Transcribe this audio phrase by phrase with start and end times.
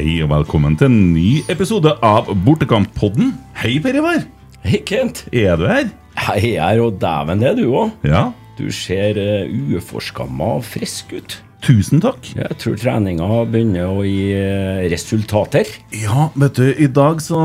[0.00, 3.34] Hei og velkommen til en ny episode av Bortekamp-podden.
[3.60, 4.22] Hei, Per Ivar.
[4.64, 5.26] Hei, Kent.
[5.28, 5.90] Er du her?
[6.16, 7.92] Hei her, og dæven det er du òg.
[8.08, 8.22] Ja.
[8.56, 11.36] Du ser uh, uforskamma frisk ut.
[11.60, 12.24] Tusen takk.
[12.32, 15.68] Jeg tror treninga begynner å gi eh, resultater.
[15.92, 17.36] Ja, vet du, i dag så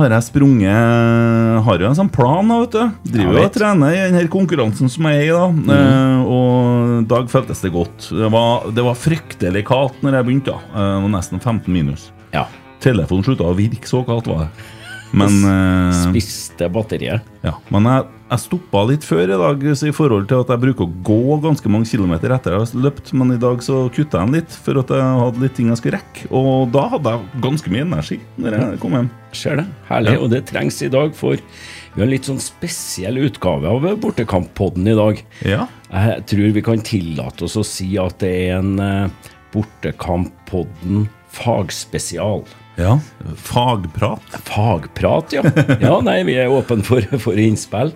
[0.00, 3.12] har jeg sprunget Har jo en sånn plan, da, vet du.
[3.14, 5.78] Driver jo og trener i den her konkurransen som jeg er i, da.
[5.78, 8.10] Eh, og i dag føltes det godt.
[8.10, 10.82] Det var, det var fryktelig kaldt når jeg begynte, da.
[10.98, 12.10] Eh, nesten 15 minus.
[12.34, 12.48] Ja.
[12.82, 14.81] Telefonen slutta å virke, så kaldt var det.
[15.16, 17.26] Men eh, Spiste batteriet.
[17.44, 20.62] Ja, men jeg, jeg stoppa litt før i dag så i forhold til at jeg
[20.62, 24.22] bruker å gå ganske mange kilometer etter jeg har løpt, men i dag så kutta
[24.22, 26.30] jeg den litt for at jeg hadde litt ting jeg skulle rekke.
[26.30, 29.12] Og da hadde jeg ganske mye energi når jeg kom hjem.
[29.36, 29.66] Ser det.
[29.88, 30.16] Herlig.
[30.16, 30.24] Ja.
[30.24, 34.88] Og det trengs i dag, for vi har en litt sånn spesiell utgave av Bortekamp-podden
[34.88, 35.20] i dag.
[35.44, 35.66] Ja.
[35.92, 42.46] Jeg tror vi kan tillate oss å si at det er en uh, Bortekamp-podden fagspesial.
[42.76, 42.98] Ja.
[43.36, 44.36] Fagprat.
[44.48, 45.42] Fagprat, ja.
[45.80, 47.94] Ja, nei, vi er åpne for, for innspill.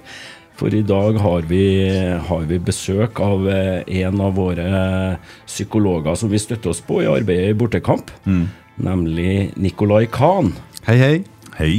[0.56, 1.64] For i dag har vi,
[2.28, 4.68] har vi besøk av eh, en av våre
[5.44, 8.12] psykologer som vi støtter oss på i arbeidet i Bortekamp.
[8.80, 10.54] Nemlig Nicolai Kahn.
[10.88, 11.16] Hei, hei.
[11.58, 11.74] Hei.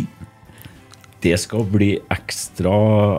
[1.25, 2.73] Det skal bli ekstra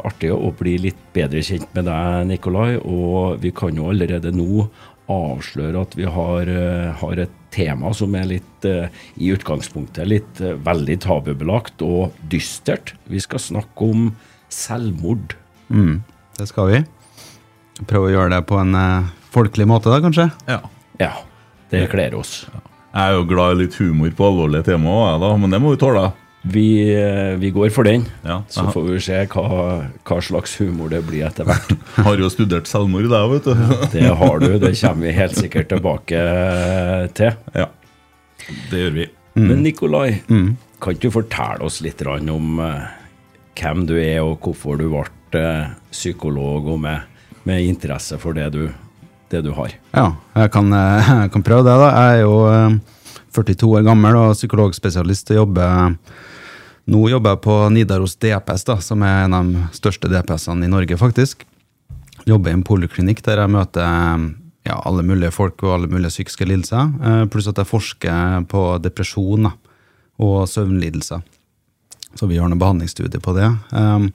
[0.06, 2.77] artig å bli litt bedre kjent med deg, Nikolai.
[2.79, 4.69] Og vi kan jo allerede nå
[5.11, 10.41] avsløre at vi har, eh, har et tema som er litt eh, i utgangspunktet litt
[10.44, 12.94] eh, veldig tabubelagt og dystert.
[13.08, 14.10] Vi skal snakke om
[14.52, 15.36] selvmord.
[15.69, 16.00] Mm,
[16.38, 16.82] det skal vi.
[17.88, 20.30] Prøve å gjøre det på en eh, folkelig måte, da, kanskje?
[20.48, 20.62] Ja.
[20.98, 21.12] Ja,
[21.70, 22.41] det kler oss.
[22.88, 26.08] Jeg er jo glad i litt humor på alvorlige temaer, men det må vi tåle.
[26.48, 28.06] Vi, eh, vi går for den.
[28.24, 29.66] Ja, Så får vi se hva,
[30.08, 31.74] hva slags humor det blir etter hvert.
[32.06, 33.91] har jo studert selvmord, jeg, vet du.
[33.92, 36.22] Det har du, det kommer vi helt sikkert tilbake
[37.19, 37.37] til.
[37.53, 37.69] Ja,
[38.70, 39.08] det gjør vi.
[39.38, 42.87] Men Nikolai, kan ikke du fortelle oss litt om eh,
[43.58, 48.50] hvem du er, og hvorfor du ble eh, psykolog, og med, med interesse for det
[48.54, 48.69] du,
[49.32, 49.75] det du har?
[49.94, 51.91] Ja, jeg kan, eh, jeg kan prøve det, da.
[51.92, 52.97] Jeg er jo eh,
[53.37, 55.98] 42 år gammel og psykologspesialist og jobber
[56.88, 60.71] Nå jobber jeg på Nidaros DPS, da, som er en av de største DPS-ene i
[60.72, 61.43] Norge, faktisk.
[62.25, 64.25] Jobber i en poliklinikk der jeg møter eh,
[64.71, 66.88] ja, alle mulige folk og alle mulige psykiske lidelser.
[67.04, 69.53] eh, Pluss at jeg forsker på depresjon da,
[70.25, 71.21] og søvnlidelser.
[72.16, 73.50] Så vi har noen behandlingsstudier på det.
[73.69, 74.09] Um,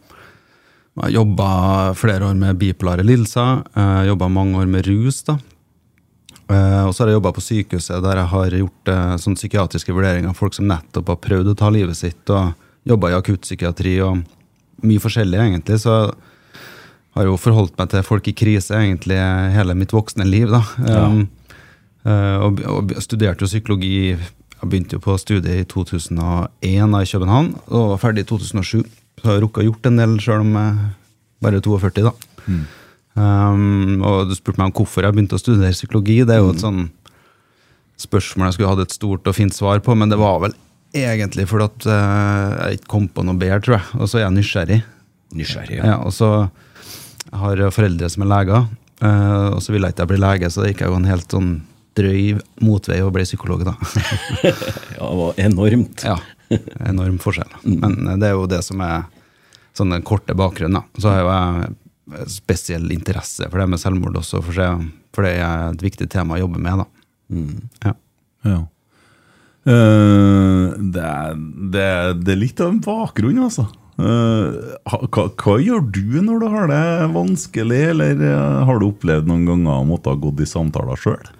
[1.03, 3.61] jeg jobba flere år med bipolare lidelser.
[4.09, 5.21] Jobba mange år med rus.
[5.29, 5.37] da.
[6.49, 10.33] Eh, og så har jeg jobba på sykehuset der jeg har gjort sånn psykiatriske vurderinger
[10.33, 12.51] av folk som nettopp har prøvd å ta livet sitt, og
[12.87, 14.23] jobba i akuttpsykiatri og
[14.83, 15.79] mye forskjellig, egentlig.
[15.83, 19.19] Så jeg har jo forholdt meg til folk i krise egentlig
[19.53, 20.49] hele mitt voksne liv.
[20.51, 20.63] da.
[21.05, 21.27] Um,
[22.05, 27.09] eh, og, og studerte jo psykologi Jeg begynte jo på studiet i 2001 da, i
[27.09, 28.85] København, og var ferdig i 2007.
[29.19, 30.77] Så har jeg rukket å gjort en del, sjøl om jeg
[31.43, 32.05] bare er 42.
[32.07, 32.13] da.
[33.13, 36.21] Um, og du spurte meg om hvorfor jeg begynte å studere psykologi.
[36.23, 36.85] Det er jo et sånn
[37.99, 40.55] spørsmål jeg skulle hatt et stort og fint svar på, men det var vel
[40.93, 43.85] egentlig fordi at uh, jeg ikke kom på noe bedre, tror jeg.
[43.99, 44.79] Og så er jeg nysgjerrig.
[45.33, 45.79] Nysgjerrig.
[45.81, 46.29] Ja, og så
[47.33, 48.67] har jeg foreldre som er leger,
[49.01, 51.33] uh, og så ville jeg ikke bli lege, så det gikk jeg jo en helt
[51.33, 51.53] sånn
[51.97, 53.73] drøy motvei og ble psykolog, da.
[54.97, 56.03] Ja, det var enormt.
[56.05, 56.15] ja,
[56.89, 57.51] enorm forskjell.
[57.69, 59.03] Men eh, det er jo det som er
[59.77, 60.79] sånn den korte bakgrunnen.
[60.81, 61.01] da.
[61.01, 65.81] Så har jo jeg spesiell interesse for det med selvmord også, for, det- er et
[65.85, 66.81] viktig tema å jobbe med.
[66.81, 66.85] da.
[67.85, 67.93] Ja.
[68.49, 68.57] Ja.
[69.63, 71.37] Eh, det, er,
[71.71, 73.67] det, er, det er litt av en bakgrunn, altså.
[73.93, 79.29] Eh, hva, hva gjør du når du har det vanskelig, eller eh, har du opplevd
[79.29, 81.31] noen ganger å måtte ha gått i samtaler sjøl?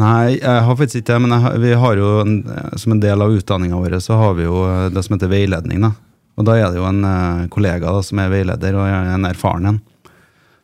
[0.00, 2.10] Nei, jeg har faktisk ikke det, men jeg, vi har jo
[2.78, 4.62] som en del av utdanninga vår så har vi jo
[4.94, 5.82] det som heter veiledning.
[5.82, 5.92] da.
[6.38, 7.02] Og da er det jo en
[7.52, 9.80] kollega da, som er veileder, og er en erfaren en.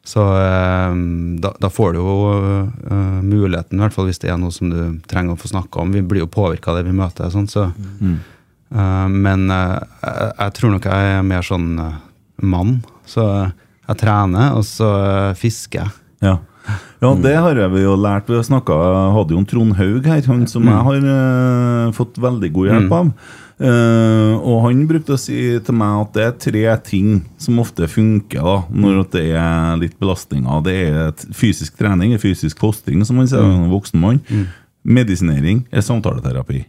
[0.06, 0.96] Så eh,
[1.42, 4.70] da, da får du jo eh, muligheten, i hvert fall hvis det er noe som
[4.70, 4.80] du
[5.10, 5.94] trenger å få snakka om.
[5.96, 7.30] Vi blir jo påvirka av det vi møter.
[7.32, 7.68] Sånn, så,
[8.06, 11.72] eh, men eh, jeg, jeg tror nok jeg er mer sånn
[12.42, 12.76] mann.
[13.06, 14.90] Så jeg trener, og så
[15.38, 15.96] fisker jeg.
[16.26, 16.36] Ja.
[17.02, 18.30] ja, det har jeg jo lært.
[18.30, 22.50] Vi har snakket, hadde jo en Trond Haug her, han som jeg har fått veldig
[22.54, 23.10] god hjelp av.
[23.56, 27.88] Eh, og han brukte å si til meg at det er tre ting som ofte
[27.88, 30.60] funker da, når det er litt belastninger.
[30.66, 34.20] Det er fysisk trening, fysisk fostring, som man sier, en voksen mann.
[34.86, 36.66] Medisinering er samtaleterapi.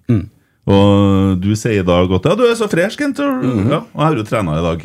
[0.68, 3.20] Og du sier i dag at ja, du er så fresh, Kent.
[3.24, 4.82] og- Ja, og jeg har jo trena i dag.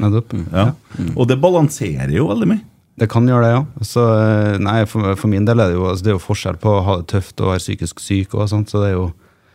[0.53, 0.73] Ja.
[1.17, 2.61] Og det balanserer jo veldig mye.
[2.99, 3.65] Det kan gjøre det, ja.
[3.81, 6.59] Så, eh, nei, for, for min del er det jo, altså, det er jo forskjell
[6.61, 8.35] på å ha det tøft og være psykisk syk.
[8.35, 9.13] Og sånt, så det er jo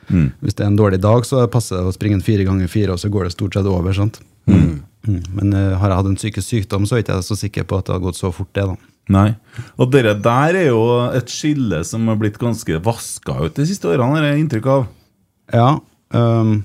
[0.07, 0.27] Mm.
[0.42, 2.95] Hvis det er en dårlig dag, så passer det å springe en fire ganger fire,
[2.95, 3.95] og så går det stort sett over.
[3.95, 4.21] sant?
[4.48, 4.83] Mm.
[5.07, 7.80] Men uh, har jeg hatt en psykisk sykdom, så er jeg ikke så sikker på
[7.80, 8.65] at det har gått så fort, det.
[8.68, 8.94] da.
[9.13, 9.27] Nei.
[9.80, 10.81] Og dere der er jo
[11.15, 14.88] et skille som har blitt ganske vaska ut de siste årene, har jeg inntrykk av.
[15.56, 15.69] Ja.
[16.12, 16.57] Um,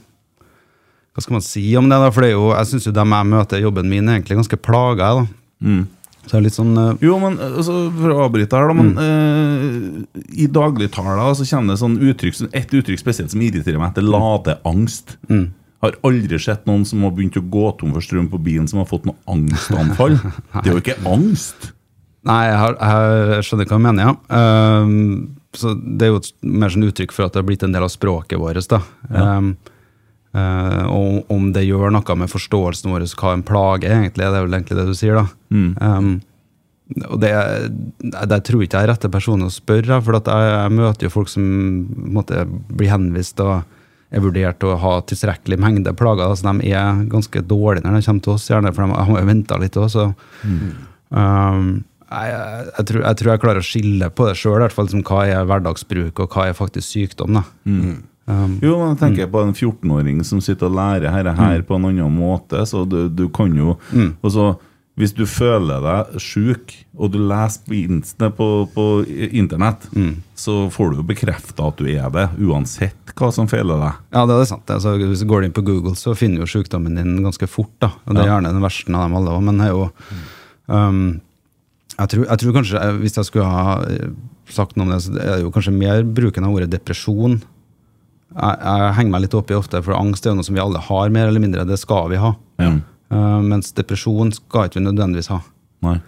[1.12, 1.99] hva skal man si om det?
[2.03, 2.11] da?
[2.11, 4.59] For det jo, jeg syns jo dem jeg møter i jobben min, er egentlig ganske
[4.59, 5.12] plaga.
[5.21, 5.27] da.
[5.62, 5.85] Mm.
[6.30, 8.76] Så litt sånn uh, Jo, men altså, For å avbryte her, da.
[8.78, 13.96] Men eh, i dagligtala så kjenner jeg sånn uttrykk, et uttrykk spesielt som irriterer meg,
[13.96, 15.16] det ladeangst.
[15.32, 15.48] Mm.
[15.82, 18.80] Har aldri sett noen som har begynt å gå tom for strøm på bilen, som
[18.82, 20.14] har fått noe angstanfall.
[20.62, 21.72] det er jo ikke angst.
[22.28, 24.12] Nei, jeg, har, jeg skjønner hva du mener, ja.
[24.38, 24.98] Ehm,
[25.58, 27.82] så Det er jo et mer sånn uttrykk for at det har blitt en del
[27.82, 28.62] av språket vårt.
[28.70, 28.78] da.
[29.10, 29.24] Ja.
[29.24, 29.56] Ehm,
[30.34, 34.38] eh, og om det gjør noe med forståelsen vår hva en plage er, egentlig, det
[34.40, 35.20] er vel egentlig det du sier.
[35.20, 35.26] da.
[35.84, 36.14] Ehm,
[37.08, 37.31] og det,
[38.29, 41.14] det tror ikke jeg er rette person å spørre, for at jeg, jeg møter jo
[41.14, 41.46] folk som
[42.12, 43.62] måtte, blir henvist og
[44.12, 46.34] er vurdert å ha tilstrekkelig mengde plager.
[46.37, 49.58] Så De er ganske dårlige når de kommer til oss, gjerne, for de har venta
[49.62, 49.88] litt òg.
[49.94, 50.11] Så
[50.44, 51.73] um,
[52.12, 52.32] jeg,
[52.76, 56.20] jeg, tror, jeg tror jeg klarer å skille på det sjøl, liksom, hva er hverdagsbruk
[56.20, 57.40] og hva er faktisk sykdom.
[57.40, 57.46] da.
[58.26, 61.74] Um, Jo, men jeg tenker på en 14-åring som sitter og lærer dette her på
[61.74, 62.60] en annen måte.
[62.70, 63.74] Så du, du kan jo
[64.22, 64.52] og så,
[64.94, 68.84] Hvis du føler deg sjuk, og du leser på, på, på
[69.32, 69.86] internett,
[70.36, 73.96] så får du jo bekrefta at du er det, uansett hva som feiler deg.
[74.12, 74.69] Ja, det er sant.
[74.70, 77.72] Altså, hvis du går inn på Google, så finner du jo sykdommen din ganske fort.
[77.80, 77.90] da.
[78.04, 79.88] Og Det er gjerne den verste av dem alle òg, men det er jo
[80.69, 81.00] um,
[81.98, 84.12] jeg, tror, jeg tror kanskje, eh, hvis jeg skulle ha eh,
[84.52, 87.40] sagt noe om det, så er det jo kanskje mer bruken av ordet depresjon.
[88.32, 90.62] Jeg, jeg henger meg litt opp i ofte, for angst er jo noe som vi
[90.62, 91.67] alle har, mer eller mindre.
[91.69, 92.32] Det skal vi ha.
[92.62, 92.73] Ja.
[93.12, 95.43] Uh, mens depresjon skal ikke vi nødvendigvis ha.
[95.84, 95.99] Nei.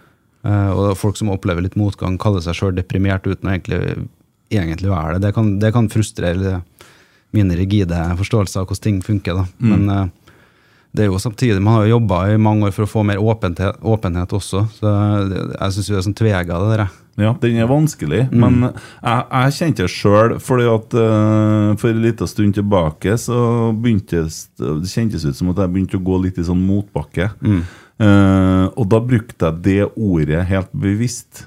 [0.45, 4.07] Uh, og folk som opplever litt motgang, kaller seg sjøl deprimert uten å egentlig,
[4.53, 5.27] egentlig være det.
[5.27, 6.59] Det kan, det kan frustrere
[7.35, 9.41] mine rigide forståelser av hvordan ting funker.
[9.41, 9.45] Da.
[9.69, 10.05] Men uh,
[10.95, 13.19] det er jo samtidig, man har jo jobba i mange år for å få mer
[13.21, 14.65] åpenhet, åpenhet også.
[14.77, 16.85] Så jeg syns det er sånn tvega, det der.
[17.15, 20.33] Ja, den er vanskelig, men jeg, jeg kjente det sjøl.
[20.43, 23.37] fordi at eh, For en liten stund tilbake så
[23.71, 27.29] kjentes det kjentes ut som at jeg begynte å gå litt i sånn motbakke.
[28.03, 31.45] Eh, og da brukte jeg det ordet helt bevisst.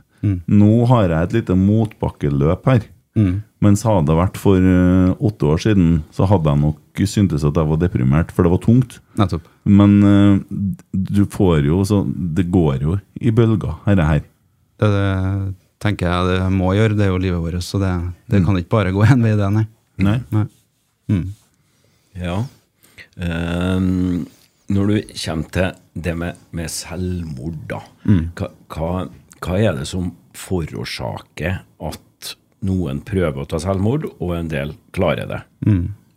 [0.48, 2.88] Nå har jeg et lite motbakkeløp her.
[3.60, 7.60] Mens hadde det vært for eh, åtte år siden, så hadde jeg nok syntes at
[7.60, 9.00] jeg var deprimert, for det var tungt.
[9.20, 9.44] Nettopp.
[9.68, 10.00] Men
[10.92, 14.24] du får jo så Det går jo i bølger, dette her.
[14.78, 15.08] Det, det
[15.82, 17.66] tenker jeg det må gjøre, det er jo livet vårt.
[17.66, 17.92] Så det,
[18.30, 19.66] det kan ikke bare gå én vei, det, nei.
[19.98, 20.18] Nei.
[20.34, 20.46] nei.
[21.10, 21.28] Mm.
[22.18, 22.38] Ja.
[23.18, 24.26] Um,
[24.68, 27.80] når du kommer til det med, med selvmord, da.
[28.38, 28.90] Hva, hva,
[29.42, 32.34] hva er det som forårsaker at
[32.68, 35.40] noen prøver å ta selvmord, og en del klarer det?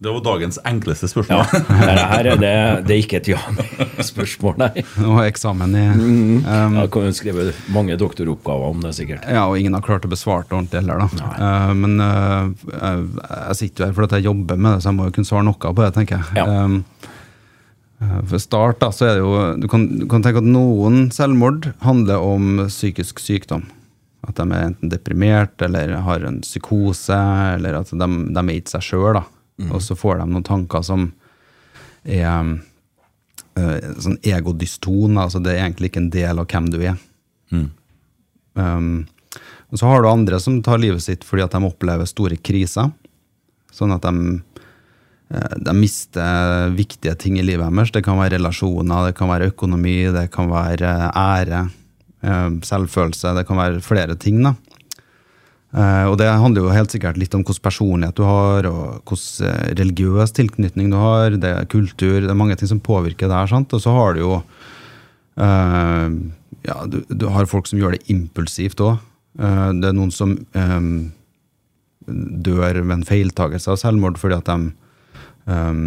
[0.01, 1.43] Det var dagens enkleste spørsmål.
[1.45, 1.59] Ja,
[1.93, 2.53] det her er det,
[2.87, 4.81] det er ikke et ja-nei-spørsmål, nei.
[4.97, 9.27] Har eksamen i um, Jeg kan skrive mange doktoroppgaver om det, sikkert.
[9.29, 11.27] Ja, og ingen har klart å besvare det ordentlig heller, da.
[11.37, 14.97] Uh, men uh, jeg, jeg sitter jo her fordi jeg jobber med det, så jeg
[14.97, 16.39] må jo kunne svare noe på det, tenker jeg.
[16.41, 16.45] Ja.
[16.49, 16.79] Um,
[18.31, 21.67] for start, da, så er det jo Du kan, du kan tenke at noen selvmord
[21.85, 23.67] handler om psykisk sykdom.
[24.25, 27.21] At de er enten deprimert eller har en psykose,
[27.53, 29.21] eller at de, de er ikke seg sjøl,
[29.67, 29.75] da.
[29.75, 31.11] Og så får de noen tanker som
[32.03, 32.57] er
[33.59, 36.99] uh, sånn egodyston, altså det er egentlig ikke en del av hvem du er.
[38.53, 39.07] Um,
[39.71, 42.91] og så har du andre som tar livet sitt fordi at de opplever store kriser.
[43.71, 44.41] Sånn at de,
[45.31, 47.93] eh, de mister viktige ting i livet deres.
[47.95, 51.69] Det kan være relasjoner, det kan være økonomi, det kan være ære,
[52.21, 53.35] eh, selvfølelse.
[53.37, 54.43] Det kan være flere ting.
[54.43, 54.55] da.
[55.71, 59.47] Eh, og det handler jo helt sikkert litt om hvilken personlighet du har, og hvilken
[59.47, 61.37] eh, religiøs tilknytning du har.
[61.39, 63.47] Det er kultur, det er mange ting som påvirker der.
[63.51, 63.71] sant?
[63.73, 64.33] Og så har du jo
[65.39, 66.09] eh,
[66.67, 68.99] ja, du, du har folk som gjør det impulsivt òg.
[69.79, 71.11] det er noen som um,
[72.07, 74.71] dør ved en feiltagelse av selvmord fordi at de
[75.47, 75.81] eh,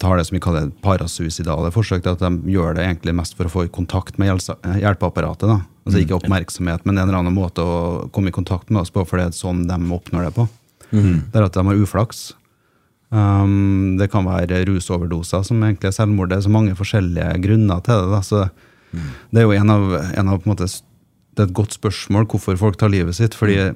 [0.00, 2.08] tar det som vi kaller parasuicidale forsøk.
[2.08, 5.46] At de gjør det egentlig mest for å få i kontakt med hjelpeapparatet.
[5.48, 5.60] da.
[5.84, 9.04] Altså Ikke oppmerksomhet, men en eller annen måte å komme i kontakt med oss på,
[9.08, 10.48] for det er sånn de oppnår det på.
[11.30, 12.30] Det er at de har uflaks.
[13.10, 16.30] Um, det kan være rusoverdoser som egentlig er selvmord.
[16.30, 18.10] Det er så mange forskjellige grunner til det.
[18.14, 18.22] Da.
[18.22, 18.48] Så
[19.30, 20.66] Det er jo en av, en av på en måte,
[21.34, 23.34] det er et godt spørsmål hvorfor folk tar livet sitt.
[23.34, 23.74] fordi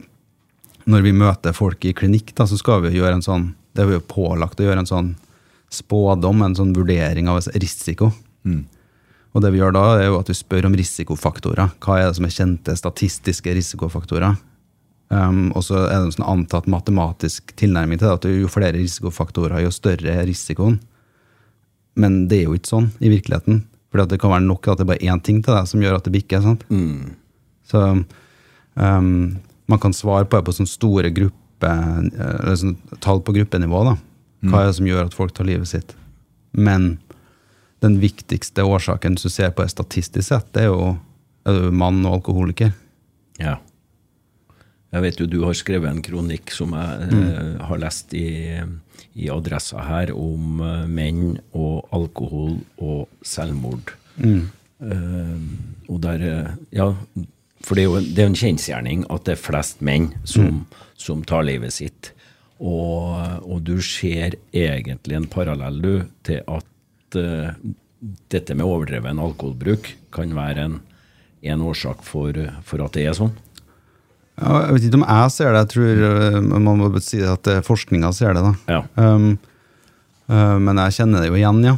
[0.87, 3.91] når vi møter folk i klinikk, da, så skal vi gjøre en sånn det er
[3.91, 5.15] vi jo pålagt å gjøre en sånn
[5.75, 8.13] spådom, en sånn vurdering av risiko.
[9.35, 11.75] Og det vi gjør da, er jo at vi spør om risikofaktorer.
[11.83, 14.37] Hva er det som er kjente statistiske risikofaktorer?
[15.11, 18.79] Um, og så er det en sånn antatt matematisk tilnærming til det, at jo flere
[18.79, 20.79] risikofaktorer, jo større er risikoen.
[21.99, 23.65] Men det er jo ikke sånn i virkeligheten.
[23.91, 25.99] For det kan være nok at det er bare én ting til deg som gjør
[25.99, 26.43] at det bikker.
[26.43, 26.65] sant?
[27.67, 29.13] Så um,
[29.71, 33.83] man kan svare på det på sånn store gruppe, eller sånn tall på gruppenivå.
[33.91, 33.99] da.
[34.51, 35.95] Hva er det som gjør at folk tar livet sitt?
[36.53, 36.99] Men
[37.85, 40.95] den viktigste årsaken som du ser på det statistisk sett, det er jo
[41.45, 42.73] er du mann og alkoholiker.
[43.41, 43.59] Ja.
[44.95, 48.63] Jeg vet jo du har skrevet en kronikk som jeg eh, har lest i,
[49.19, 53.93] i Adressa her, om eh, menn og alkohol og selvmord.
[54.23, 55.39] Eh,
[55.91, 56.93] og der eh, Ja,
[57.65, 60.65] for det er jo en, det er en kjensgjerning at det er flest menn som,
[61.01, 62.14] som tar livet sitt.
[62.63, 65.95] Og, og du ser egentlig en parallell du,
[66.27, 67.51] til at uh,
[68.31, 70.77] dette med overdreven alkoholbruk kan være en,
[71.43, 73.35] en årsak for, for at det er sånn.
[74.35, 77.51] Ja, jeg vet ikke om jeg ser det, jeg tror øh, man må si at
[77.51, 78.43] øh, forskninga ser det.
[78.43, 78.55] da.
[78.67, 78.81] Ja.
[78.99, 79.37] Um,
[80.27, 81.77] uh, men jeg kjenner det jo igjen, ja.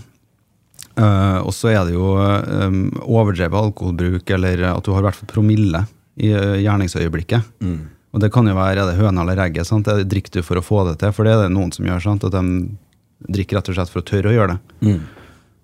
[0.97, 5.19] Uh, og så er det jo um, overdrevet alkoholbruk, eller at du har i hvert
[5.19, 5.85] fall promille
[6.17, 7.45] i gjerningsøyeblikket.
[8.17, 9.67] Og det kan jo være er det høna eller egget.
[9.69, 9.85] sant?
[9.85, 11.13] Det Drikker du for å få det til?
[11.13, 12.01] For det er det noen som gjør.
[12.03, 12.25] sant?
[12.25, 12.71] At de
[13.29, 14.97] drikker rett og slett for å tørre å gjøre det.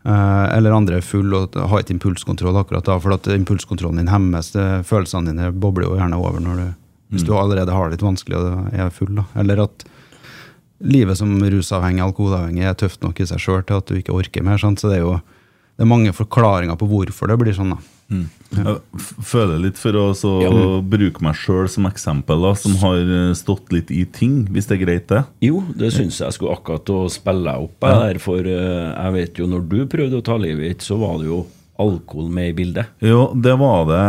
[0.05, 4.09] Eh, eller andre er full og har ikke impulskontroll akkurat da, for at impulskontrollen din
[4.13, 4.51] hemmes.
[4.53, 6.75] det- Følelsene dine bobler jo gjerne over når du,
[7.13, 9.15] hvis du allerede har det litt vanskelig og er full.
[9.15, 9.25] da.
[9.37, 9.85] Eller at
[10.83, 14.43] livet som rusavhengig, alkoholavhengig, er tøft nok i seg sjøl til at du ikke orker
[14.43, 14.59] mer.
[14.59, 14.81] Sant?
[14.81, 15.23] Så det er jo
[15.77, 17.71] det er mange forklaringer på hvorfor det blir sånn.
[17.77, 17.79] da.
[18.53, 18.81] Jeg
[19.25, 20.81] føler litt for å så Ja.
[20.85, 24.77] bruke meg sjøl som eksempel, da, som har eh, stått litt i ting, hvis det
[24.81, 25.23] er greit, det.
[25.41, 29.47] Jo, det syns jeg skulle akkurat å spille opp her, for eh, jeg vet jo
[29.49, 31.47] når du prøvde å ta livet ditt, så var det jo
[31.81, 32.91] alkohol med i bildet.
[33.03, 34.03] Jo, det var det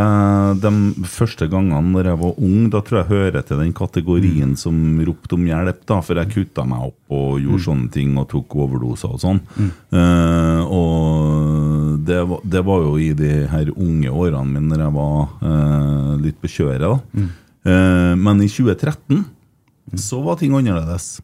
[0.63, 0.71] de
[1.09, 2.65] første gangene da jeg var ung.
[2.73, 4.75] Da tror jeg hører til den kategorien som
[5.07, 8.57] ropte om hjelp, da, for jeg kutta meg opp og gjorde sånne ting og tok
[8.65, 9.39] overdoser og sånn.
[9.93, 14.95] Eh, og det var, det var jo i de her unge årene mine når jeg
[14.95, 16.83] var uh, litt på kjøret.
[16.83, 17.29] da.
[17.63, 19.23] Eh, men i 2013
[19.99, 21.17] så var ting annerledes.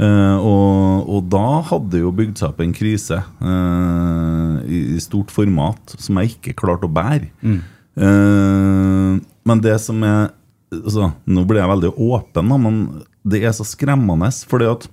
[0.00, 5.32] Eh, og, og da hadde jo bygd seg opp en krise uh, i, i stort
[5.34, 7.28] format som jeg ikke klarte å bære.
[7.42, 10.30] Eh, men det som er
[10.72, 12.80] altså, Nå ble jeg veldig åpen, da, men
[13.28, 14.32] det er så skremmende.
[14.48, 14.90] fordi at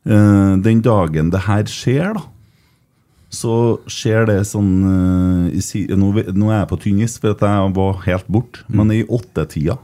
[0.00, 2.22] den dagen det her skjer, da
[3.30, 5.60] så skjer det sånn i,
[5.94, 8.64] nå, nå er jeg på tynn is, for at jeg var helt borte.
[8.74, 9.76] Men i åttetida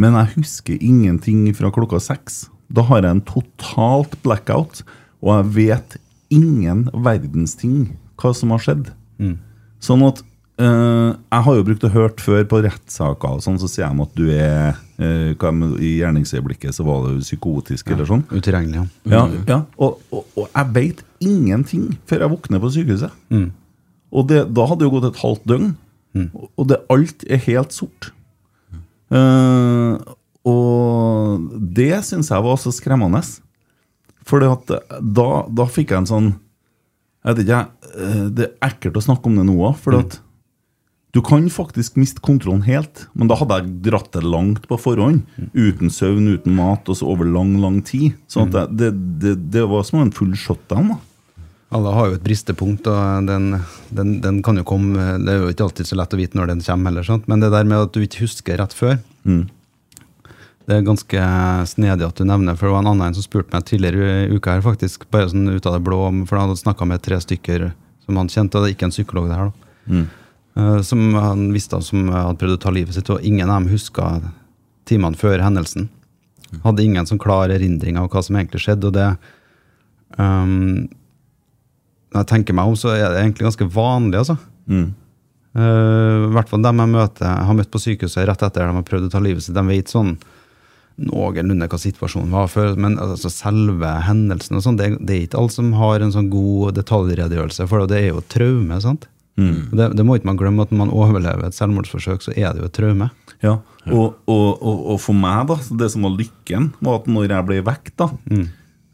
[0.00, 2.44] men jeg husker ingenting fra klokka seks.
[2.72, 4.82] Da har jeg en totalt blackout,
[5.22, 5.96] og jeg vet
[6.30, 8.92] ingen verdens ting hva som har skjedd.
[9.80, 10.20] Sånn at
[10.60, 14.04] eh, Jeg har jo brukt å hørt før på rettssaker, og sånn, så sier de
[14.04, 18.24] at du er med, I gjerningsøyeblikket så var du psykotisk, eller sånn.
[18.30, 18.86] Utilregnelig.
[19.08, 19.42] Ja, Ja.
[19.48, 19.58] ja.
[19.80, 23.10] Og, og, og jeg veit ingenting før jeg våkner på sykehuset.
[24.12, 25.70] Og det, da hadde det jo gått et halvt døgn,
[26.34, 28.10] og- og det, alt er helt sort.
[29.10, 29.96] Eh,
[30.48, 33.20] og det syns jeg var også skremmende.
[34.28, 36.26] For da, da fikk jeg en sånn
[37.24, 37.60] Jeg vet ikke,
[37.96, 40.20] eh, Det er ekkelt å snakke om det nå òg, for at
[41.10, 43.08] du kan faktisk miste kontrollen helt.
[43.18, 45.24] Men da hadde jeg dratt det langt på forhånd.
[45.58, 48.14] Uten søvn, uten mat, og så over lang, lang tid.
[48.30, 50.92] Så at det, det, det, det var som en full shutdown.
[50.92, 51.00] da
[51.74, 53.56] Alle har jo et bristepunkt, og den,
[53.90, 56.54] den, den kan jo komme Det er jo ikke alltid så lett å vite når
[56.54, 57.26] den kommer, heller, sant?
[57.26, 59.00] men det der med at du ikke husker rett før
[60.70, 61.20] Det er ganske
[61.66, 64.52] snedig at du nevner, for det var en annen som spurte meg tidligere i uka
[64.54, 65.98] her, faktisk, bare sånn ut av det blå,
[66.30, 67.72] for han hadde snakka med tre stykker
[68.04, 70.04] som han kjente, og det er ikke en psykolog, det her, da.
[70.60, 73.72] Eh, Som han visste som hadde prøvd å ta livet sitt, og ingen av dem
[73.74, 74.06] huska
[74.86, 75.88] timene før hendelsen.
[76.62, 79.10] Hadde ingen sånn klar erindring av hva som egentlig skjedde, og det
[80.18, 80.88] um,
[82.10, 84.38] Når jeg tenker meg om, så er det egentlig ganske vanlig, altså.
[85.54, 88.86] Eh, I hvert fall dem jeg møter, har møtt på sykehuset rett etter de har
[88.86, 89.54] prøvd å ta livet sitt.
[89.58, 90.14] De vet sånn
[91.00, 95.40] noenlunde hva situasjonen var før, men altså selve hendelsen og sånn, det, det er ikke
[95.40, 98.80] alle som har en sånn god detaljredegjørelse, for det er jo et traume.
[98.84, 99.08] sant?
[99.72, 102.60] Det, det må ikke man glemme, at når man overlever et selvmordsforsøk, så er det
[102.60, 103.06] jo et traume.
[103.40, 103.54] Ja,
[103.88, 107.46] og, og, og, og for meg, da, det som var lykken, var at når jeg
[107.48, 108.10] ble vekk, da,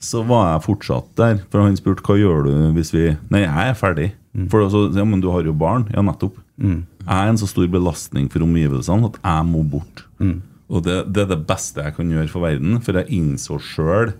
[0.07, 1.41] så var jeg fortsatt der.
[1.51, 4.11] For han spurte hva gjør du hvis vi Nei, jeg er ferdig.
[4.53, 5.89] For så, ja, Men du har jo barn.
[5.97, 6.37] Ja, nettopp.
[6.61, 10.05] Jeg er en så stor belastning for omgivelsene at jeg må bort.
[10.73, 14.15] Og det, det er det beste jeg kan gjøre for verden, for jeg innså sjøl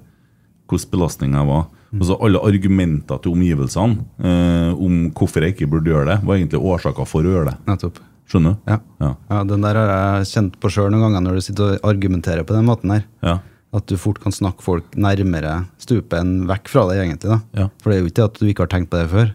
[0.67, 1.67] hvordan belastninga var.
[1.97, 6.61] Altså Alle argumenter til omgivelsene eh, om hvorfor jeg ikke burde gjøre det, var egentlig
[6.61, 7.57] årsaker for å gjøre det.
[7.71, 8.00] Nettopp.
[8.26, 8.73] Skjønner du?
[8.73, 8.79] Ja.
[8.99, 9.11] Ja.
[9.31, 12.47] ja, Den der har jeg kjent på sjøl noen ganger når du sitter og argumenterer
[12.47, 13.05] på den måten her.
[13.23, 13.37] Ja.
[13.76, 17.31] At du fort kan snakke folk nærmere stupet enn vekk fra deg, egentlig.
[17.31, 17.38] da.
[17.55, 17.69] Ja.
[17.83, 19.31] For det er jo ikke at du ikke har tenkt på det før.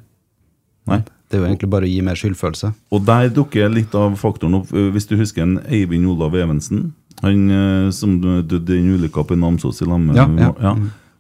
[0.92, 1.00] Nei.
[1.32, 2.74] Det er jo egentlig bare å gi mer skyldfølelse.
[2.92, 4.74] Og der dukker litt av faktoren opp.
[4.76, 6.90] Hvis du husker en Eivind Olav Evensen,
[7.22, 10.26] han øh, som døde i en ulykke på Namsos i lag med Ja,
[10.62, 10.76] ja.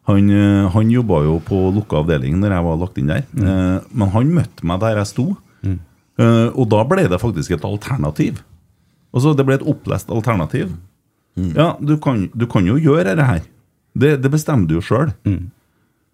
[0.09, 3.21] Han, øh, han jobba jo på lukka avdeling når jeg var lagt inn der.
[3.37, 3.81] Mm.
[3.93, 5.27] Men han møtte meg der jeg sto,
[5.61, 5.77] Mm.
[6.57, 8.41] og da ble det faktisk et alternativ.
[9.13, 10.71] Altså, det ble et opplest alternativ.
[11.37, 13.41] Ja, du kan, du kan jo gjøre dette her.
[13.97, 15.13] Det, det bestemmer du jo sjøl.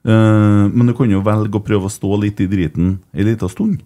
[0.08, 3.82] men du kan jo velge å prøve å stå litt i driten ei liten stund.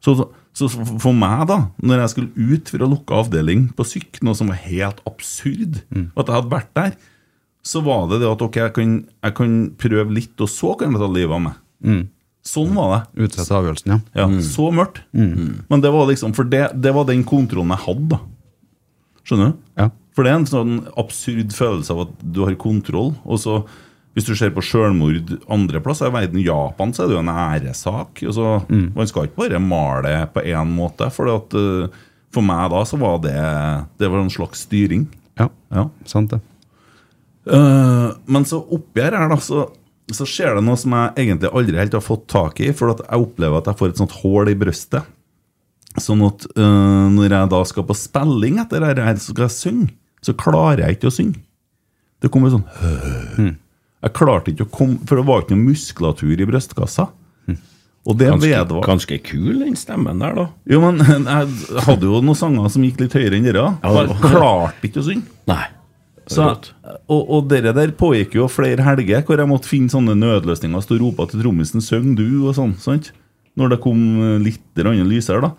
[0.00, 0.14] Så,
[0.56, 0.66] så,
[1.00, 4.48] for meg, da, når jeg skulle ut for å lukke avdeling på syk, noe som
[4.48, 5.82] var helt absurd,
[6.16, 6.94] at jeg hadde vært der,
[7.62, 8.94] så var det det at ok, jeg kan,
[9.26, 12.08] jeg kan prøve litt, og så kan jeg ta livet av meg.
[12.48, 13.26] Sånn var det.
[13.26, 13.98] Utsette avgjørelsen, ja.
[14.22, 15.02] Ja, Så mørkt.
[15.12, 18.20] Men det var liksom For det, det var den kontrollen jeg hadde, da.
[19.28, 19.58] Skjønner du?
[19.76, 19.90] Ja.
[20.16, 23.12] For det er en sånn absurd følelse av at du har kontroll.
[23.28, 23.58] Og så,
[24.16, 27.30] hvis du ser på selvmord andre plasser i verden, Japan, så er det jo en
[27.30, 28.22] æresak.
[28.26, 28.86] Altså, mm.
[28.96, 31.06] Man skal ikke bare male på én måte.
[31.14, 32.00] For at, eh,
[32.34, 33.36] for meg da så var det
[33.98, 35.06] Det var en slags styring.
[35.38, 35.48] ja.
[35.70, 35.88] Ja.
[36.04, 36.40] Sant, det.
[37.46, 39.70] Uh, men så oppi her, da, så,
[40.12, 42.72] så skjer det noe som jeg egentlig aldri helt har fått tak i.
[42.74, 45.06] For at jeg opplever at jeg får et sånt hull i brøstet.
[46.02, 49.90] Sånn at uh, når jeg da skal på spilling etter dette, så skal jeg synge,
[50.22, 51.44] så klarer jeg ikke å synge.
[52.20, 52.66] Det kommer sånn
[54.00, 57.08] Jeg klarte ikke å komme For det var ikke noe muskulatur i brystkassa.
[58.08, 58.86] Og det Ganske, vedvar.
[58.86, 60.46] ganske kul, den stemmen der, da.
[60.72, 63.66] Jo, men jeg hadde jo noen sanger som gikk litt høyere enn dere.
[63.84, 65.28] Jeg klarte ikke å synge.
[65.50, 65.66] Nei.
[66.30, 66.46] Så,
[67.10, 70.80] og, og dere der pågikk jo flere helger hvor jeg måtte finne sånne nødløsninger.
[70.80, 72.72] Stå og rope til trommisen 'Syng du' og sånn.
[72.80, 73.10] sant?
[73.58, 74.00] Når det kom
[74.46, 75.50] litt lysere, da.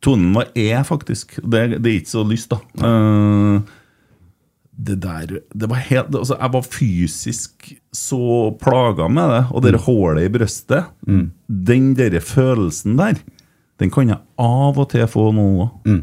[0.00, 1.36] Tonen var E, faktisk.
[1.42, 2.60] Det, det er ikke så lyst, da.
[2.86, 3.60] Eh,
[4.78, 8.18] det der det var helt, altså Jeg var fysisk så
[8.60, 9.42] plaga med det.
[9.56, 10.84] Og det hullet i brøstet,
[11.48, 13.16] den der følelsen der,
[13.80, 16.02] den kan jeg av og til få nå òg.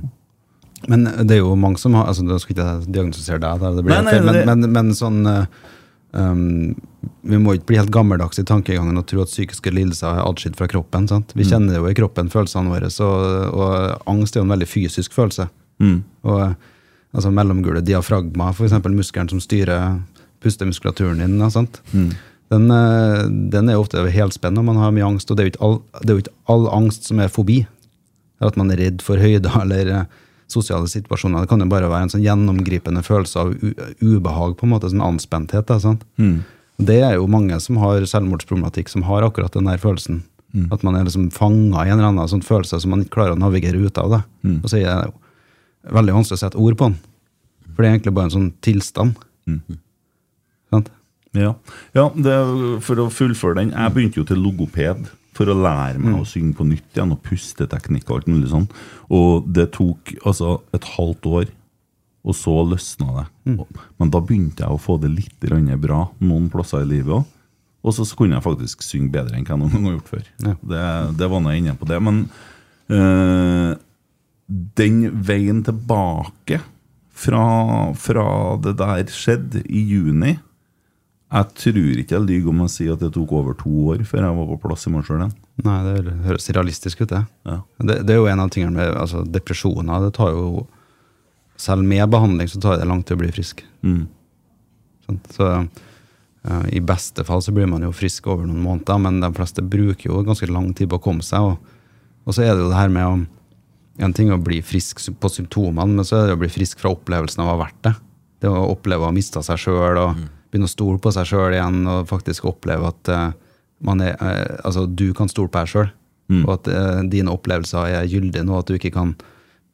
[0.90, 3.76] Men det er jo mange som har altså, Da skal ikke jeg diagnostisere deg, der,
[3.78, 5.22] det blir Nei, nei, feil, men, det- men, men sånn
[6.12, 6.76] um,
[7.24, 10.58] Vi må ikke bli helt gammeldags i tankegangen og tro at psykiske lidelser er atskilt
[10.60, 11.08] fra kroppen.
[11.08, 11.32] sant?
[11.38, 13.08] Vi kjenner jo i kroppen følelsene våre, så,
[13.54, 15.48] og angst er jo en veldig fysisk følelse.
[16.28, 16.54] Og eh,
[17.14, 18.76] altså Mellomgule diafragma, f.eks.
[18.90, 20.00] muskelen som styrer
[20.44, 21.50] pustemuskulaturen din.
[21.52, 21.82] sant?
[22.52, 23.24] Den, eh,
[23.54, 26.18] den er ofte helspenn når man har mye angst, og det er all, det er
[26.18, 27.64] jo ikke all angst som er fobi.
[28.44, 30.20] At man er redd for høyder eller eh,
[30.52, 31.46] sosiale situasjoner.
[31.46, 33.56] Det kan jo bare være en sånn gjennomgripende følelse av
[34.04, 35.66] ubehag, på en måte, sånn anspenthet.
[35.70, 36.04] Da, sant?
[36.84, 40.22] Det er jo mange som har selvmordsproblematikk, som har akkurat den der følelsen.
[40.74, 43.34] At man er liksom fanga i en eller annen sånn følelse som man ikke klarer
[43.34, 44.20] å navigere ut av.
[44.46, 44.60] Mm.
[44.60, 45.23] Og så er det jo
[45.92, 47.00] veldig vanskelig å sette ord på den.
[47.74, 49.18] For det er egentlig bare en sånn tilstand.
[50.74, 50.94] Sant?
[51.34, 51.56] Ja,
[51.98, 52.36] ja det,
[52.86, 56.54] for å fullføre den Jeg begynte jo til logoped for å lære meg å synge
[56.60, 58.68] på nytt igjen, og pusteteknikk og alt mulig sånn.
[59.14, 61.48] Og det tok altså et halvt år,
[62.24, 63.24] og så løsna det.
[63.50, 63.80] Mm.
[64.00, 65.48] Men da begynte jeg å få det litt
[65.82, 67.32] bra noen plasser i livet òg.
[67.84, 70.28] Og så kunne jeg faktisk synge bedre enn hva jeg noen gang har gjort før.
[70.46, 70.54] Ja.
[70.72, 70.84] Det,
[71.20, 71.98] det var nå jeg inne på det.
[72.00, 72.22] Men
[72.88, 73.74] eh,
[74.78, 76.60] den veien tilbake
[77.14, 77.46] fra,
[77.98, 78.26] fra
[78.62, 80.34] det der skjedde i juni
[81.34, 84.28] Jeg tror ikke jeg lyver om jeg sier at det tok over to år før
[84.28, 85.32] jeg var på plass i meg igjen.
[85.66, 87.24] Nei, det høres realistisk ut, det.
[87.50, 87.60] Ja.
[87.82, 90.08] Det, det er jo en av tingene med altså, depresjoner.
[90.08, 90.68] Det tar jo
[91.64, 93.60] Selv med behandling så tar det lang tid å bli frisk.
[93.86, 94.08] Mm.
[95.06, 95.28] Sant?
[95.36, 99.30] Så eh, i beste fall så blir man jo frisk over noen måneder, men de
[99.38, 101.46] fleste bruker jo ganske lang tid på å komme seg.
[101.46, 103.14] Og, og så er det jo det her med å
[104.02, 106.80] En ting er å bli frisk på symptomene, men så er det å bli frisk
[106.82, 107.94] fra opplevelsen av å ha vært det.
[108.42, 111.54] Det å oppleve å ha mista seg sjøl og begynne å stole på seg sjøl
[111.54, 113.28] igjen, og faktisk oppleve at eh,
[113.86, 115.92] man er, eh, altså, du kan stole på deg sjøl,
[116.34, 119.12] og at uh, dine opplevelser er gyldige nå, at du ikke kan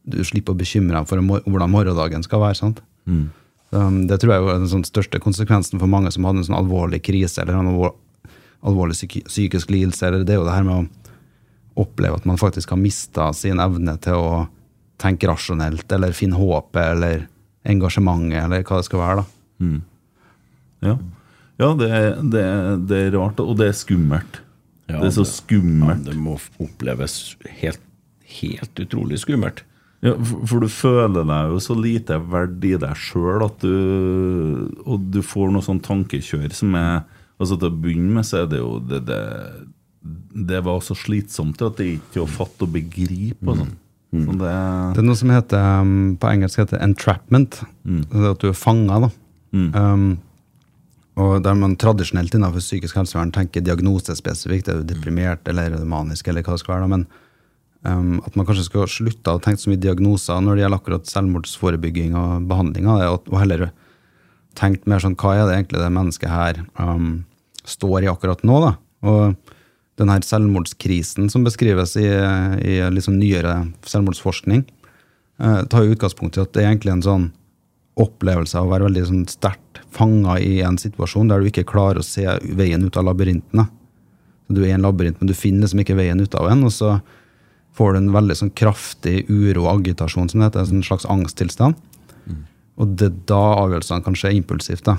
[0.10, 2.58] du slipper å bekymre deg for hvordan morgendagen skal være.
[2.58, 2.82] sant?
[3.70, 6.58] Um, det tror jeg er den sånn største konsekvensen for mange som hadde en sånn
[6.58, 7.94] alvorlig krise eller en alvor,
[8.66, 10.08] alvorlig psykisk lidelse.
[10.08, 10.99] eller Det er jo det her med å
[11.82, 14.32] oppleve at man faktisk har mista sin evne til å
[15.00, 17.28] tenke rasjonelt eller finne håpet eller
[17.70, 19.24] engasjementet eller hva det skal være.
[19.24, 19.70] da.
[20.90, 20.98] Ja,
[21.60, 21.90] ja det,
[22.34, 22.44] det,
[22.90, 24.42] det er rart, og det er skummelt.
[24.90, 26.06] Ja, det er så det- skummelt.
[26.06, 27.82] Ja, det må oppleves helt,
[28.40, 29.64] helt utrolig skummelt.
[30.02, 34.70] Ja, for, for du føler deg jo så lite verdt i deg sjøl at du
[34.88, 37.02] Og du får noe sånn tankekjør som er
[37.36, 39.18] Altså Til å begynne med så er det jo Det, det,
[40.02, 43.44] det var så slitsomt at det ikke å fatte og begripe.
[43.46, 43.76] Og sånn.
[44.10, 44.54] Så det
[44.96, 47.62] Det er noe som heter um, på engelsk heter entrapment.
[47.84, 49.04] Det er at du er fanga.
[49.06, 49.10] da.
[49.54, 50.10] Um,
[51.20, 55.90] og der man tradisjonelt innenfor psykisk helsevern tenker diagnosespesifikt, er du deprimert eller er du
[55.90, 56.88] manisk, eller hva det skal være.
[56.88, 57.06] da, Men
[57.84, 61.12] um, at man kanskje skal slutte å tenke så mye diagnoser når det gjelder akkurat
[61.12, 63.68] selvmordsforebygging og behandling av det, og, og heller
[64.60, 67.26] tenkt mer sånn hva er det egentlig det mennesket her um,
[67.68, 68.64] står i akkurat nå?
[68.64, 68.74] da,
[69.06, 69.56] og
[70.00, 73.56] den her selvmordskrisen som beskrives i, i liksom nyere
[73.88, 74.64] selvmordsforskning,
[75.44, 77.28] eh, tar jo utgangspunkt i at det er egentlig en sånn
[78.00, 82.00] opplevelse av å være veldig sånn sterkt fanga i en situasjon der du ikke klarer
[82.00, 82.24] å se
[82.56, 83.68] veien ut av labyrintene.
[84.50, 86.74] Du er i en labyrint, men du finner liksom ikke veien ut av den, og
[86.74, 86.96] så
[87.78, 91.78] får du en veldig sånn kraftig uro og agitasjon, som det heter, en slags angsttilstand.
[92.80, 94.86] Og det er da avgjørelsene kan skje impulsivt.
[94.88, 94.98] da.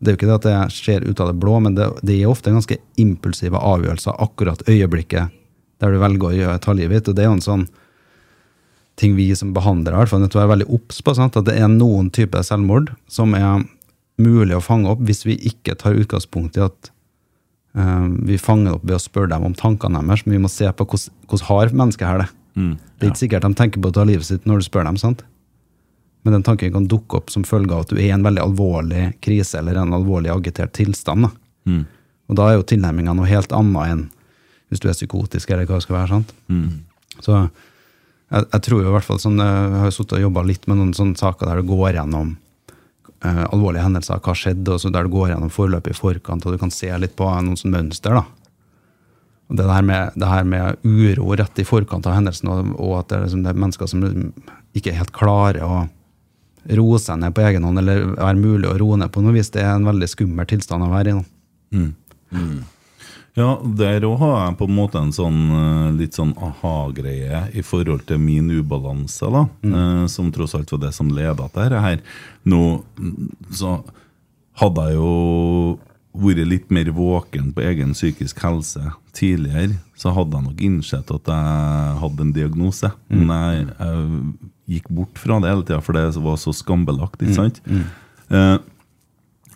[0.00, 2.16] Det er jo ikke det at det skjer ut av det blå, men det, det
[2.16, 5.36] er ofte ganske impulsive avgjørelser akkurat øyeblikket
[5.80, 7.10] der du velger å gjøre, ta livet ditt.
[7.10, 7.66] Og det er jo en sånn
[9.00, 11.14] ting vi som behandlere fall nødt til å være veldig obs på.
[11.16, 11.38] Sant?
[11.40, 13.64] At det er noen typer selvmord som er
[14.20, 16.90] mulig å fange opp hvis vi ikke tar utgangspunkt i at
[17.78, 20.68] eh, vi fanger opp ved å spørre dem om tankene deres, men vi må se
[20.68, 22.30] på hvordan, har mennesket her det.
[22.98, 25.00] det er ikke sikkert de tenker på å ta livet sitt når du spør dem.
[25.00, 25.24] sant?
[26.22, 28.42] Men den tanken kan dukke opp som følge av at du er i en veldig
[28.42, 31.24] alvorlig krise eller en alvorlig agitert tilstand.
[31.24, 31.30] Da.
[32.28, 34.02] Og da er jo tilnærminga noe helt annet enn
[34.70, 36.18] hvis du er psykotisk eller hva det skal være.
[36.18, 36.34] sant?
[37.24, 40.68] Så jeg, jeg tror jo i hvert fall sånn, Jeg har sittet og jobba litt
[40.70, 42.36] med noen sånne saker der du går gjennom
[43.24, 46.54] eh, alvorlige hendelser, hva skjedde, og så der du går gjennom forløpet i forkant, og
[46.54, 48.14] du kan se litt på noen sånne mønster.
[48.20, 48.22] da.
[49.50, 53.00] Og det her, med, det her med uro rett i forkant av hendelsen, og, og
[53.00, 54.04] at det er, liksom, det er mennesker som
[54.78, 55.80] ikke helt klarer å
[56.68, 59.50] roe seg ned på egen hånd, eller være mulig å roe ned på noe vis,
[59.54, 61.18] det er en veldig skummel tilstand å være i.
[61.20, 61.24] nå.
[63.38, 67.62] Ja, der òg har jeg på en måte en sånn eh, litt sånn aha-greie i
[67.64, 69.44] forhold til min ubalanse, da.
[69.64, 72.02] eh, Som tross alt var det som leda til dette her.
[72.50, 73.76] Nå mm, så
[74.60, 75.12] hadde jeg jo
[76.20, 78.82] vært litt mer våken på egen psykisk helse
[79.14, 82.90] tidligere, så hadde jeg nok innsett at jeg hadde en diagnose.
[83.08, 87.20] Men jeg, jeg gikk bort fra det hele tida, for det var så skambelagt.
[87.22, 87.60] ikke sant?
[88.30, 88.58] Eh,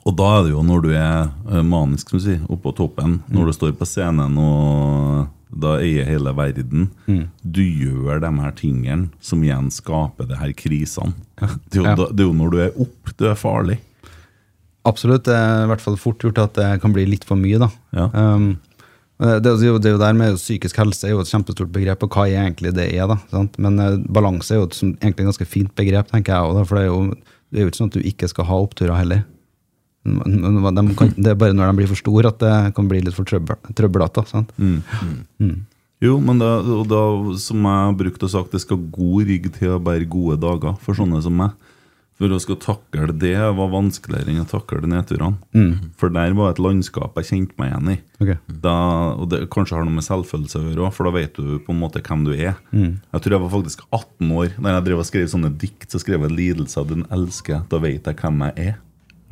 [0.05, 3.21] og da er det jo når du er eh, manisk, som du sier, oppå toppen,
[3.33, 6.89] når du står på scenen og da eier hele verden,
[7.47, 11.15] du gjør de her tingene som igjen skaper de her krisene.
[11.39, 11.95] Det er jo, Ja.
[11.95, 13.79] da, det er jo når du er opp, du er farlig.
[14.85, 15.25] Absolutt.
[15.25, 17.57] Det er i hvert fall fort gjort at det kan bli litt for mye.
[17.63, 17.71] da.
[17.97, 18.09] Ja.
[18.35, 18.59] Um,
[19.25, 22.03] det, er jo, det er jo der med Psykisk helse er jo et kjempestort begrep,
[22.05, 23.07] og hva er egentlig det er.
[23.11, 23.59] da, sant?
[23.63, 26.51] Men eh, balanse er jo et som, egentlig ganske fint begrep, tenker jeg.
[26.51, 26.65] òg.
[26.69, 29.01] for det er, jo, det er jo ikke sånn at du ikke skal ha oppturer
[29.01, 29.23] heller.
[30.05, 33.17] De kan, det er bare når de blir for store at det kan bli litt
[33.17, 34.25] for trøblete.
[34.61, 34.83] Mm.
[35.41, 35.55] Mm.
[36.05, 36.51] Jo, men det,
[36.91, 37.05] da,
[37.41, 40.77] som jeg har brukt og sagt, det skal god rygg til å bære gode dager
[40.85, 41.55] for sånne som meg.
[42.15, 45.41] For å skal takle det var vanskeligere enn å takle nedturene.
[45.99, 47.97] For der var et landskap jeg kjente meg igjen i.
[48.23, 48.39] Okay.
[48.47, 48.75] Da,
[49.19, 51.81] og det kanskje har noe med selvfølelse å gjøre for da vet du på en
[51.83, 52.55] måte hvem du er.
[52.71, 55.91] Jeg tror jeg var faktisk 18 år da jeg drev og skrev sånne dikt.
[55.91, 57.67] Så skrev jeg 'Lidelse av den elsker'.
[57.69, 58.79] Da vet jeg hvem jeg er.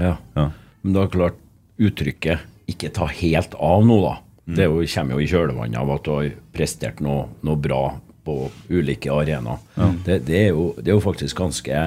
[0.02, 0.16] Ja.
[0.34, 0.50] Ja.
[0.82, 1.38] Men da klart
[1.78, 4.18] uttrykket 'ikke ta helt av nå', da.
[4.42, 8.00] Det er jo, kommer jo i kjølvannet av at du har prestert noe, noe bra
[8.26, 9.58] på ulike arenaer.
[10.04, 11.82] Det, det, er det er jo faktisk ganske,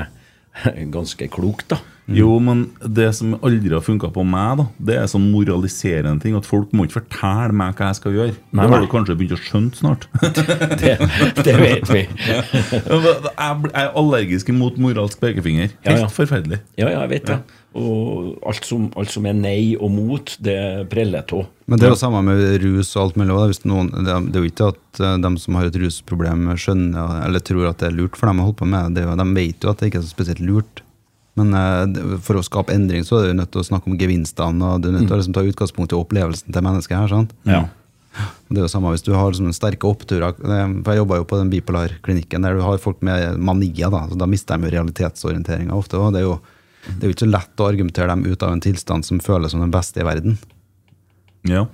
[0.96, 1.82] ganske klokt, da.
[2.06, 6.36] Jo, men det som aldri har funka på meg, da det er sånn moraliserende ting.
[6.38, 8.36] At folk må ikke fortelle meg hva jeg skal gjøre.
[8.52, 10.06] Nei, det har du kanskje begynt å skjønne snart.
[10.86, 10.94] Det,
[11.46, 12.04] det vet vi.
[12.30, 15.72] jeg er allergisk mot moralsk pekefinger.
[15.88, 16.10] Helt ja.
[16.12, 16.60] forferdelig.
[16.78, 17.40] Ja, ja, jeg vet det.
[17.76, 20.56] Og alt som, alt som er nei og mot, det
[20.92, 21.44] preller av.
[21.68, 23.36] Men det er jo samme med rus og alt mulig.
[23.68, 27.68] noen, det, er, jo ikke at eh, de som har et rusproblem, skjønner eller tror
[27.74, 29.04] at det er lurt for dem å holde på med det.
[29.04, 30.84] jo- De vet jo at det ikke er så spesielt lurt.
[31.36, 34.64] Men eh, for å skape endring så er du nødt til å snakke om gevinstene,
[34.64, 37.12] og du er nødt til å liksom, ta utgangspunkt i opplevelsen til mennesket her.
[37.12, 37.36] sant?
[37.44, 37.66] Ja.
[38.48, 40.32] Det er jo samme hvis du har sånne sterke oppturer.
[40.40, 43.92] For Jeg jobba jo på den bipolarklinikken der du har folk med manier.
[43.92, 46.00] Da så da mister de realitetsorienteringa ofte.
[46.00, 46.38] og det er jo
[46.86, 49.54] det er jo ikke så lett å argumentere dem ut av en tilstand som føles
[49.54, 50.38] som den beste i verden.
[51.50, 51.66] Ja.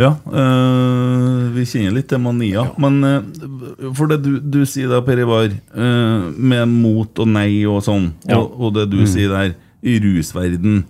[0.00, 2.64] Ja, øh, vi kjenner litt til mania.
[2.80, 7.60] Men øh, for det du, du sier da, Per Ivar, øh, med mot og nei
[7.68, 8.38] og sånn, Ja.
[8.40, 10.84] og, og det du sier der, i rusverden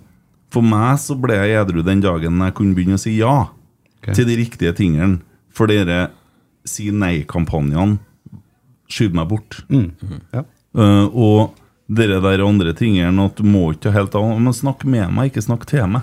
[0.53, 4.13] For meg så ble jeg edru den dagen jeg kunne begynne å si ja okay.
[4.13, 5.17] til de riktige tingene.
[5.49, 6.11] For dere
[6.69, 7.97] si nei-kampanjene
[8.85, 9.57] skyver meg bort.
[10.29, 10.43] Ja.
[10.77, 11.57] Uh, og
[11.91, 15.43] dere der andre tingene at du må ikke helt av Men snakk med meg, ikke
[15.43, 16.01] snakk til meg.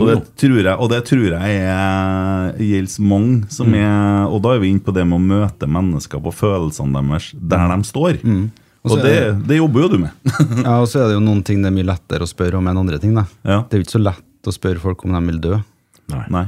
[0.00, 3.50] Og det tror jeg, og det tror jeg er, gjelder mange.
[3.52, 3.74] Som Mm.
[3.76, 7.32] er, og da er vi inne på det med å møte mennesker på følelsene deres
[7.36, 8.22] der de står.
[8.24, 8.46] Mm.
[8.84, 10.10] Og Og det, det, det jobber jo du med.
[10.64, 12.66] Ja, og så er det jo noen ting det er mye lettere å spørre om
[12.66, 13.12] enn andre ting.
[13.14, 13.26] Da.
[13.44, 13.58] Ja.
[13.68, 15.58] Det er jo ikke så lett å spørre folk om de vil dø.
[16.10, 16.24] Nei.
[16.32, 16.46] Nei.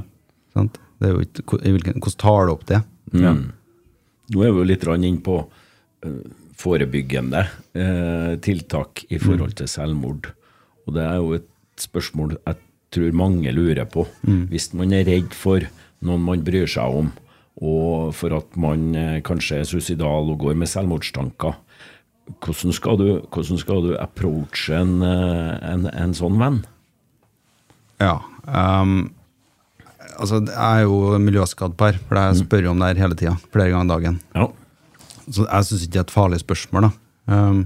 [0.57, 0.81] Sant?
[0.99, 2.81] Det er jo ikke, hvordan tar du opp det?
[3.13, 3.35] Ja.
[3.35, 5.37] Nå er vi jo litt inne inn på
[6.03, 6.17] eh,
[6.61, 7.43] forebyggende
[7.75, 10.31] eh, tiltak i forhold til selvmord.
[10.87, 12.61] Og det er jo et spørsmål jeg
[12.95, 14.07] tror mange lurer på.
[14.53, 15.65] Hvis man er redd for
[16.05, 17.11] noen man bryr seg om,
[17.65, 21.55] og for at man eh, kanskje er suicidal og går med selvmordstanker,
[22.45, 26.63] hvordan skal du, hvordan skal du approache en, eh, en, en sånn venn?
[28.03, 28.19] Ja.
[28.45, 29.13] Um,
[30.19, 33.37] altså, jeg er jo miljøskadd par, for jeg spør jo om det her hele tida.
[33.55, 34.21] Flere ganger dagen.
[34.35, 34.51] Ja.
[35.31, 36.89] Så jeg syns ikke det er et farlig spørsmål.
[36.89, 36.91] da.
[37.35, 37.65] Um,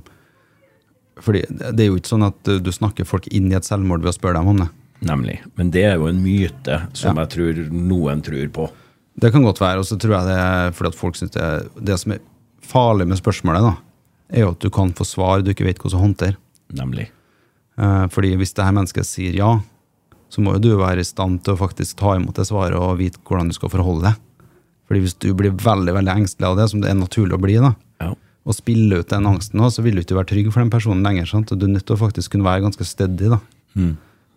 [1.19, 4.05] fordi det er jo ikke sånn at du, du snakker folk inn i et selvmord
[4.05, 4.69] ved å spørre dem om det.
[5.09, 5.39] Nemlig.
[5.59, 7.25] Men det er jo en myte som Ja.
[7.25, 8.69] jeg tror noen tror på.
[9.19, 11.85] Det kan godt være, og så tror jeg det er fordi at folk synes det
[11.85, 12.21] Det som er
[12.63, 13.77] farlig med spørsmålet, da,
[14.31, 16.37] er jo at du kan få svar du ikke vet hvordan å håndtere.
[16.75, 17.09] Nemlig.
[17.79, 19.61] Eh, fordi hvis det her mennesket sier ja,
[20.29, 22.99] så må jo du være i stand til å faktisk ta imot det svaret og
[23.01, 24.19] vite hvordan du skal forholde deg.
[24.89, 27.59] Fordi hvis du blir veldig veldig engstelig av det, som det er naturlig å bli,
[27.61, 28.15] da, Ja.
[28.49, 31.03] og spiller ut den angsten, også, så vil du ikke være trygg for den personen
[31.05, 31.27] lenger.
[31.29, 31.49] Sant?
[31.53, 33.29] Du er nødt til å faktisk kunne være ganske stødig.
[33.31, 33.41] da.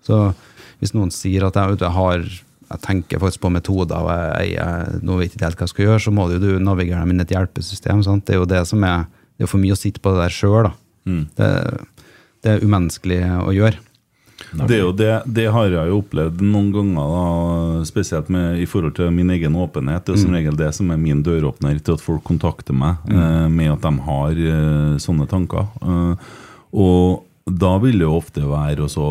[0.04, 0.34] Så
[0.82, 2.24] hvis noen sier at jeg, jeg har
[2.72, 5.86] jeg tenker faktisk på metoder, og jeg, jeg, nå vet ikke helt hva jeg skal
[5.86, 8.04] gjøre, så må du, du navigere dem inn i et hjelpesystem.
[8.04, 8.24] Sant?
[8.26, 9.06] Det er jo det som er
[9.38, 10.70] det er for mye å sitte på det der sjøl.
[11.36, 11.50] Det,
[12.46, 13.80] det er umenneskelig å gjøre.
[14.52, 18.98] Det, jo det, det har jeg jo opplevd noen ganger, da, spesielt med, i forhold
[18.98, 20.04] til min egen åpenhet.
[20.06, 23.48] Det er som regel det som er min døråpner til at folk kontakter meg eh,
[23.52, 25.70] med at de har eh, sånne tanker.
[25.82, 26.32] Eh,
[26.84, 29.06] og da vil det jo ofte være også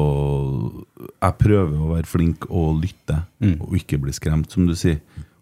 [1.19, 3.19] Jeg prøver å være flink og lytte,
[3.59, 5.01] og ikke bli skremt, som du sier.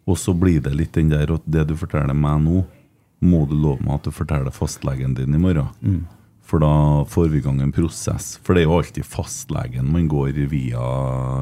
[0.08, 2.62] Og så blir det litt den der at det du forteller meg nå,
[3.28, 6.06] må du love meg at du forteller fastlegen din i morgen.
[6.48, 8.38] For da får vi i gang en prosess.
[8.42, 10.80] For det er jo alltid fastlegen man går via,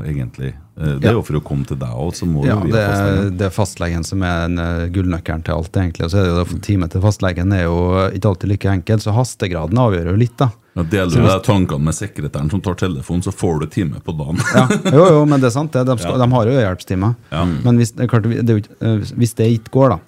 [0.02, 0.48] egentlig.
[0.76, 2.72] Eh, Det er jo for å komme til deg òg, så må Ja, du det,
[2.74, 3.36] via er- fastlegen.
[3.38, 6.04] det er fastlegen som er en, eh, gullnøkkelen til alt, egentlig.
[6.04, 7.76] Og så er det jo det time til fastlegen er jo
[8.10, 10.50] ikke alltid like enkelt, så hastegraden avgjør jo litt, da.
[10.76, 14.12] Ja, deler du deg tankene med sekretæren som tar telefonen, så får du time på
[14.12, 14.42] dagen.
[14.54, 15.70] Ja, jo, jo, men det er sant.
[15.72, 15.86] Det.
[15.86, 17.14] De, skal, de har jo hjelpstime.
[17.30, 17.44] Ja.
[17.46, 20.00] Men hvis det, klart, det eh, hvis det ikke går, da,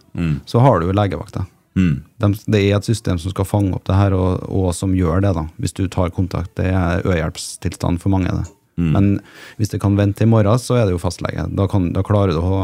[0.45, 1.47] så har du jo legevakta.
[1.79, 1.97] Mm.
[2.19, 5.23] De, det er et system som skal fange opp det her, og, og som gjør
[5.25, 5.35] det.
[5.39, 6.57] da Hvis du tar kontakt.
[6.59, 8.35] Det er øyehjelpstilstand for mange.
[8.35, 8.47] det
[8.79, 9.07] Men
[9.59, 11.49] hvis det kan vente til i morgen, så er det jo fastlege.
[11.59, 12.61] Da, kan, da klarer du å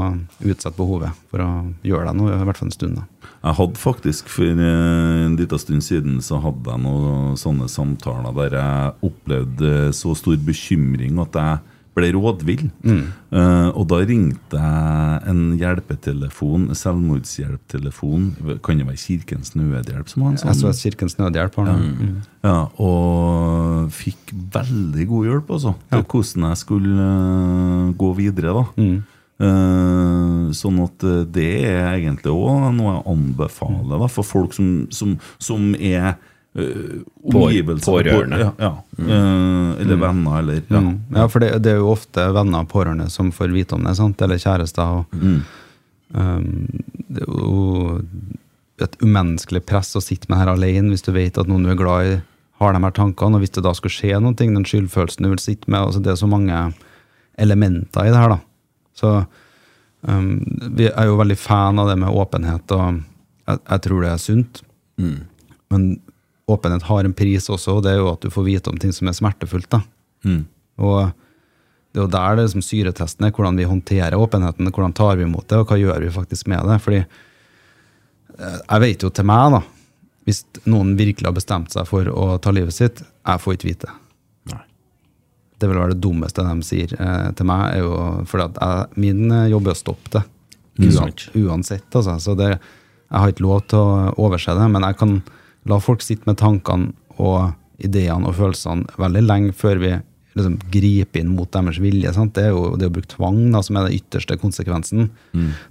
[0.46, 1.48] utsette behovet for å
[1.82, 3.00] gjøre det noe, i hvert fall en stund.
[3.00, 8.36] da Jeg hadde faktisk for en liten stund siden så hadde jeg noen sånne samtaler
[8.38, 12.64] der jeg opplevde så stor bekymring at jeg ble rådvill.
[12.84, 18.28] Eh, og da ringte jeg en hjelpetelefon, selvmordshjelptelefon.
[18.66, 20.58] Kan det være Kirkens Nødhjelp som har en sånn?
[20.58, 21.88] SOS Kirkens Nødhjelp har den.
[21.94, 22.20] Mm.
[22.44, 28.54] Ja, og fikk veldig god hjelp altså, til hvordan jeg skulle uh, gå videre.
[28.58, 28.64] da.
[28.78, 29.02] Mm.
[29.34, 31.02] Uh, sånn at
[31.34, 36.30] det er egentlig òg noe jeg anbefaler da, for folk som, som, som er uh,
[36.54, 38.38] omgivelser pårørende.
[38.38, 38.72] Ja, ja.
[38.98, 40.80] Eh, eller venner, eller ja.
[40.80, 40.92] Mm.
[41.16, 43.96] Ja, for det, det er jo ofte venner og pårørende som får vite om det,
[43.98, 44.22] sant?
[44.22, 45.00] eller kjærester.
[45.00, 45.40] Og, Mm.
[46.14, 46.68] um,
[47.08, 48.02] det er jo
[48.84, 51.78] et umenneskelig press å sitte med her alene hvis du vet at noen du er
[51.78, 52.16] glad i,
[52.60, 53.34] har de her tankene.
[53.38, 56.12] Og hvis det da skulle skje noe, den skyldfølelsen du vil sitte med altså Det
[56.12, 56.72] er så mange
[57.38, 58.28] elementer i det her.
[58.36, 58.38] da.
[58.94, 59.26] Så
[60.06, 60.38] um,
[60.76, 63.00] vi er jo veldig fan av det med åpenhet, og
[63.48, 64.62] jeg, jeg tror det er sunt.
[65.70, 65.88] Men
[66.50, 68.92] åpenhet har en pris også, og det er jo at du får vite om ting
[68.92, 69.70] som er smertefullt.
[69.72, 69.80] da.
[70.24, 70.42] Mm.
[70.84, 71.12] Og
[71.94, 75.28] det er jo der det som syretesten er, hvordan vi håndterer åpenheten, hvordan tar vi
[75.28, 76.80] imot det, og hva gjør vi faktisk med det.
[76.82, 79.60] Fordi eh, jeg vet jo til meg, da,
[80.26, 83.90] hvis noen virkelig har bestemt seg for å ta livet sitt, jeg får ikke vite
[83.90, 84.00] det.
[85.62, 87.94] Det vil være det dummeste de sier eh, til meg, er jo
[88.28, 90.24] fordi at jeg, min eh, jobb er å stoppe det.
[90.82, 92.18] Uan, uansett, altså.
[92.18, 95.20] Så det, jeg har ikke lov til å overse det, men jeg kan
[95.66, 97.52] la folk sitte med tankene og
[97.84, 99.92] ideene og følelsene veldig lenge før vi
[100.34, 102.10] liksom griper inn mot deres vilje.
[102.16, 102.32] Sant?
[102.34, 105.08] Det er jo det å bruke tvang da, som er den ytterste konsekvensen.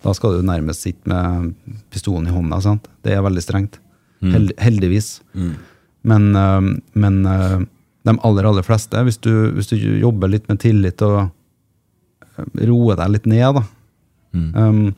[0.05, 1.53] Da skal du nærmest sitte med
[1.91, 2.61] pistolen i hånda.
[2.63, 2.87] Sant?
[3.03, 3.79] Det er veldig strengt.
[4.23, 5.17] Held, heldigvis.
[6.07, 7.65] Men, øh, men øh,
[8.07, 11.25] de aller, aller fleste, hvis du, hvis du jobber litt med tillit og
[12.39, 13.63] øh, roer deg litt ned, da
[14.33, 14.93] um,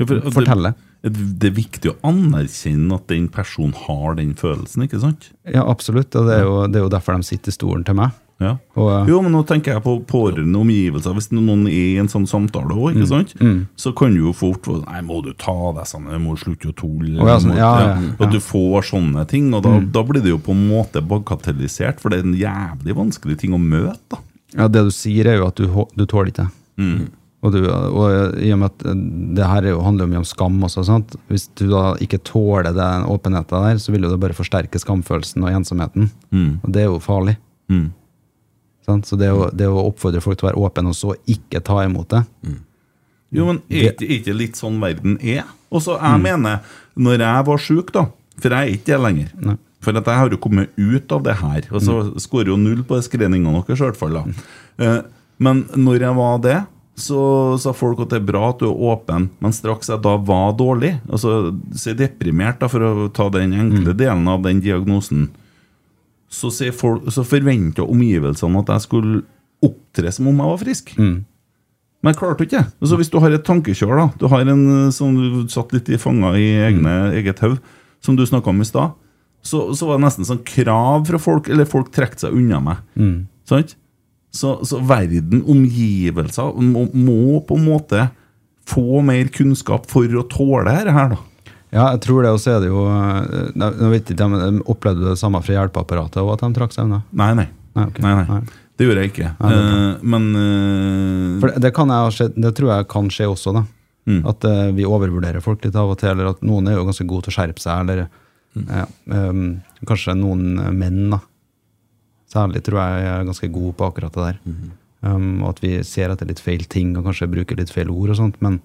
[0.00, 0.72] jo, for- Fortelle.
[0.72, 5.30] Det, det er viktig å anerkjenne at den personen har den følelsen, ikke sant?
[5.50, 6.14] Ja, absolutt.
[6.14, 8.12] Og det er jo, det er jo derfor de sitter i stolen til meg.
[8.42, 8.56] Ja.
[8.74, 11.14] Og, eh, Jo, men nå tenker jeg på pårørende omgivelser.
[11.14, 13.34] Hvis noen er i en sånn samtale òg, ikke sant?
[13.78, 16.70] så kan du jo fort få Nei, må du ta deg sånn, må du slutte
[16.72, 17.20] å tulle?
[17.22, 18.00] Og, sånn, ja, ja.
[18.18, 22.00] At du får sånne ting, og da, da blir det jo på en måte bagatellisert,
[22.02, 23.98] for det er en jævlig vanskelig ting å møte.
[24.10, 24.18] da.
[24.56, 27.10] Ja, Det du sier, er jo at du, du tåler ikke det.
[27.42, 28.84] Og, du, og i og med at
[29.34, 30.84] det her er jo, handler jo mye om skam også.
[30.86, 31.16] Sant?
[31.26, 35.42] Hvis du da ikke tåler den åpenheten der, så vil jo det bare forsterke skamfølelsen
[35.42, 36.06] og ensomheten.
[36.62, 37.34] Og det er jo farlig.
[37.72, 37.88] Mm.
[38.86, 39.08] Sant?
[39.10, 41.80] Så det å, det å oppfordre folk til å være åpne, og så ikke ta
[41.86, 42.22] imot det
[43.32, 45.42] Jo, men er er ikke litt sånn verden er?
[45.72, 46.58] Og så jeg mener,
[47.00, 48.06] når jeg var sjuk, da
[48.42, 49.30] For jeg er ikke det lenger.
[49.40, 49.56] Nei.
[49.82, 51.64] For at jeg har jo kommet ut av det her.
[51.74, 54.14] Og så skårer jo null på skreningene deres, i hvert fall.
[54.14, 54.22] da.
[54.78, 55.00] Eh,
[55.42, 56.58] Men når jeg var det,
[56.98, 60.16] så sa folk at det er bra at du er åpen, men straks jeg da
[60.20, 64.60] var dårlig, altså så er deprimert, da, for å ta den enkle delen av den
[64.64, 65.30] diagnosen,
[66.32, 69.22] så, folk, så forventa omgivelsene at jeg skulle
[69.62, 70.94] opptre som om jeg var frisk.
[72.02, 72.64] Men jeg klarte ikke.
[72.82, 75.86] Altså, hvis du har et tankekjør, da Du har en eh, som du satt litt
[75.92, 77.60] i fanga i egne, eget hode,
[78.02, 78.96] som du snakka om i stad,
[79.42, 82.82] så, så var det nesten sånn krav fra folk, eller folk trekte seg unna meg.
[83.48, 83.76] Sant?
[84.32, 88.06] Så, så verden, omgivelser, må, må på en måte
[88.68, 91.20] få mer kunnskap for å tåle dette her, da.
[91.72, 95.06] Ja, jeg tror det, og så er det jo eh, Nå vet ikke, De Opplevde
[95.06, 97.00] det samme fra hjelpeapparatet, og at de trakk seg unna?
[97.16, 97.46] Nei, nei.
[97.72, 98.04] Nei, okay.
[98.04, 98.40] nei, nei.
[98.76, 99.30] Det gjorde jeg ikke.
[99.38, 99.62] Nei, det.
[99.62, 103.64] Eh, men uh, For det, det, kan jeg, det tror jeg kan skje også, da.
[104.28, 107.06] At uh, vi overvurderer folk litt av og til, eller at noen er jo ganske
[107.08, 108.04] gode til å skjerpe seg, eller
[108.52, 109.44] ja, um,
[109.88, 111.22] kanskje noen menn, da.
[112.32, 114.38] Særlig tror jeg jeg er ganske god på akkurat det der.
[115.02, 118.14] Um, og at vi ser etter litt feil ting, og kanskje bruker litt feil ord
[118.14, 118.38] og sånt.
[118.44, 118.60] Men,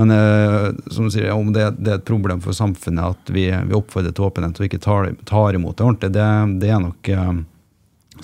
[0.00, 3.46] men uh, som du sier, om det, det er et problem for samfunnet at vi,
[3.52, 6.28] vi oppfordrer til åpenhet og ikke tar, tar imot det ordentlig, det,
[6.64, 7.34] det er nok uh,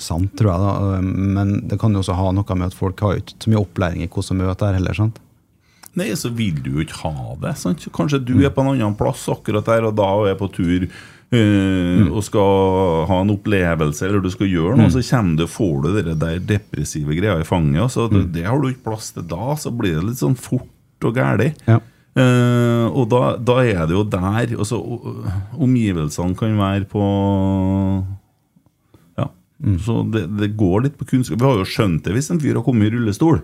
[0.01, 0.65] sant, tror jeg.
[0.65, 1.01] da.
[1.37, 4.03] Men det kan jo også ha noe med at folk har ikke så mye opplæring
[4.03, 4.99] i hvordan de møter det heller.
[5.03, 5.21] sant?
[5.99, 7.55] Nei, så vil du jo ikke ha det.
[7.59, 7.83] Sant?
[7.93, 10.87] Kanskje du er på en annen plass akkurat der og da og er på tur
[11.31, 15.77] eh, og skal ha en opplevelse, eller du skal gjøre noe, så kommer du, får
[15.85, 17.93] du det der depressive greia i fanget.
[17.93, 21.07] Så det, det har du ikke plass til da, så blir det litt sånn fort
[21.07, 21.51] og gæli.
[21.67, 21.79] Ja.
[22.11, 24.81] Eh, og da, da er det jo der altså,
[25.55, 27.03] Omgivelsene kan være på
[29.15, 29.29] Ja.
[29.79, 31.39] Så det, det går litt på kunnskap.
[31.39, 33.39] Vi har jo skjønt det hvis en fyr har kommet i rullestol.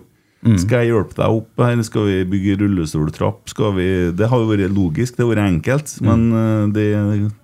[0.60, 1.80] Skal jeg hjelpe deg opp her?
[1.82, 3.40] Skal vi bygge rullestoltrapp?
[3.50, 6.86] Skal vi Det har jo vært logisk, det har vært enkelt, men eh, det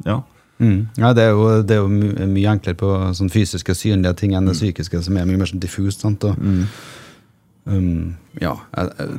[0.07, 0.21] Ja.
[0.65, 0.77] Mm.
[0.97, 4.35] Ja, det er jo, det er jo my mye enklere på sånn fysiske, synlige ting
[4.37, 6.05] enn det psykiske, som er mye mer sånn diffust.
[6.05, 6.25] sant?
[6.25, 6.39] Og,
[7.69, 8.53] um, ja,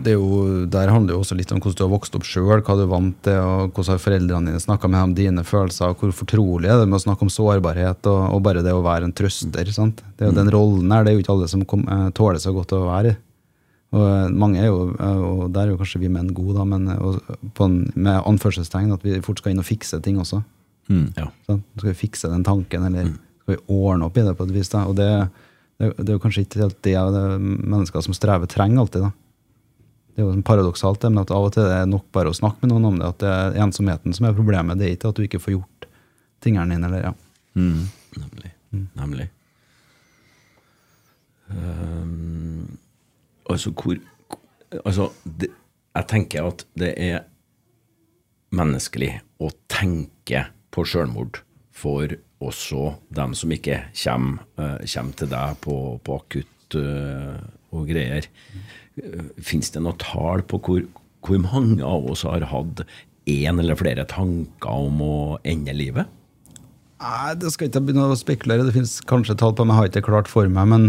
[0.03, 2.27] det er jo, Der handler det jo også litt om hvordan du har vokst opp
[2.27, 5.45] sjøl, hva du er vant til, og hvordan har foreldrene dine snakka med om dine
[5.45, 8.73] følelser, og hvor fortrolig er det med å snakke om sårbarhet, og, og bare det
[8.73, 9.71] å være en trøster.
[9.75, 10.03] sant?
[10.15, 12.41] Det er jo Den rollen her, det er jo ikke alle som kom, eh, tåler
[12.41, 13.21] så godt å være i.
[13.95, 16.65] Og eh, mange er jo, eh, og der er jo kanskje vi menn gode, da,
[16.67, 20.41] men en, med anførselstegn at vi fort skal inn og fikse ting også.
[20.87, 21.29] Ja.
[21.47, 21.65] Sant?
[21.77, 24.71] Skal vi fikse den tanken, eller skal vi ordne opp i det på et vis?
[24.73, 24.85] da?
[24.89, 25.09] Og det,
[25.81, 29.07] det, det er jo kanskje ikke helt det, det mennesker som strever, trenger alltid.
[29.07, 29.11] da.
[30.15, 32.37] Det er jo sånn paradoksalt, men at av og til er det nok bare å
[32.37, 33.11] snakke med noen om det.
[33.11, 35.87] At det er ensomheten som er problemet, det er ikke at du ikke får gjort
[36.45, 36.87] tingene dine.
[36.87, 37.15] eller ja.
[37.55, 38.51] Nemlig.
[38.95, 39.29] Nemlig.
[41.49, 42.77] Um,
[43.49, 43.99] altså, hvor
[44.83, 45.51] Altså, det,
[45.95, 47.21] jeg tenker at det er
[48.55, 50.41] menneskelig å tenke
[50.75, 51.41] på selvmord
[51.75, 52.11] for
[52.43, 57.39] også dem som ikke kommer, eh, kommer til deg på, på akutt eh,
[57.75, 58.27] og greier.
[59.43, 60.85] Fins det noe tall på hvor,
[61.25, 62.85] hvor mange av oss har hatt
[63.27, 65.15] én eller flere tanker om å
[65.47, 66.11] ende livet?
[67.01, 68.67] Nei, det skal ikke begynne å spekulere.
[68.67, 70.69] Det finnes kanskje tall på, men jeg har ikke det klart for meg.
[70.71, 70.87] Men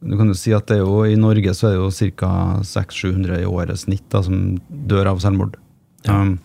[0.00, 2.32] du kan jo si at det er jo, i Norge så er det jo ca.
[2.64, 4.56] 600-700 i året snitt da, som
[4.88, 5.58] dør av selvmord.
[6.08, 6.38] Um,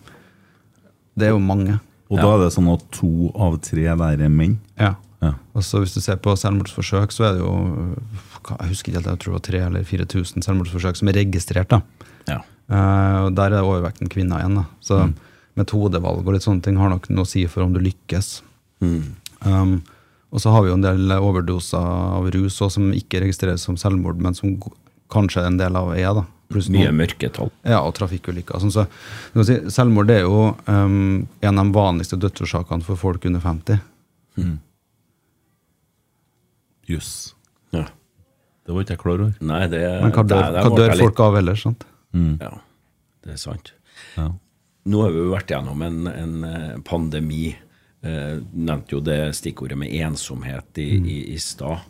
[1.16, 1.78] det er jo mange.
[2.14, 4.58] Og da er det sånn at to av tre der er menn.
[4.80, 4.94] Ja.
[5.24, 5.32] Ja.
[5.56, 7.54] Og så Hvis du ser på selvmordsforsøk, så er det jo
[8.44, 11.70] jeg husker ikke helt, jeg tror det var 3000 eller 4000 selvmordsforsøk som er registrert.
[11.72, 11.80] da.
[12.28, 12.42] Ja.
[12.68, 14.58] Uh, og Der er overvekten kvinner igjen.
[14.60, 14.64] da.
[14.80, 15.00] Så
[15.56, 18.42] metodevalg og litt sånne ting har nok noe å si for om du lykkes.
[18.82, 19.82] Um,
[20.34, 23.78] og så har vi jo en del overdoser av rus også, som ikke registreres som
[23.80, 24.56] selvmord, men som
[25.12, 26.10] kanskje en del av er.
[26.12, 26.24] da.
[26.52, 27.50] Pluss Mye mørketall.
[27.64, 28.60] ja, og trafikkulykker.
[28.60, 28.84] Sånn, så,
[29.46, 33.80] si, selvmord er jo um, en av de vanligste dødsårsakene for folk under 50.
[36.88, 37.34] Jøss.
[37.72, 37.86] Ja.
[38.64, 39.34] Det var ikke jeg klar over.
[39.44, 41.62] Nei, det, Men hva dør, det- det hva dør folk litt- av ellers?
[41.62, 41.84] sant?
[42.14, 42.50] Ja,
[43.24, 43.72] det er sant.
[44.16, 44.28] Ja.
[44.86, 47.56] Nå har vi jo vært gjennom en, en eh, pandemi
[48.04, 51.06] eh, nevnte jo det stikkordet med ensomhet i, Mm.
[51.08, 51.80] i, i stad.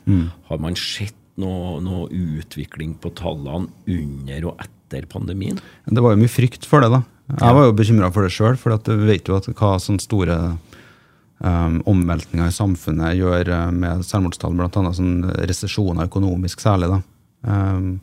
[0.47, 5.59] Har man sett noe, noe utvikling på tallene under og etter pandemien?
[5.87, 7.03] Det var jo mye frykt for det, da.
[7.33, 10.37] Jeg var jo bekymra for det sjøl, for du vet jo hva sånne store
[11.39, 14.93] um, omveltninger i samfunnet gjør uh, med selvmordstall, bl.a.
[14.95, 15.17] Sånn
[15.49, 16.93] resesjoner økonomisk særlig.
[16.93, 17.01] da.
[17.49, 17.97] Um,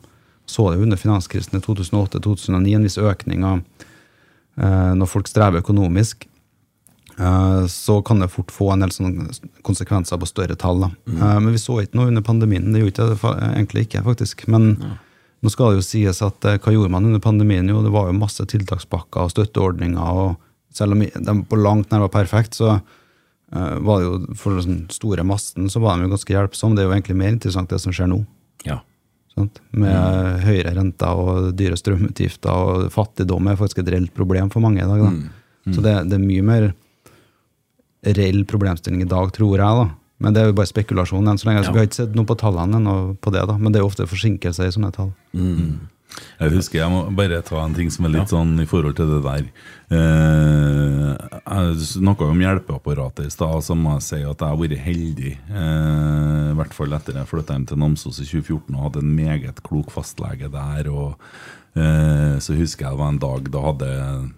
[0.46, 5.62] så det jo under finanskrisen i 2008-2009, en viss økning av uh, når folk strever
[5.62, 6.26] økonomisk.
[7.20, 8.92] Uh, så kan det fort få en del
[9.62, 10.86] konsekvenser på større tall.
[10.86, 10.90] Da.
[11.12, 12.70] Uh, men vi så ikke noe under pandemien.
[12.72, 14.46] Det gjorde ikke det egentlig ikke, faktisk.
[14.52, 14.70] Men
[15.42, 17.68] nå skal det jo sies at uh, hva gjorde man under pandemien?
[17.68, 20.00] Jo, det var jo masse tiltakspakker og støtteordninger.
[20.00, 20.36] og
[20.72, 22.80] Selv om de på langt nær var perfekt, så
[23.52, 26.72] var det jo for den store massen så var de jo ganske hjelpsomme.
[26.72, 28.22] Det er jo egentlig mer interessant det som skjer nå.
[28.64, 28.78] Ja.
[29.34, 29.60] Sant?
[29.76, 34.80] Med høyere renter og dyre strømutgifter, og fattigdom er faktisk et reelt problem for mange
[34.80, 35.04] i dag.
[35.04, 35.74] Da.
[35.76, 36.66] Så det, det er mye mer
[38.02, 39.80] reell problemstilling i dag, tror jeg.
[39.82, 39.88] da.
[40.22, 41.64] Men det er jo bare spekulasjon enn så lenge.
[41.64, 41.72] Så Ja.
[41.72, 43.56] Vi har ikke sett noe på tallene ennå på det, da.
[43.58, 45.12] men det er jo ofte forsinkelser i sånne tall.
[46.40, 49.08] Jeg husker, jeg må bare ta en ting som er litt sånn i forhold til
[49.08, 49.46] det der.
[49.96, 54.84] Eh, jeg snakka om hjelpeapparatet i stad, så må jeg si at jeg har vært
[54.84, 55.32] heldig.
[55.48, 59.14] Eh, I hvert fall etter jeg flytta hjem til Namsos i 2014 og hadde en
[59.16, 60.90] meget klok fastlege der.
[60.92, 61.16] og
[61.76, 63.90] eh, Så husker jeg det var en dag da hadde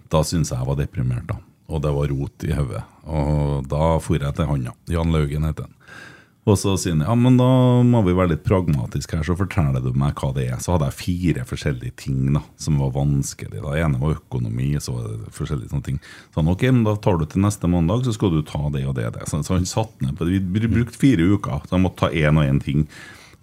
[0.09, 1.35] Da syntes jeg jeg var deprimert, da.
[1.65, 2.83] Og det var rot i hodet.
[3.05, 4.75] Og da for jeg til han, ja.
[4.97, 5.73] Jan Laugen heter han.
[6.45, 7.47] Og så sier han ja, men da
[7.81, 10.59] må vi være litt pragmatiske her, så forteller du meg hva det er.
[10.61, 13.63] Så hadde jeg fire forskjellige ting da, som var vanskelig.
[13.63, 15.99] Det ene var økonomi, så var det forskjellige sånne ting.
[16.29, 18.85] Så han ok, men da tar du til neste mandag, så skal du ta det
[18.85, 19.25] og det det.
[19.31, 20.43] Så, han satt ned på det.
[20.53, 22.85] Vi brukte fire uker, så jeg måtte ta én og én ting.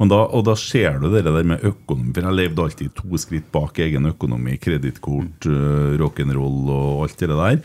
[0.02, 3.50] Da, og da ser du det der med økonomi, for jeg levde alltid to skritt
[3.54, 4.56] bak egen økonomi.
[4.62, 7.60] Kredittkort, uh, rock'n'roll og alt det der.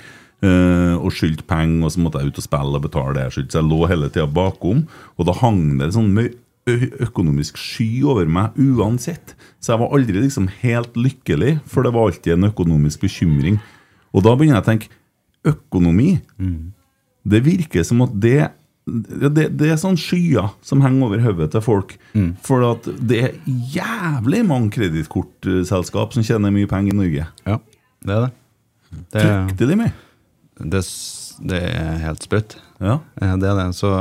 [0.46, 3.36] Eh, og skyldte penger, og så måtte jeg ut og spille og betale det jeg
[3.38, 3.56] skyldte.
[3.56, 4.84] Så jeg lå hele tida bakom,
[5.18, 6.14] og da hang det sånn
[6.68, 9.34] økonomisk sky over meg uansett.
[9.64, 13.58] Så jeg var aldri liksom helt lykkelig, for det var alltid en økonomisk bekymring.
[14.14, 14.92] Og da begynner jeg å tenke
[15.48, 16.10] økonomi.
[17.28, 18.52] Det virker som at det
[18.88, 21.98] det, det er sånn skyer som henger over hodet til folk.
[22.46, 23.34] For at det er
[23.74, 27.26] jævlig mange kredittkortselskap som tjener mye penger i Norge.
[27.48, 27.58] Ja,
[28.06, 28.34] det er det.
[29.12, 29.96] Det, Fryktelig mye.
[30.60, 30.82] Det,
[31.52, 32.58] det er helt sprøtt.
[32.82, 33.00] Ja.
[33.22, 33.68] Eh, Det er det.
[33.78, 33.92] Så,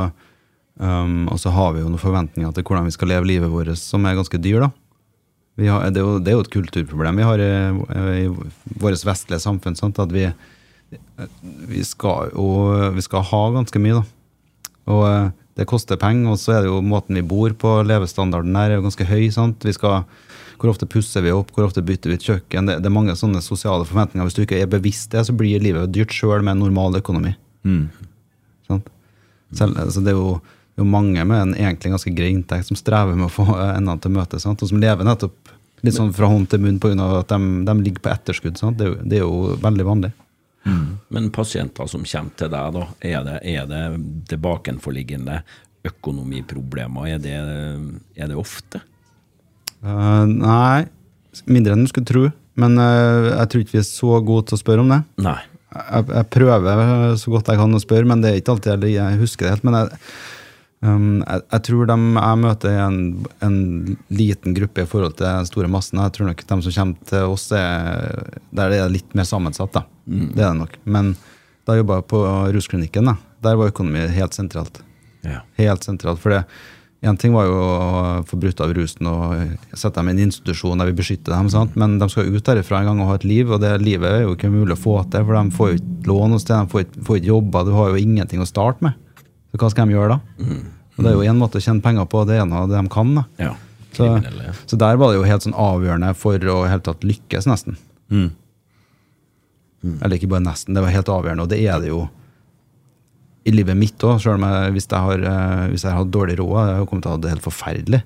[0.79, 3.73] um, og så har vi jo noen forventninger til hvordan vi skal leve livet vårt,
[3.77, 4.71] som er ganske dyr, da.
[5.57, 7.53] Vi har, det, er jo, det er jo et kulturproblem vi har i,
[8.21, 8.27] i
[8.77, 9.77] vårt vestlige samfunn.
[9.79, 9.97] Sant?
[9.97, 10.27] At vi,
[11.65, 12.45] vi, skal jo,
[12.93, 14.53] vi skal ha ganske mye, da.
[14.93, 18.53] Og eh, det koster penger, og så er det jo måten vi bor på, levestandarden
[18.59, 19.23] her er jo ganske høy.
[19.33, 19.65] sant?
[19.65, 20.05] Vi skal,
[20.57, 22.69] hvor ofte pusser vi opp, hvor ofte bytter vi et kjøkken?
[22.69, 24.27] Det, det er mange sånne sosiale forventninger.
[24.27, 27.33] Hvis du ikke er bevisst det, så blir livet dyrt sjøl med en normal økonomi.
[28.67, 28.89] Sant?
[29.55, 30.37] Selv, altså det er jo,
[30.75, 33.97] det er mange med en egentlig ganske grei inntekt som strever med å få endene
[34.01, 34.61] til å møtes, sant?
[34.61, 35.53] og som lever nettopp
[35.85, 36.95] litt sånn fra hånd til munn pga.
[37.19, 38.57] at de, de ligger på etterskudd.
[38.57, 40.11] Det, er jo, det er jo veldig vanlig.
[41.13, 43.83] Men pasienter som kommer til deg, da, er det, er det
[44.33, 45.39] tilbakenforliggende
[45.87, 47.13] økonomiproblemer?
[47.13, 47.35] Er det,
[48.17, 48.81] er det ofte?
[49.85, 50.87] Eh, nei,
[51.45, 52.25] mindre enn du skulle tro.
[52.57, 55.03] Men uh, jeg tror ikke vi er så gode til å spørre om det.
[55.21, 55.37] Nei.
[55.77, 56.79] Jeg, jeg prøver
[57.21, 59.67] så godt jeg kan å spørre, men det er ikke alltid jeg, husker det helt.
[59.67, 59.99] Men jeg,
[60.81, 63.59] um, jeg, jeg tror de jeg møter, er en, en
[64.09, 66.01] liten gruppe i forhold til den store massen.
[66.01, 69.77] Jeg tror nok de som kommer til oss, er, der er litt mer sammensatt.
[69.77, 69.85] da.
[70.07, 70.79] Det er det nok.
[70.89, 71.13] Men
[71.67, 72.23] da jeg på
[72.55, 74.81] rusklinikken, da, der var økonomi helt sentralt.
[75.27, 75.43] Ja.
[75.59, 76.23] Helt sentralt.
[76.23, 76.45] For det,
[77.01, 79.35] en ting var jo å få brutt av rusen og
[79.77, 81.75] sette dem i en institusjon der vi beskytter dem, sant?
[81.77, 84.23] men de skal ut derifra en gang og ha et liv, og det livet er
[84.25, 86.73] jo ikke mulig å få til, for de får jo ikke lån noe sted, de
[86.73, 88.97] får ikke, får ikke jobber, du har jo ingenting å starte med.
[89.51, 90.19] Så hva skal de gjøre da?
[90.97, 92.93] Og Det er jo én måte å tjene penger på, det ene av det de
[92.93, 93.13] kan.
[93.19, 93.27] da.
[93.45, 93.53] ja.
[93.97, 94.05] Så,
[94.69, 97.77] så der var det jo helt sånn avgjørende for å i tatt lykkes, nesten.
[100.03, 102.03] Eller ikke bare nesten, det var helt avgjørende, og det er det jo
[103.47, 106.35] i livet mitt òg, sjøl om jeg, hvis jeg har eh, hvis jeg har dårlig
[106.41, 108.01] råd, jeg har kommet til å ha det helt forferdelig.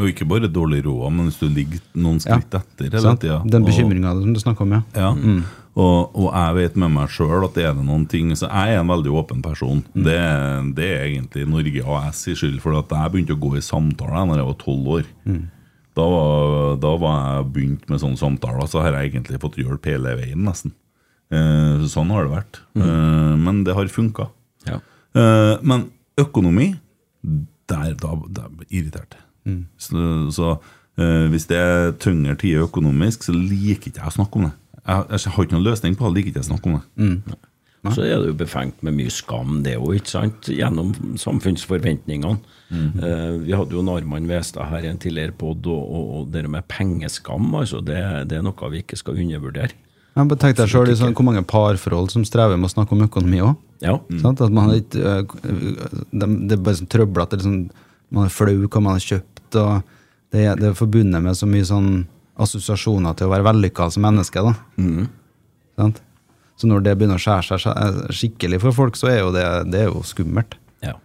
[0.00, 2.38] Og ikke bare dårlig råd, men hvis du ligger noen Ja.
[2.38, 3.40] skritt etter hele tida.
[3.44, 4.82] Den bekymringa som du snakker om, ja.
[4.96, 5.10] Ja.
[5.76, 8.74] Og, og jeg vet med meg sjøl at det er det noen ting Så jeg
[8.74, 9.84] er en veldig åpen person.
[9.94, 10.16] Det,
[10.74, 14.26] det er egentlig Norge AS i skyld for at jeg begynte å gå i samtaler
[14.32, 15.04] da jeg var tolv år.
[15.94, 19.86] Da, var, da var jeg begynt med sånne samtaler, så har jeg egentlig fått hjelp
[19.90, 20.72] hele veien, nesten.
[21.30, 22.60] Eh, sånn har det vært.
[22.74, 24.28] Eh, men det har funka.
[24.66, 24.80] Ja.
[25.14, 25.88] Eh, men
[26.20, 26.72] økonomi,
[27.70, 29.60] der da, da irriterte mm.
[29.78, 30.00] Så,
[30.34, 30.48] så
[30.98, 34.56] eh, hvis det er tyngre tider økonomisk, så liker ikke jeg å snakke om det.
[34.80, 36.84] Jeg, jeg har ikke noen løsning på det, liker ikke jeg å snakke om det.
[37.94, 40.50] Så er det jo befengt med mye skam, det òg, ikke sant?
[40.52, 42.58] Gjennom samfunnsforventningene.
[42.70, 46.44] Eh, vi hadde jo Narman Westad her i en tidligere pod, og, og, og det
[46.52, 49.72] med pengeskam, altså, det, det er noe vi ikke skal undervurdere.
[50.16, 53.04] Jeg bare tenk deg selv, liksom, Hvor mange parforhold som strever med å snakke om
[53.06, 53.54] økonomi òg.
[53.84, 53.94] Ja.
[54.20, 54.42] Sant?
[54.44, 57.38] At man ikke, øh, det, det er bare sånn trøblete.
[57.38, 57.70] Liksom,
[58.10, 59.56] man er flau hva man har kjøpt.
[59.60, 59.82] og
[60.34, 61.90] Det, det er forbundet med så mye sånn
[62.40, 64.42] assosiasjoner til å være vellykka som menneske.
[64.44, 64.54] da.
[65.80, 66.02] Sant?
[66.60, 69.86] Så når det begynner å skjære seg skikkelig for folk, så er jo det, det
[69.86, 70.58] er jo skummelt.
[70.84, 70.98] Ja.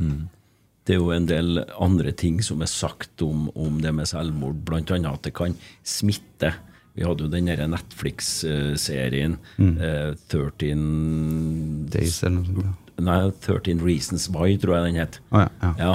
[0.00, 4.62] Det er jo en del andre ting som er sagt om, om det med selvmord,
[4.64, 4.80] bl.a.
[4.80, 5.52] at det kan
[5.84, 6.54] smitte.
[6.98, 12.64] Vi hadde jo den derre Netflix-serien eh, 13 Days eller noe sånt.
[12.66, 12.76] ja.
[13.00, 15.20] Nei, 13 Reasons Why, tror jeg den het.
[15.32, 15.70] Oh, ja, ja.
[15.78, 15.92] Ja,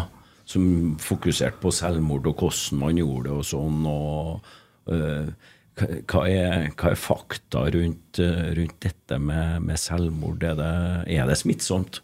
[0.49, 3.83] som fokuserte på selvmord og hvordan man gjorde det og sånn.
[3.85, 5.27] og øh,
[5.75, 10.41] hva, er, hva er fakta rundt, øh, rundt dette med, med selvmord?
[10.47, 10.73] Er det,
[11.13, 12.01] er det smittsomt?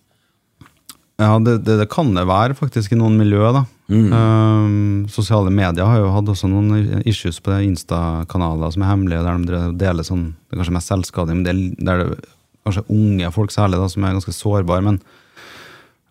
[1.21, 3.53] Ja, det, det, det kan det være faktisk i noen miljøer.
[3.57, 3.65] da.
[3.91, 9.41] Um, sosiale medier har jo hatt også noen issues på Insta-kanaler som er hemmelige, der
[9.43, 12.29] de deler sånn, det er kanskje mest selvskading, men det, er- der det er
[12.69, 14.83] kanskje unge folk særlig da, som er ganske sårbare.
[14.85, 14.99] Men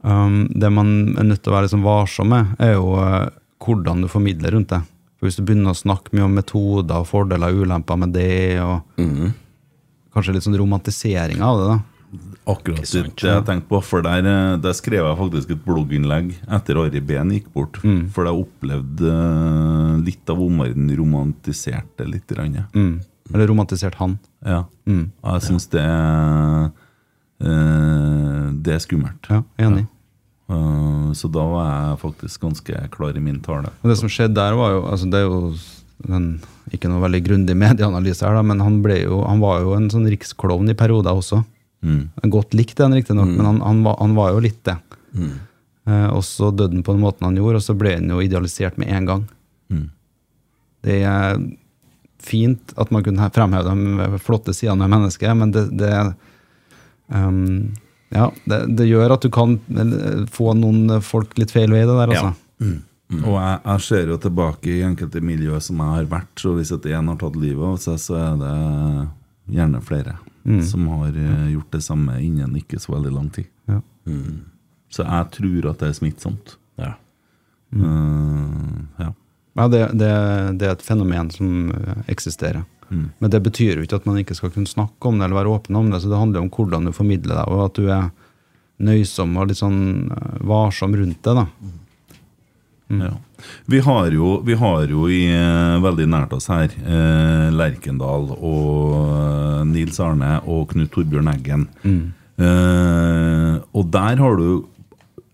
[0.04, 3.28] um, det man er nødt til å være liksom varsom med, er jo uh,
[3.64, 4.82] hvordan du formidler rundt det.
[5.20, 8.60] For Hvis du begynner å snakke mye om metoder og fordeler og ulemper med det,
[8.64, 8.80] og
[10.16, 11.78] kanskje litt sånn romantisering av det, da.
[12.50, 16.32] Akkurat sant, det jeg tenkte på, for der, eh, der skrev jeg faktisk et blogginnlegg
[16.50, 17.78] etter Ari Behn gikk bort.
[18.14, 22.34] For jeg opplevde eh, litt av omverdenen romantiserte litt.
[22.74, 23.00] Mm.
[23.30, 24.18] Eller romantisert han.
[24.42, 24.64] Ja.
[24.90, 25.84] Jeg syns det
[27.46, 29.30] eh, Det er skummelt.
[29.30, 29.86] Ja, enig.
[29.86, 29.94] Ja.
[31.14, 33.70] så da var jeg faktisk ganske klar i min tale.
[33.84, 35.54] Og det som skjedde der, var jo altså Det er jo
[36.10, 36.40] en,
[36.74, 40.08] ikke noe veldig grundig medieanalyse her, da, men han, jo, han var jo en sånn
[40.10, 41.44] riksklovn i perioder også.
[41.80, 42.02] Mm.
[42.32, 44.76] Godt likt, den, riktignok, men han, han, var, han var jo litt det.
[45.88, 48.20] Eh, og så døde han på den måten han gjorde, og så ble han jo
[48.22, 49.24] idealisert med en gang.
[49.72, 49.86] Mm.
[50.86, 51.40] Det er
[52.20, 55.94] fint at man kunne fremheve de flotte sidene med mennesket, men det, det
[57.08, 57.72] um,
[58.12, 59.56] ja, det, det gjør at du kan
[60.32, 62.32] få noen folk litt feil vei, det der, altså.
[63.10, 66.70] Og jeg, jeg ser jo tilbake i enkelte miljøer som jeg har vært, så hvis
[66.76, 68.56] at én har tatt livet av seg, så er det
[69.56, 70.18] gjerne flere
[70.64, 73.48] som har eh, gjort det samme innen ikke så veldig lang tid.
[73.70, 73.80] Ja.
[74.90, 76.56] Så jeg tror at det er smittsomt.
[76.80, 76.94] Ja.
[77.76, 79.12] Eh, ja.
[79.58, 80.10] Ja, det, det,
[80.60, 82.64] det er et fenomen som eh, eksisterer.
[82.90, 85.52] Men det betyr jo ikke at man ikke skal kunne snakke om det eller være
[85.52, 86.00] åpen om det.
[86.02, 88.08] Så det handler om hvordan du formidler deg, og at du er
[88.82, 90.10] nøysom og litt sånn
[90.48, 91.36] varsom rundt det.
[91.38, 91.44] da.
[92.90, 93.12] Ja.
[93.70, 98.96] Vi, har jo, vi har jo i eh, veldig nært oss her eh, Lerkendal og
[98.98, 101.68] eh, Nils Arne og Knut Torbjørn Eggen.
[102.40, 104.66] Eh, og der har du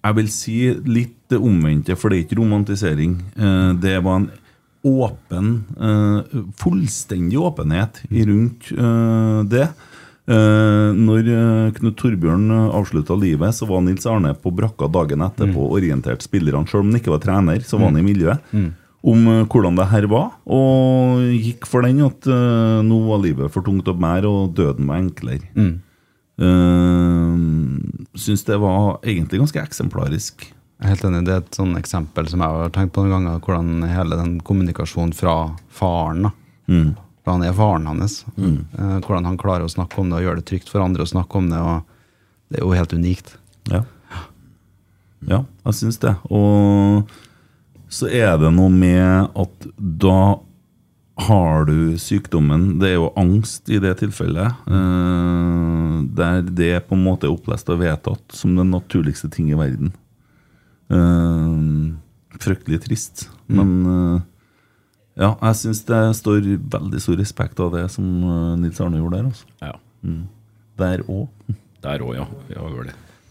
[0.07, 3.17] Jeg vil si litt det omvendte, for det er ikke romantisering.
[3.35, 4.29] Eh, det var en
[4.87, 8.69] åpen eh, Fullstendig åpenhet rundt
[9.51, 9.67] det.
[10.27, 15.69] Eh, når eh, Knut Torbjørn avslutta livet, så var Nils Arne på brakka dagen etterpå
[15.69, 16.67] og orienterte spillerne.
[16.67, 18.51] Selv om han ikke var trener, så var han i miljøet.
[19.07, 23.55] Om eh, hvordan det her var, og gikk for den at eh, nå var livet
[23.55, 25.47] for tungt å bære, og døden var enklere.
[26.37, 27.33] Uh,
[28.13, 30.43] Syns det var egentlig ganske eksemplarisk.
[30.77, 33.15] Jeg er helt enig, Det er et sånn eksempel som jeg har tenkt på noen
[33.15, 35.37] ganger, hvordan hele den kommunikasjonen fra
[35.73, 36.35] faren da,
[36.67, 38.21] For han er faren hans.
[38.39, 41.11] Eh, hvordan han klarer å snakke om det og gjøre det trygt for andre å
[41.11, 41.61] snakke om det.
[41.61, 43.37] og Det er jo helt unikt.
[43.73, 43.85] Ja.
[45.27, 46.15] Ja, jeg syns det.
[46.31, 47.09] Og
[47.91, 50.39] så er det noe med at da
[51.17, 54.53] har du sykdommen Det er jo angst i det tilfellet.
[54.69, 59.59] Uh, der det på en måte er opplest og vedtatt som den naturligste ting i
[59.59, 59.95] verden.
[60.93, 61.97] Uh,
[62.37, 63.29] fryktelig trist.
[63.49, 64.21] Men eh,
[65.17, 66.47] ja, jeg syns det står
[66.77, 69.31] veldig stor respekt av det som eh, Nils Arne gjorde der.
[69.33, 69.53] Altså.
[69.65, 69.75] ja.
[70.77, 71.53] Der òg.
[71.87, 72.25] Der òg, ja.
[72.49, 72.89] Vi har vel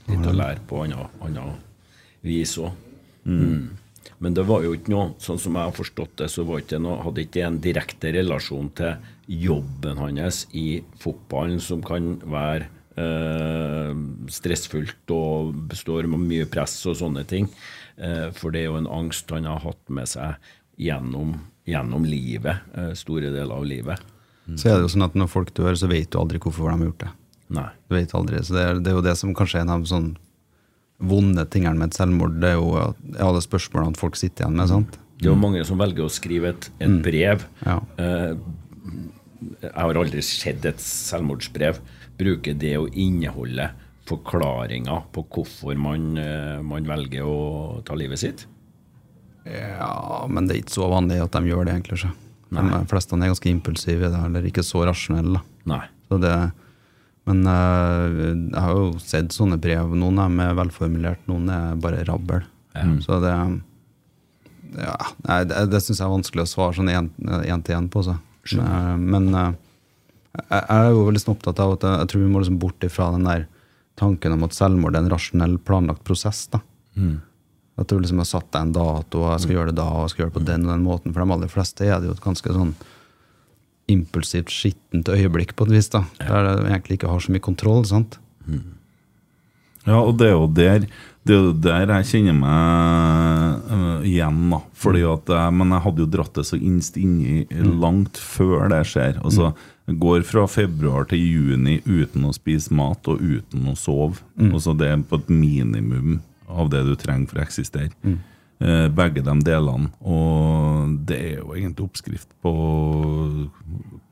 [0.09, 2.71] litt å lære på annet vis òg.
[3.25, 3.73] Mm.
[4.21, 6.79] Men det var jo ikke noe, sånn som jeg har forstått det, så var ikke
[6.81, 12.69] noe, hadde ikke det en direkte relasjon til jobben hans i fotballen, som kan være
[13.01, 13.91] eh,
[14.31, 17.49] stressfullt og består av mye press og sånne ting.
[17.97, 20.39] Eh, for det er jo en angst han har hatt med seg
[20.81, 21.36] gjennom,
[21.68, 23.99] gjennom livet, eh, store deler av livet.
[24.55, 26.78] Så er det jo sånn at når folk dør, så vet du aldri hvorfor de
[26.78, 27.09] har gjort det.
[27.49, 27.70] Nei.
[27.89, 29.82] Du vet aldri, så det er, det er jo det som kanskje er en av
[29.82, 30.11] de sånn
[31.01, 32.38] vonde tingene med et selvmord.
[32.41, 32.70] Det er jo
[33.20, 34.70] alle spørsmålene folk sitter igjen med.
[34.70, 34.99] sant?
[35.18, 37.80] Det er jo mange som velger å skrive et, et brev Ja.
[37.97, 38.36] eh,
[39.61, 41.78] Jeg har aldri sett et selvmordsbrev
[42.18, 43.70] bruke det å inneholde
[44.07, 48.45] forklaringer på hvorfor man, eh, man velger å ta livet sitt.
[49.45, 51.99] Ja, men det er ikke så vanlig at de gjør det, egentlig.
[52.01, 52.11] Så.
[52.55, 55.41] De fleste er ganske impulsive, eller ikke så rasjonelle.
[55.69, 55.83] Nei.
[56.09, 56.33] Så det,
[57.29, 58.17] men eh,
[58.53, 59.93] jeg har jo sett sånne brev.
[59.97, 62.45] Noen er velformulert, noen er bare rabbel.
[63.05, 63.31] Så det
[64.75, 68.01] ja, nei, Det, det syns jeg er vanskelig å svare sånn én til én på.
[68.03, 68.17] Så.
[68.59, 69.53] Men, men eh,
[70.41, 72.83] jeg, jeg er jo sånn opptatt av at jeg, jeg tror vi må liksom bort
[72.89, 73.45] ifra den der
[73.95, 76.45] tanken om at selvmord er en rasjonell, planlagt prosess.
[76.51, 76.59] da.
[77.76, 80.05] At du liksom har satt deg en dato, og jeg skal gjøre det da, og
[80.05, 81.15] jeg skal gjøre det på den og den måten.
[81.15, 82.76] For de aller fleste er det jo et ganske sånn
[83.91, 85.89] impulsivt, skittent øyeblikk på et vis.
[85.93, 87.84] da, Der du egentlig ikke har så mye kontroll.
[87.86, 88.17] sant?
[89.86, 90.88] Ja, og det er jo der
[91.26, 94.59] det er jo der jeg kjenner meg øh, igjen, da.
[94.78, 97.47] Fordi at jeg, men jeg hadde jo dratt det så innst inni
[97.82, 99.17] langt før det skjer.
[99.26, 99.49] Altså,
[99.89, 104.21] jeg går fra februar til juni uten å spise mat og uten å sove.
[104.38, 106.19] Altså, det er på et minimum
[106.49, 107.91] av det du trenger for å eksistere.
[108.63, 109.89] Eh, begge de delene.
[109.99, 112.53] Og det er jo egentlig oppskrift på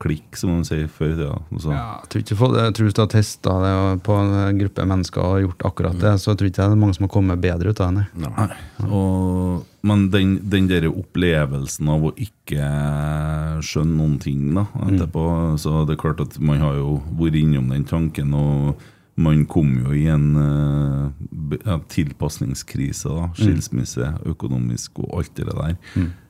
[0.02, 1.38] klikk, som man sier før i tida.
[1.48, 1.70] Altså.
[1.72, 4.84] Ja, jeg tror ikke folk- jeg tror hvis du har testa det på en gruppe
[4.90, 7.70] mennesker og gjort akkurat det, så tror ikke det er mange som har kommet bedre
[7.72, 8.06] ut av det.
[8.20, 8.48] nei.
[8.90, 12.68] Og, men den, den der opplevelsen av å ikke
[13.64, 15.24] skjønne noen ting da, etterpå
[15.58, 18.76] Så det er klart at man har jo vært innom den tanken, og
[19.16, 23.08] man kom jo i en eh, tilpasningskrise.
[23.08, 25.76] da, Skilsmisse, økonomisk og alt det der.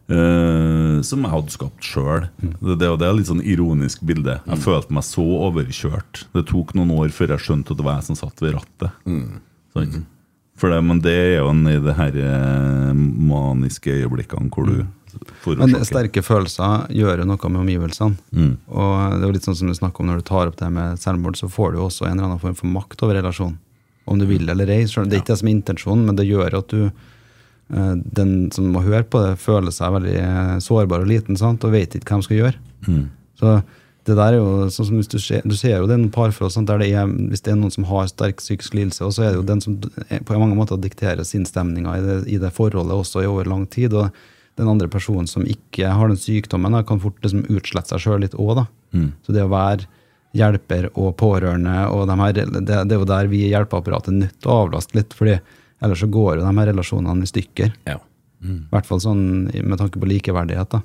[0.09, 2.27] eh, som jeg hadde skapt sjøl.
[2.41, 4.41] Det, det, og det er litt sånn ironisk bilde.
[4.47, 6.27] Jeg følte meg så overkjørt.
[6.35, 8.91] Det tok noen år før jeg skjønte at det var jeg som satt ved rattet.
[9.75, 10.03] Sant?
[10.61, 14.85] For det, men det er jo en i det her eh, maniske øyeblikkene hvor du
[15.59, 18.17] Men sterke følelser gjør jo noe med omgivelsene.
[18.33, 18.53] Mm.
[18.69, 20.71] Og det er jo litt sånn som du snakker om når du tar opp det
[20.75, 23.59] med selvmord, så får du jo også en eller annen form for makt over relasjonen.
[24.05, 24.83] Om du vil eller ei.
[24.85, 28.69] Det er ikke det som er intensjonen, men det gjør at du eh, den som
[28.75, 31.65] må høre på det, føler seg veldig eh, sårbar og liten sant?
[31.65, 32.61] og vet ikke hva de skal gjøre.
[32.89, 33.07] Mm.
[33.41, 33.57] Så
[34.05, 36.69] det der er jo sånn som Du ser, du ser jo det er noen parforhold
[36.69, 39.33] der det er, hvis det er noen som har sterk psykisk lidelse, og så er
[39.33, 43.25] det jo den som på mange måter dikterer sinnsstemninga i, det, i det forholdet også
[43.25, 43.97] i over lang tid.
[43.97, 44.13] og
[44.59, 48.23] den andre personen som ikke har den sykdommen, da, kan fort liksom utslette seg sjøl
[48.23, 48.65] litt òg.
[49.27, 49.89] Så det å være
[50.35, 54.19] hjelper og pårørende og de her, det, det er jo der vi i hjelpeapparatet er
[54.25, 55.37] nødt til å avlaste litt, fordi
[55.85, 57.75] ellers så går jo de her relasjonene i stykker.
[57.87, 57.99] Ja.
[58.45, 60.75] I hvert fall sånn med tanke på likeverdighet.
[60.75, 60.83] da.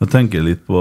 [0.00, 0.80] Jeg tenker litt på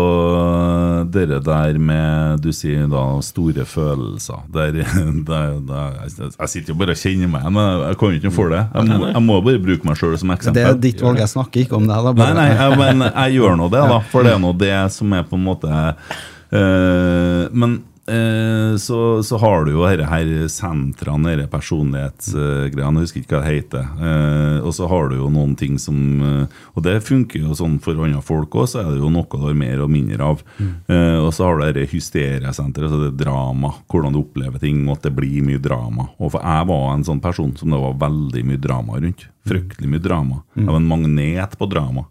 [1.11, 4.45] det dere der med Du sier da store følelser.
[4.55, 4.77] Der,
[5.29, 8.55] der, der, jeg, sitter jo bare og kjenner meg, men jeg kan jo ikke for
[8.55, 8.61] det.
[8.77, 10.61] Jeg må, jeg må bare bruke meg sjøl som eksempel.
[10.61, 11.99] Det er ditt valg, jeg snakker ikke om det.
[12.05, 12.15] da.
[12.21, 13.99] Nei, nei, jeg, men jeg gjør nå det, da.
[14.13, 17.75] For det er nå det som er på en måte eh, Men
[18.11, 23.41] eh, så, så har du jo disse her sentrene, disse personlighetsgreiene, jeg husker ikke hva
[23.45, 23.85] det heter.
[24.09, 27.77] Eh, og så har du jo noen ting som eh, Og det funker jo sånn
[27.83, 30.43] for andre folk òg, så er det jo noe du har mer og mindre av.
[30.59, 34.97] Eh, og så har du dette hysteriesenteret, altså det drama, hvordan du opplever ting, og
[34.97, 36.09] at det blir mye drama.
[36.19, 39.27] Og for jeg var en sånn person som det var veldig mye drama rundt.
[39.49, 40.43] Fryktelig mye drama.
[40.57, 42.05] Jeg var en magnet på drama.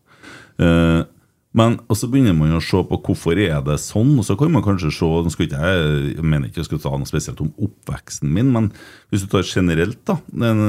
[0.59, 1.01] Eh,
[1.59, 4.63] men så begynner man å se på hvorfor er det sånn, og så kan man
[4.63, 8.71] kanskje se ikke jeg, mener ikke jeg skal ta noe spesielt om oppveksten min, men
[9.11, 10.63] hvis du tar generelt, da en,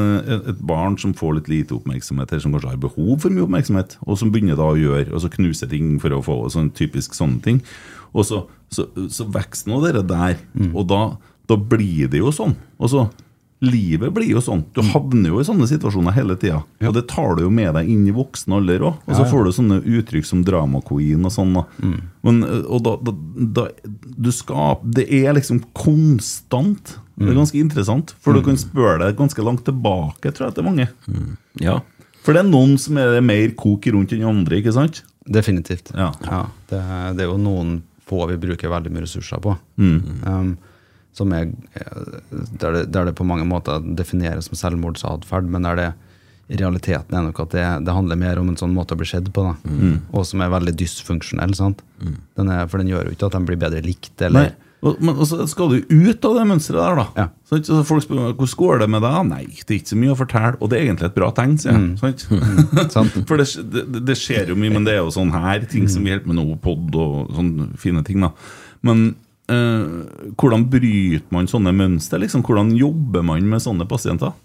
[0.49, 3.99] et barn som får litt lite oppmerksomhet, eller som kanskje har behov for mye oppmerksomhet,
[4.07, 7.17] og som begynner da å gjøre, og så knuse ting for å få sånn typisk
[7.17, 7.63] sånne ting,
[8.15, 10.39] og så, så, så vokser nå dere der,
[10.73, 11.03] og da,
[11.49, 12.55] da blir det jo sånn.
[12.81, 13.09] Og så
[13.59, 14.61] Livet blir jo sånn.
[14.71, 16.61] Du havner jo i sånne situasjoner hele tida.
[16.87, 19.01] Og det tar du jo med deg inn i voksen alder òg.
[19.03, 21.57] Og så får du sånne uttrykk som drama queen og sånn.
[21.83, 21.97] Mm.
[22.23, 23.15] Men, og da, da,
[23.59, 23.67] da
[24.15, 26.95] du skal, Det er liksom konstant.
[27.19, 30.69] Det er ganske interessant, for du kan spørre deg ganske langt tilbake, tror jeg, til
[30.69, 30.87] mange.
[31.59, 31.81] ja.
[32.23, 35.01] For det er noen som er mer kok rundt enn andre, ikke sant?
[35.27, 35.91] Definitivt.
[35.95, 36.11] Ja.
[36.71, 36.79] det,
[37.15, 39.55] det er jo noen få vi bruker veldig mye ressurser på.
[39.79, 39.99] Mm.
[40.25, 40.49] Um,
[41.35, 41.49] er,
[42.59, 45.89] der, det, der det på mange måter defineres som selvmordsatferd, men der det
[46.49, 49.05] i realiteten er nok at det, det handler mer om en sånn måte å bli
[49.09, 49.43] sett på.
[49.69, 49.99] Mm.
[50.09, 51.53] og som er veldig dysfunksjonell.
[51.57, 51.83] sant?
[52.39, 54.15] Den er, for den gjør jo ikke at de blir bedre likt.
[54.17, 54.49] eller...
[54.49, 54.65] Nei.
[54.79, 57.05] Men så skal du ut av det mønsteret der, da.
[57.19, 57.23] Ja.
[57.51, 59.17] Så folk spør hvordan går det med deg.
[59.27, 60.51] Nei, det er ikke så mye å fortelle.
[60.63, 61.97] Og det er egentlig et bra tegn, sier jeg.
[61.99, 62.23] Sant?
[63.19, 63.25] Mm.
[63.27, 66.05] For det, det, det skjer jo mye, men det er jo sånn her ting som
[66.05, 68.23] vi hjelper med nå, pod og sånne fine ting.
[68.23, 68.31] da.
[68.85, 69.11] Men
[69.51, 72.21] eh, hvordan bryter man sånne mønster?
[72.21, 72.43] Liksom?
[72.45, 74.35] Hvordan jobber man med sånne pasienter?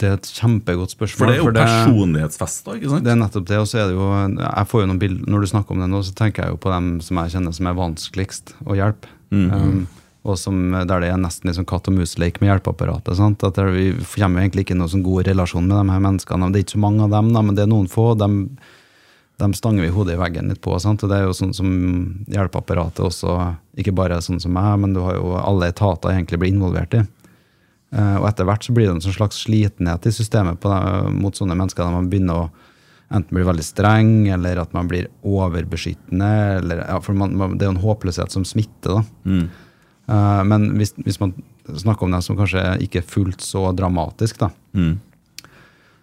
[0.00, 1.20] Det er et kjempegodt spørsmål.
[1.20, 3.06] For det er jo personlighetsfester, ikke sant?
[3.06, 4.08] Det er nettopp det, og så er det jo
[4.40, 6.60] Jeg får jo noen bilder Når du snakker om det nå, så tenker jeg jo
[6.64, 9.12] på dem som jeg kjenner som er vanskeligst å hjelpe.
[9.30, 9.86] um,
[10.26, 13.14] og som, der det er nesten liksom katt og mus-leik med hjelpeapparatet.
[13.16, 13.44] Sant?
[13.46, 16.50] At vi kommer egentlig ikke i noen sånn god relasjon med de her menneskene.
[16.52, 18.10] Det er ikke så mange av dem, da, men det er noen få.
[18.20, 18.28] De,
[19.40, 20.76] de stanger vi hodet i veggen litt på.
[20.82, 21.02] Sant?
[21.02, 21.70] Det er jo sånn som
[22.30, 23.34] hjelpeapparatet også,
[23.80, 27.02] ikke bare sånn som meg, men du har jo alle etater egentlig blir involvert i.
[27.90, 31.12] Eh, og etter hvert så blir det en sånn slags slitenhet i systemet på det,
[31.18, 31.82] mot sånne mennesker.
[31.88, 32.50] Der man begynner å
[33.10, 36.30] enten bli veldig streng, eller at man blir overbeskyttende.
[36.60, 39.00] Eller, ja, for man, man, det er jo en håpløshet som smitter.
[39.00, 39.40] da.
[40.10, 41.34] Eh, men hvis, hvis man
[41.70, 45.00] snakker om det som kanskje ikke er fullt så dramatisk, da, Mm.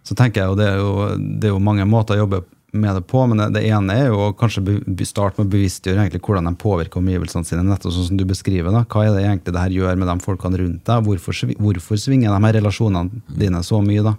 [0.03, 0.91] så tenker jeg jo det er jo,
[1.39, 2.41] det er jo mange måter å jobbe
[2.79, 4.63] med det på, men det, det ene er jo å kanskje
[5.07, 8.71] starte med å bevisstgjøre egentlig hvordan de påvirker omgivelsene sine, nettopp sånn som du beskriver.
[8.73, 8.83] da.
[8.85, 11.07] Hva er det egentlig det her gjør med de folkene rundt deg?
[11.07, 14.15] Hvorfor, hvorfor svinger de her relasjonene dine så mye, da?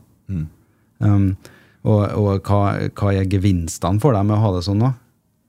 [0.99, 1.31] Um,
[1.87, 2.63] og og hva,
[2.99, 4.93] hva er gevinstene for deg med å ha det sånn nå?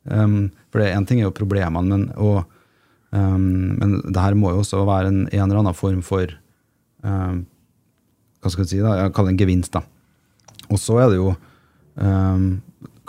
[0.10, 0.40] Um,
[0.72, 2.44] for én en ting er jo problemene, men, og,
[3.12, 6.32] um, men det her må jo også være en, en eller annen form for
[7.04, 7.44] um,
[8.40, 8.96] Hva skal jeg si, da?
[9.02, 9.84] Jeg kaller det en gevinst, da.
[10.70, 11.34] Og så er det jo
[12.00, 12.60] um,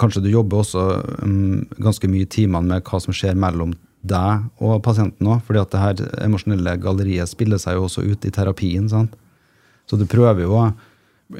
[0.01, 0.85] Kanskje du jobber også
[1.23, 5.43] um, ganske mye i timene med hva som skjer mellom deg og pasienten òg.
[5.45, 8.89] fordi at det her emosjonelle galleriet spiller seg jo også ut i terapien.
[8.89, 9.13] sant?
[9.87, 10.69] Så du prøver jo å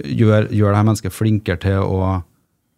[0.05, 2.23] gjøre, gjøre det her mennesket flinkere til å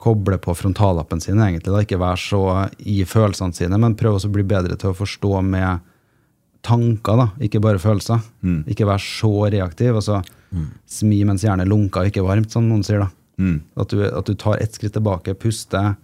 [0.02, 1.70] koble på frontallappen sin, egentlig.
[1.72, 2.42] da, Ikke være så
[2.78, 5.82] i følelsene sine, men prøve å bli bedre til å forstå med
[6.62, 8.22] tanker, da, ikke bare følelser.
[8.70, 9.94] Ikke være så reaktiv.
[9.94, 10.22] altså
[10.86, 12.98] Smi mens hjernen lunker, ikke varmt, som noen sier.
[13.00, 13.08] da.
[13.76, 15.94] At, du, at du tar ett skritt tilbake, puster.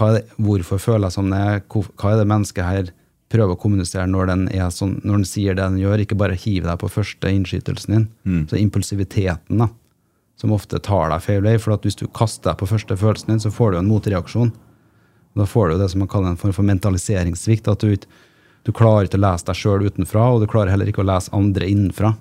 [0.00, 1.38] Er det, hvorfor føler jeg som det?
[1.38, 1.60] er?
[1.68, 2.90] Hva er det mennesket her
[3.30, 6.04] prøver å kommunisere når den, sånn, når den sier det den gjør?
[6.04, 8.08] Ikke bare hiv deg på første innskytelsen din.
[8.50, 9.68] Så impulsiviteten, da,
[10.40, 11.58] som ofte tar deg feil vei.
[11.58, 14.52] For at hvis du kaster deg på første følelsen din, så får du en motreaksjon.
[15.38, 17.68] Da får du det som man kaller en form for mentaliseringssvikt.
[17.70, 17.94] At du,
[18.66, 21.34] du klarer ikke å lese deg sjøl utenfra, og du klarer heller ikke å lese
[21.36, 22.14] andre innenfra.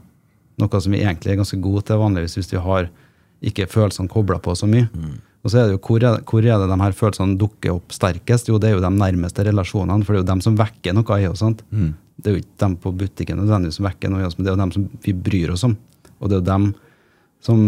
[0.60, 2.90] Noe som vi egentlig er ganske gode til vanligvis hvis vi har
[3.46, 4.90] ikke følelsene kobla på så mye.
[5.40, 7.96] Og så er det jo, hvor er, hvor er det de her følelsene dukker opp
[7.96, 8.50] sterkest?
[8.52, 11.20] Jo, det er jo de nærmeste relasjonene, for det er jo dem som vekker noe
[11.22, 11.44] i oss.
[11.44, 11.94] Mm.
[12.20, 14.52] Det er jo ikke dem på butikken nødvendigvis som vekker noe i oss, men det
[14.52, 15.78] er jo dem som vi bryr oss om.
[16.20, 16.72] Og det er jo dem
[17.46, 17.66] som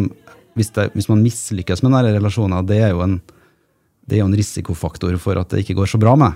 [0.51, 3.21] Hvis, det, hvis man mislykkes med nære relasjoner, det er jo en
[4.03, 6.33] det er jo en risikofaktor for at det ikke går så bra med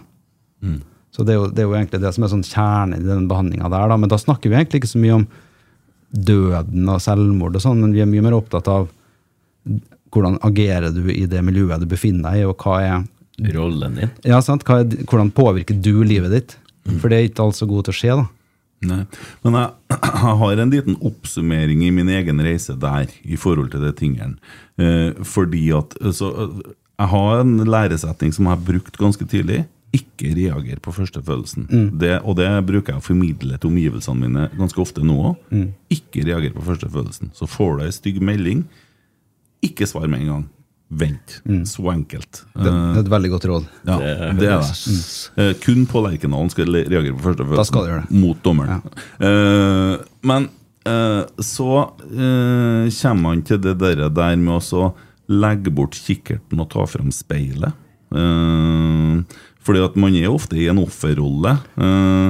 [0.64, 0.78] mm.
[1.12, 3.28] Så det er, jo, det er jo egentlig det som er sånn kjernen i den
[3.28, 3.86] behandlinga der.
[3.88, 3.96] Da.
[3.96, 5.22] Men da snakker vi egentlig ikke så mye om
[6.12, 8.90] døden og selvmord og sånn, men vi er mye mer opptatt av
[10.14, 13.04] hvordan agerer du i det miljøet du befinner deg i, og hva er
[13.52, 14.12] Rollen din.
[14.24, 14.64] ja, sant?
[14.72, 16.54] Er, hvordan påvirker du livet ditt?
[17.02, 18.26] For det er ikke alt så god til å skje, da.
[18.86, 19.02] Nei.
[19.44, 19.70] Men jeg,
[20.06, 24.38] jeg har en liten oppsummering i min egen reise der, i forhold til det tingene.
[24.80, 26.32] Eh, fordi at så,
[26.96, 29.66] Jeg har en læresetning som jeg har brukt ganske tidlig.
[29.96, 31.68] Ikke reager på førstefølelsen.
[32.00, 35.52] Det, og det bruker jeg å formidle til omgivelsene mine ganske ofte nå òg.
[35.92, 37.32] Ikke reager på førstefølelsen.
[37.36, 38.64] Så får du ei stygg melding,
[39.64, 40.44] ikke svar med en gang.
[40.96, 41.40] Vent.
[41.66, 42.44] Så enkelt.
[42.54, 43.64] Det, det er et veldig godt råd.
[43.88, 43.96] ja,
[44.38, 44.76] det er det.
[45.42, 47.56] Eh, kun på Lerkendalen skal le- reagere på første det.
[48.14, 48.84] Mot dommeren.
[49.20, 49.96] Eh,
[50.30, 50.50] men
[50.86, 51.70] eh, så
[52.06, 54.92] eh, kommer man til det der, der med å
[55.28, 57.74] legge bort kikkerten og ta fram speilet.
[58.14, 59.24] Eh,
[59.66, 61.56] fordi at man er ofte i en offerrolle.
[61.82, 62.30] Eh,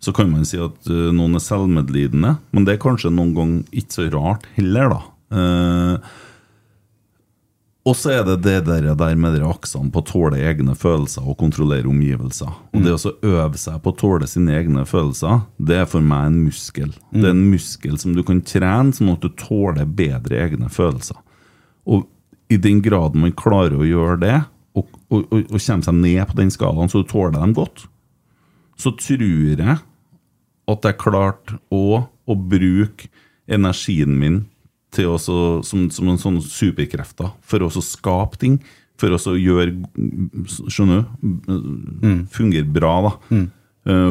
[0.00, 3.54] så kan man si at eh, noen er selvmedlidende, men det er kanskje noen gang
[3.76, 5.02] ikke så rart heller, da.
[7.90, 11.26] Og så er det det der, der med de aksene på å tåle egne følelser
[11.26, 12.52] og kontrollere omgivelser.
[12.70, 16.28] Og det å øve seg på å tåle sine egne følelser, det er for meg
[16.28, 16.92] en muskel.
[17.10, 21.18] Det er en muskel som du kan trene, sånn at du tåler bedre egne følelser.
[21.90, 22.06] Og
[22.50, 24.38] i den grad man klarer å gjøre det,
[24.78, 27.88] og, og, og, og kommer seg ned på den skalaen så du tåler dem godt,
[28.78, 29.80] så tror jeg
[30.70, 33.10] at jeg klarte òg å bruke
[33.50, 34.44] energien min
[34.94, 38.58] til å som, som en sånn superkrefter for å skape ting.
[39.00, 39.72] For å gjøre
[40.68, 42.26] Skjønner du?
[42.34, 43.12] Fungere bra, da.
[43.32, 43.46] Mm.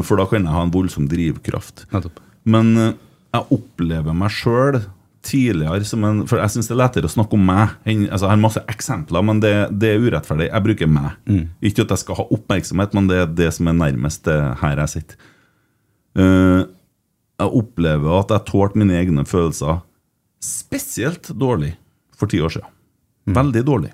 [0.02, 1.84] For da kan jeg ha en voldsom drivkraft.
[1.92, 2.18] Nettopp.
[2.50, 2.96] Men eh,
[3.36, 4.80] jeg opplever meg sjøl
[5.26, 7.76] tidligere som en For jeg syns det er lettere å snakke om meg.
[7.84, 10.48] Enn, altså, jeg har masse eksempler, men det, det er urettferdig.
[10.48, 11.20] Jeg bruker meg.
[11.60, 14.82] Ikke at jeg skal ha oppmerksomhet, men det er det som er nærmest det her
[14.84, 15.30] jeg sitter.
[16.18, 16.62] Eh,
[17.40, 19.80] jeg opplever at jeg tålte mine egne følelser
[20.40, 21.74] spesielt dårlig
[22.16, 22.68] for ti år siden.
[23.30, 23.90] Veldig dårlig.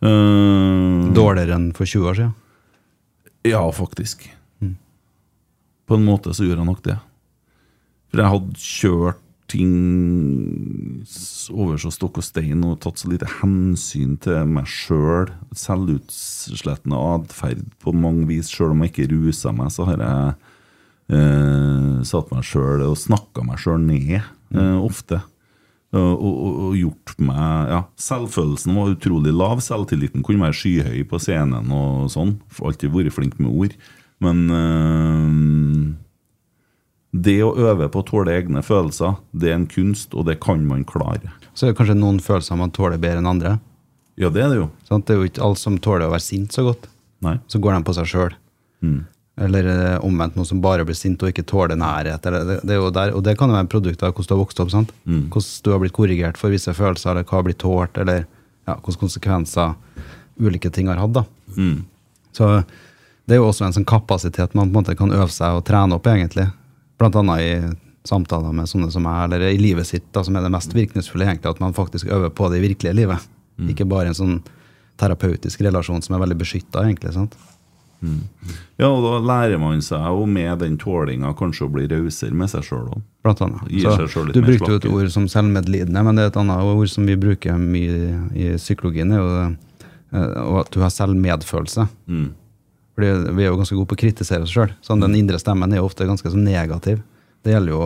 [0.00, 2.34] Eh, Dårligere enn for 20 år siden.
[3.44, 4.28] ja, faktisk.
[5.90, 6.98] På en måte så gjorde jeg nok det.
[8.10, 11.02] For jeg hadde kjørt ting
[11.50, 15.32] over så stokk og stein og tatt så lite hensyn til meg sjøl.
[15.58, 18.52] Selvutslettende atferd på mange vis.
[18.54, 20.34] Sjøl om jeg ikke rusa meg, så har jeg
[21.18, 24.20] eh, satt meg sjøl og snakka meg sjøl ned
[24.54, 25.20] eh, ofte.
[25.92, 29.58] Og, og, og- og gjort meg ja, Selvfølelsen var utrolig lav.
[29.64, 32.36] Selvtilliten kunne være skyhøy på scenen og sånn.
[32.62, 33.74] Alltid vært flink med ord.
[34.22, 35.96] Men eh,
[37.24, 40.62] det å øve på å tåle egne følelser, det er en kunst, og det kan
[40.68, 41.32] man klare.
[41.58, 43.56] Så er det kanskje noen følelser man tåler bedre enn andre.
[44.20, 44.68] Ja, det er det jo.
[44.86, 46.86] Sånn, Det er jo ikke alle som tåler å være sint så godt.
[47.24, 47.38] Nei.
[47.50, 48.34] Så går de på seg sjøl.
[48.84, 49.00] Mm.
[49.40, 52.26] Eller eh, omvendt noen som bare blir sint og ikke tåler nærhet.
[52.28, 54.34] Eller det, det er jo der, og det kan jo være produkt av hvordan du
[54.34, 54.72] har vokst opp.
[54.74, 54.92] sant?
[55.32, 58.26] Hvordan du har blitt korrigert for visse følelser, eller hva har blitt tålt, eller
[58.68, 59.74] ja, hvilke konsekvenser
[60.40, 61.14] ulike ting har hatt.
[61.16, 61.24] da.
[61.56, 61.84] Mm.
[62.36, 62.50] Så
[63.26, 65.64] det er jo også en sånn kapasitet man på en måte kan øve seg og
[65.68, 66.48] trene opp, egentlig.
[67.00, 67.52] Blant annet i
[68.08, 71.28] samtaler med sånne som meg, eller i livet sitt, da, som er det mest virkningsfulle,
[71.28, 73.28] egentlig, at man faktisk øver på det i virkelige livet.
[73.68, 74.38] Ikke bare en sånn
[75.00, 77.12] terapeutisk relasjon som er veldig beskytta, egentlig.
[77.12, 77.36] sant?
[78.80, 82.50] Ja, og da lærer man seg jo med den tålinga kanskje å bli rausere med
[82.52, 83.02] seg sjøl òg.
[83.24, 83.72] Blant annet.
[83.84, 87.08] Så, du brukte jo et ord som selvmedlidende, men det er et annet ord som
[87.08, 91.84] vi bruker mye i psykologien, er jo eh, og at du har selvmedfølelse.
[92.08, 92.30] Mm.
[92.96, 94.72] Fordi vi er jo ganske gode på å kritisere oss sjøl.
[94.84, 97.02] Sånn, den indre stemmen er jo ofte ganske så negativ.
[97.44, 97.82] Det gjelder jo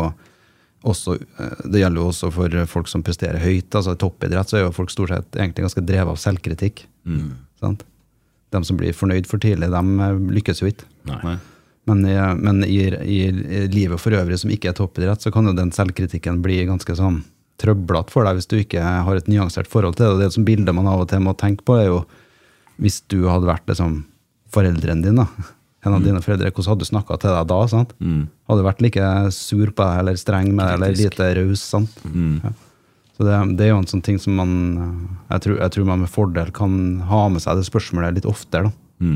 [0.85, 3.75] også, eh, det gjelder jo også for folk som presterer høyt.
[3.75, 6.87] altså Toppidrett så er jo folk stort sett egentlig ganske drevet av selvkritikk.
[7.59, 7.83] Sant?
[8.55, 10.89] De som blir fornøyd for tidlig, de eh, lykkes jo ikke.
[11.11, 11.37] Nei.
[11.85, 13.21] Men, i, men i, i,
[13.69, 17.21] livet for øvrig som ikke er toppidrett, så kan jo den selvkritikken bli ganske sånn
[17.61, 20.15] trøblete for deg hvis du ikke har et nyansert forhold til det.
[20.15, 22.01] Og det som bildet man av og til må tenke på, er jo
[22.83, 24.01] hvis du hadde vært liksom
[24.55, 25.29] foreldrene dine.
[25.85, 27.59] En av dine foreldre, hvordan hadde du snakka til deg da?
[27.69, 27.91] sant?
[28.49, 31.65] Hadde du vært like sur på deg, eller streng med deg, eller lite raus?
[31.75, 31.99] sant?
[32.41, 32.55] Ja.
[33.15, 34.95] Så det, det er jo en sånn ting som man eh,
[35.37, 36.75] jeg tror, jeg tror man med fordel kan
[37.11, 38.73] ha med seg det spørsmålet litt oftere.
[38.99, 39.15] da.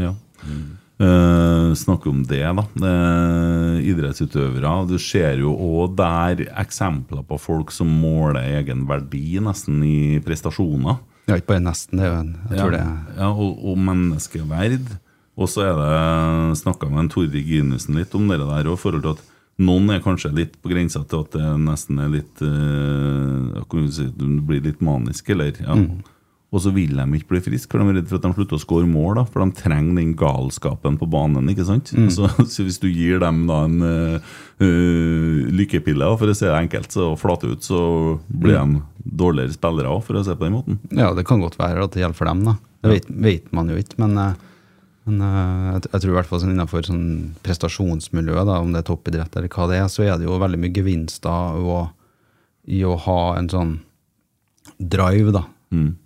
[0.00, 0.14] Ja.
[1.04, 2.64] Eh, snakke om det, da.
[2.78, 4.74] Uh, idrettsutøvere.
[4.86, 11.02] Du ser jo òg der eksempler på folk som måler egen verdi nesten i prestasjoner.
[11.26, 13.60] Ja, ikke bare nesten, det er jo en, jeg tror det ja, er ja, og,
[13.64, 14.90] og menneskeverd.
[15.34, 19.02] Og så er det snakka med en Tord Ginussen litt om det der òg, forhold
[19.02, 19.30] til at
[19.62, 24.08] noen er kanskje litt på grensa til at det nesten er litt eh, du si,
[24.16, 25.78] Du blir litt manisk, eller ja.
[26.54, 28.54] Og så vil de ikke bli friske, for de er redd for at de slutter
[28.54, 29.16] å skåre mål.
[29.18, 31.48] da, For de trenger den galskapen på banen.
[31.50, 31.90] ikke sant?
[32.14, 34.36] Så, så hvis du gir dem da en eh,
[35.50, 37.80] lykkepille, for å si det enkelt, så flate ut, så
[38.30, 40.78] blir de dårligere spillere òg, for å det på den måten.
[40.94, 42.54] Ja, det kan godt være at det gjelder for dem, da.
[42.84, 44.53] Det vet, vet man jo ikke, men, eh,
[45.06, 47.06] men uh, jeg, jeg tror i hvert fall sånn innenfor sånn
[47.44, 50.60] prestasjonsmiljøet, da, om det er toppidrett eller hva det er, så er det jo veldig
[50.62, 51.58] mye gevinster
[52.72, 53.74] i å ha en sånn
[54.80, 55.42] drive, da,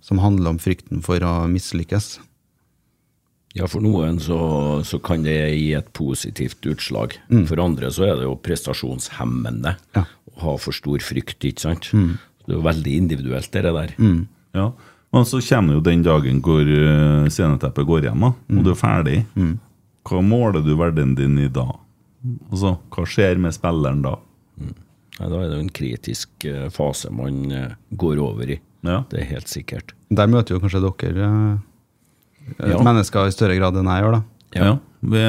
[0.03, 2.17] som handler om frykten for å mislykkes.
[3.57, 4.37] Ja, for noen så,
[4.85, 7.15] så kan det gi et positivt utslag.
[7.49, 10.03] For andre så er det jo prestasjonshemmende Ja.
[10.35, 11.89] å ha for stor frykt, ikke sant.
[11.93, 13.95] Det er jo veldig individuelt, det der.
[14.57, 14.67] Ja,
[15.11, 18.77] Men så kommer jo den dagen hvor uh, sceneteppet går igjen, da, og du er
[18.77, 19.17] ferdig.
[20.09, 21.65] Hva måler du verdien din i da?
[22.51, 24.15] Altså, Hva skjer med spilleren da?
[25.19, 28.59] Ja, da er det jo en kritisk eh, fase man eh, går over i.
[28.87, 29.01] Ja.
[29.11, 29.91] Det er helt sikkert.
[30.15, 32.79] Der møter jo kanskje dere eh, Ja.
[32.81, 34.21] mennesker i større grad enn jeg gjør, da.
[34.55, 34.69] Ja.
[34.99, 35.19] Vi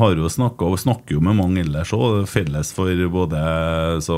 [0.00, 2.22] har jo snakket, og snakker jo med mange ellers òg.
[2.30, 3.40] Felles for både
[4.04, 4.16] så,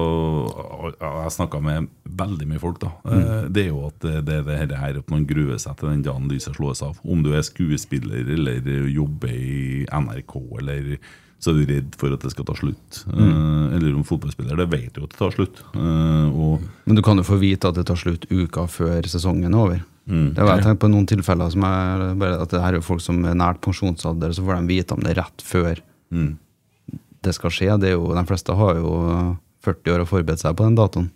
[1.01, 2.93] ja, Jeg snakka med veldig mye folk, da.
[3.05, 3.49] Mm.
[3.53, 6.05] Det er jo at det det, det her er at man gruer seg til den
[6.07, 7.01] dagen lyset slås av.
[7.03, 10.95] Om du er skuespiller eller jobber i NRK, eller
[11.41, 12.99] så er du redd for at det skal ta slutt.
[13.09, 13.77] Mm.
[13.79, 15.63] Eller om fotballspiller, det vet du at det tar slutt.
[15.73, 19.55] Eh, Og Men du kan jo få vite at det tar slutt uka før sesongen
[19.55, 19.81] er over.
[20.35, 22.87] Det har jeg tenkt på noen tilfeller som er bare at det her er jo
[22.87, 25.79] folk som er nært pensjonsalder, så får de vite om det rett før
[27.23, 27.79] det skal skje.
[27.79, 28.93] Det er jo, de fleste har jo
[29.63, 31.11] 40 år å forberede seg på den datoen.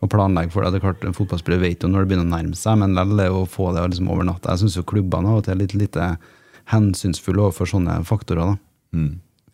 [0.00, 0.72] Og planlegge for det.
[0.72, 3.20] Det er klart, En fotballspiller vet jo når det begynner å nærme seg, men likevel
[3.24, 4.54] er å få det liksom over natta.
[4.54, 6.16] Jeg syns klubbene av og til er litt lite
[6.70, 8.54] hensynsfulle overfor sånne faktorer.
[8.54, 8.56] da.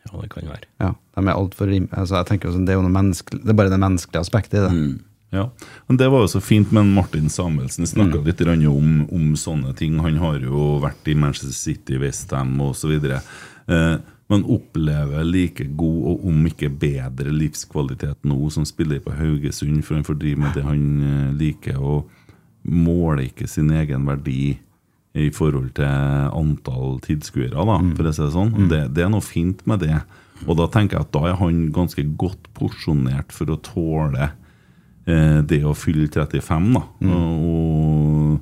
[0.07, 0.67] Ja, det kan være.
[0.81, 3.41] Ja, de er alt for altså, jeg tenker jo sånn, Det er jo noe menneskelig,
[3.43, 4.73] det er bare det menneskelige aspektet i det.
[5.35, 5.51] Ja,
[5.89, 7.87] men Det var jo så fint med Martin Samuelsen.
[7.87, 9.99] Snakka litt om, om sånne ting.
[9.99, 12.93] Han har jo vært i Manchester City, Westham osv.
[13.05, 13.97] Eh,
[14.29, 19.95] men opplever like god, og om ikke bedre, livskvalitet nå som spiller på Haugesund, for
[19.99, 22.09] han får drive med det han eh, liker, og
[22.67, 24.57] måler ikke sin egen verdi
[25.17, 25.87] i forhold til
[26.37, 27.95] antall tilskuere, Mm.
[27.97, 28.69] for å si det sånn.
[28.69, 30.03] Det, det er noe fint med det.
[30.47, 34.33] Og da tenker jeg at da er han ganske godt porsjonert for å tåle
[35.07, 36.81] det å fylle 35, da.
[37.01, 37.11] Mm.
[37.15, 38.41] Og,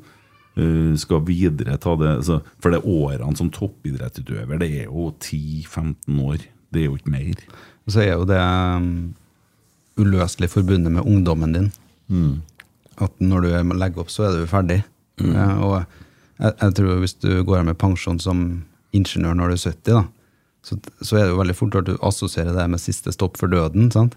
[0.57, 6.21] og skal videre ta det altså, For det årene som toppidrettsutøver, det er jo 10-15
[6.25, 6.45] år.
[6.73, 7.43] Det er jo ikke mer.
[7.85, 8.89] Og så er jo det um,
[10.01, 11.71] uløselig forbundet med ungdommen din.
[13.03, 14.81] At når du er- legger opp, så er du ferdig.
[15.21, 15.85] Eh, og
[16.39, 18.41] jeg, jeg tror hvis du går av med pensjon som
[18.95, 20.05] ingeniør når du er 70, da,
[20.65, 23.51] så, så er det jo veldig fort at du assosierer det med siste stopp for
[23.53, 23.91] døden.
[23.95, 24.15] sant?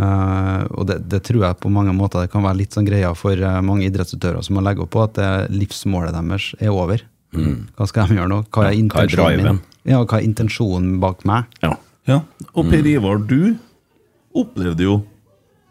[0.00, 3.10] Eh, og det, det tror jeg på mange måter det kan være litt sånn greia
[3.18, 7.04] for eh, mange idrettsutøvere som må legge opp på at det livsmålet deres er over.
[7.30, 8.40] Hva skal de gjøre nå?
[8.50, 9.60] Hva er Ja, hva er intensjonen min?
[9.86, 11.44] Ja, hva er intensjonen bak meg?
[11.62, 11.76] Ja.
[12.08, 12.20] Ja,
[12.56, 12.70] Og Mm.
[12.72, 13.56] Per Ivar, du
[14.34, 14.94] opplevde jo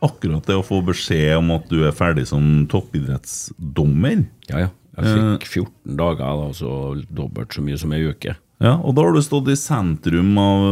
[0.04, 4.26] akkurat det å få beskjed om at du er ferdig som toppidrettsdommer.
[4.50, 4.70] ja, ja.
[5.00, 6.70] Jeg fikk 14 dager, da, så
[7.08, 8.34] dobbelt så mye som ei uke.
[8.60, 10.66] Ja, Og da har du stått i sentrum av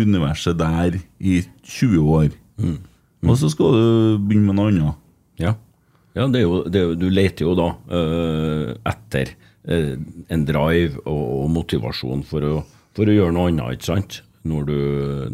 [0.00, 2.30] universet der i 20 år.
[2.60, 2.78] Mm.
[3.26, 3.86] Og så skal du
[4.26, 5.02] begynne med noe annet.
[5.40, 5.54] Ja,
[6.16, 9.32] ja det er jo, det er jo, du leter jo da øh, etter
[9.68, 9.94] øh,
[10.32, 12.56] en drive og, og motivasjon for å,
[12.96, 14.20] for å gjøre noe annet, ikke sant?
[14.46, 14.76] Når, du,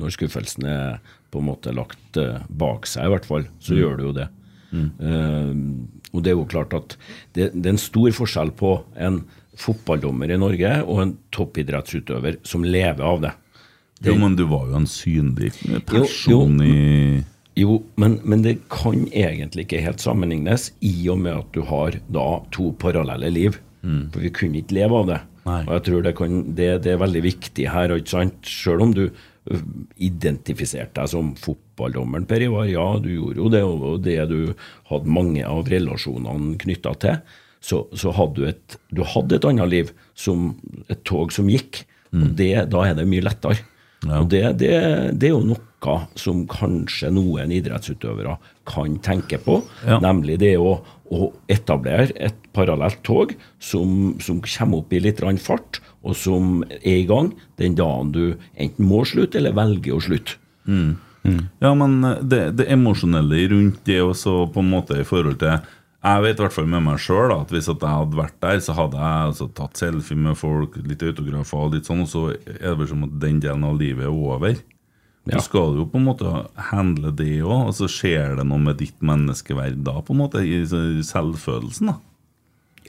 [0.00, 1.02] når skuffelsen er
[1.32, 4.30] på en måte lagt øh, bak seg, i hvert fall, så gjør du jo det.
[4.72, 5.52] Uh,
[6.16, 6.94] og det er jo klart at
[7.36, 9.18] det, det er en stor forskjell på en
[9.60, 13.32] fotballdommer i Norge og en toppidrettsutøver som lever av det.
[14.10, 15.52] Jo, men du var jo en synlig
[15.86, 16.66] person jo.
[16.66, 17.22] i
[17.60, 21.98] Jo, men, men det kan egentlig ikke helt sammenlignes, i og med at du har
[22.08, 23.60] da to parallelle liv.
[23.82, 25.20] For vi kunne ikke leve av det.
[25.42, 25.60] Nei.
[25.66, 28.46] Og jeg tror det, kan, det, det er veldig viktig her, ikke sant?
[28.46, 29.08] Selv om du
[29.98, 34.52] identifiserte deg som fotballdommeren, Per Ivar, ja, du gjorde jo det, og det du
[34.90, 37.18] hadde mange av relasjonene knytta til,
[37.62, 40.52] så, så hadde du et, du hadde et annet liv, som
[40.86, 41.84] et tog som gikk.
[42.12, 43.62] Og det, da er det mye lettere.
[44.08, 44.72] Og det, det,
[45.18, 48.36] det er jo noe som kanskje noen idrettsutøvere
[48.70, 49.98] kan tenke på, Ja.
[50.02, 50.76] nemlig det å,
[51.10, 57.02] å etablere et parallelt tog som, som kommer opp i litt fart, og som er
[57.02, 60.38] i gang den dagen du enten må slutte eller velger å slutte.
[61.62, 65.58] Ja, men det, det emosjonelle rundt det også på en måte i forhold til
[66.02, 68.58] Jeg vet i hvert fall med meg sjøl at hvis at jeg hadde vært der,
[68.64, 72.22] så hadde jeg altså, tatt selfie med folk, litt autografer og litt sånn, og så
[72.34, 74.56] er det vel som at den delen av livet er over.
[75.30, 75.36] Ja.
[75.38, 76.32] Så skal du jo på en måte
[76.72, 80.42] handle det òg, og så skjer det noe med ditt menneskeverd da, på en måte,
[80.42, 80.64] i
[81.06, 82.00] selvfølelsen, da.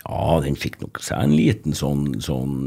[0.01, 2.57] Ja, den fikk nok seg en liten sånn, sånn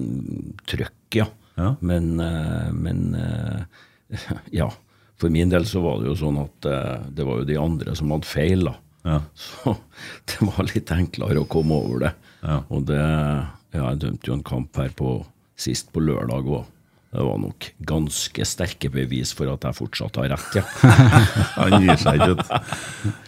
[0.70, 1.26] trøkk, ja.
[1.56, 1.72] Ja.
[1.80, 3.82] Men, eh, men eh,
[4.62, 4.70] ja.
[5.16, 7.94] For min del så var det jo sånn at eh, det var jo de andre
[7.96, 8.76] som hadde feil, da.
[9.06, 9.20] Ja.
[9.34, 9.76] Så
[10.30, 12.14] det var litt enklere å komme over det.
[12.42, 12.62] Ja.
[12.68, 13.02] Og det
[13.76, 15.18] Ja, jeg dømte jo en kamp her på
[15.60, 16.64] sist på lørdag òg.
[17.16, 20.64] Det var nok ganske sterke bevis for at jeg fortsatt har rett, ja.
[21.56, 22.50] Han gir seg ikke ut.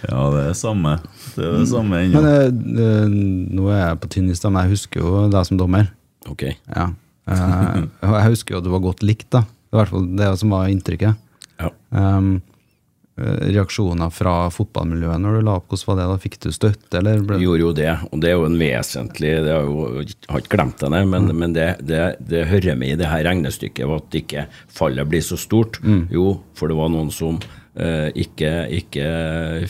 [0.02, 0.96] Ja, det er samme.
[1.36, 2.20] Det er det samme ennå.
[2.20, 3.14] Men eh, eh,
[3.56, 5.88] nå er jeg på tynn is, men jeg husker jo deg som dommer.
[6.28, 6.50] Ok.
[6.50, 6.90] Ja.
[7.30, 7.80] Eh,
[8.18, 9.46] jeg husker jo at du var godt likt, da.
[9.72, 11.24] I hvert fall det som var inntrykket.
[11.62, 11.72] Ja.
[11.94, 12.38] Um,
[13.18, 16.06] reaksjoner fra fotballmiljøet når du la opp, hvordan var det?
[16.10, 16.18] da?
[16.22, 17.22] Fikk du støtte, eller?
[17.26, 17.40] Ble...
[17.42, 20.54] gjorde jo det, og det er jo en vesentlig det har jo, Jeg har ikke
[20.56, 24.18] glemt det, men, men, men det, det, det hører med i det her regnestykket at
[24.22, 24.46] ikke
[24.80, 25.80] fallet blir så stort.
[26.14, 27.40] Jo, for det var noen som
[27.74, 29.06] eh, ikke, ikke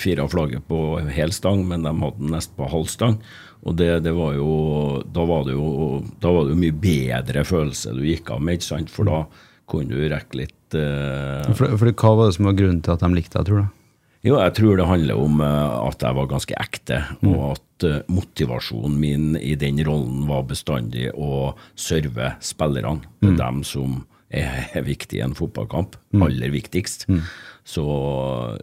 [0.00, 0.82] fira flagget på
[1.14, 3.20] hel stang, men de hadde den nesten på halv stang.
[3.66, 4.52] Og det, det var jo
[5.10, 8.60] Da var det jo da var det jo mye bedre følelse du gikk av med,
[8.60, 8.92] ikke sant?
[8.92, 9.24] For da
[9.68, 13.04] kunne du rekke litt uh, For, for hva var det som var grunnen til at
[13.04, 13.74] de likte deg, tror du?
[14.26, 18.00] jo, jeg tror det handler om eh, at jeg var ganske ekte, og at eh,
[18.10, 23.06] motivasjonen min i den rollen var bestandig å serve spillerne.
[23.22, 25.96] Er dem som er, viktig i en fotballkamp.
[26.18, 27.06] Aller viktigst.
[27.68, 27.84] Så,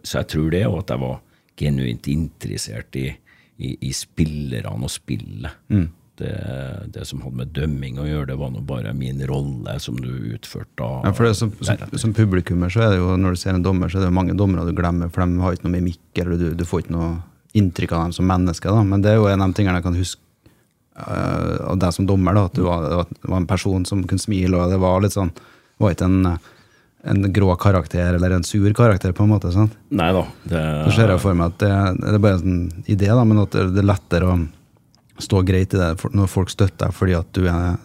[0.02, 1.22] så jeg tror det, og at jeg var
[1.56, 3.08] genuint interessert i,
[3.56, 5.64] i, i spillerne og spillet.
[6.16, 6.32] Det,
[6.94, 10.08] det som hadde med dømming å gjøre, det var nå bare min rolle som du
[10.32, 10.86] utførte da.
[11.04, 13.64] Ja, for det, som, som, som publikummer så er det jo, når du ser en
[13.66, 16.00] dommer, så er det jo mange dommere du glemmer, for de har ikke noe mimikk,
[16.22, 17.10] eller du, du får ikke noe
[17.56, 18.72] inntrykk av dem som mennesker.
[18.72, 18.86] Da.
[18.88, 20.24] Men det er jo en av de tingene jeg kan huske
[20.96, 24.22] uh, av deg som dommer, da, at du var, det var en person som kunne
[24.22, 25.32] smile, og det var litt sånn
[25.76, 26.36] var ikke en,
[27.12, 29.52] en grå karakter eller en sur karakter, på en måte.
[29.52, 29.76] sant?
[29.92, 30.24] Nei da.
[30.44, 33.24] Det, Så ser jeg for meg at det, det er bare en sånn idé, da,
[33.28, 34.38] men at det er lettere å
[35.22, 37.76] stå greit i det når folk støtter deg fordi at du er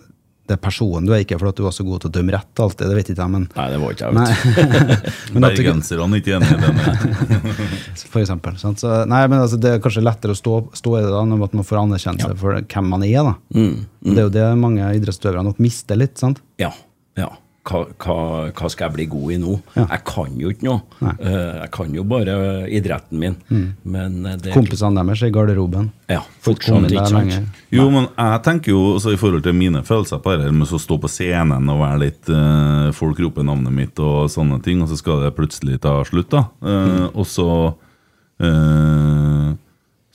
[0.52, 2.60] det er personen du er, ikke fordi du var så god til å dømme rett
[2.60, 2.90] alltid.
[2.90, 5.12] Det vet ikke jeg, men Nei, det var ikke jeg, vet du.
[5.36, 8.02] men at du, Bergenserne er ikke enig i det.
[8.12, 8.58] for eksempel.
[8.60, 8.82] Sant?
[8.84, 11.44] Så, nei, men altså, det er kanskje lettere å stå, stå i det da, når
[11.46, 13.30] man får anerkjennelse for hvem man er.
[13.30, 13.36] da.
[13.56, 13.78] Mm,
[14.10, 16.18] Det er jo det mange idrettsutøvere nok mister litt.
[16.20, 16.44] sant?
[16.60, 16.74] Ja.
[17.20, 17.30] ja.
[17.62, 18.16] Hva, hva,
[18.58, 19.52] hva skal jeg bli god i nå?
[19.76, 19.84] Ja.
[19.84, 20.80] Jeg kan jo ikke noe.
[20.98, 21.12] Nei.
[21.14, 21.26] Mm.
[21.30, 22.36] Eh, jeg kan jo bare
[22.74, 23.36] idretten min.
[23.86, 25.92] Men eh, det Kompisene deres i garderoben.
[26.10, 27.60] Ja, fortsatt ikke sant.
[27.70, 30.98] Jo, men jeg tenker jo i forhold til mine følelser på dette med å stå
[31.04, 34.98] på scenen og være litt uh, Folk roper navnet mitt og sånne ting, og så
[35.00, 36.48] skal det plutselig ta slutt, da.
[36.66, 37.48] Eh, Og så
[38.42, 39.52] uh,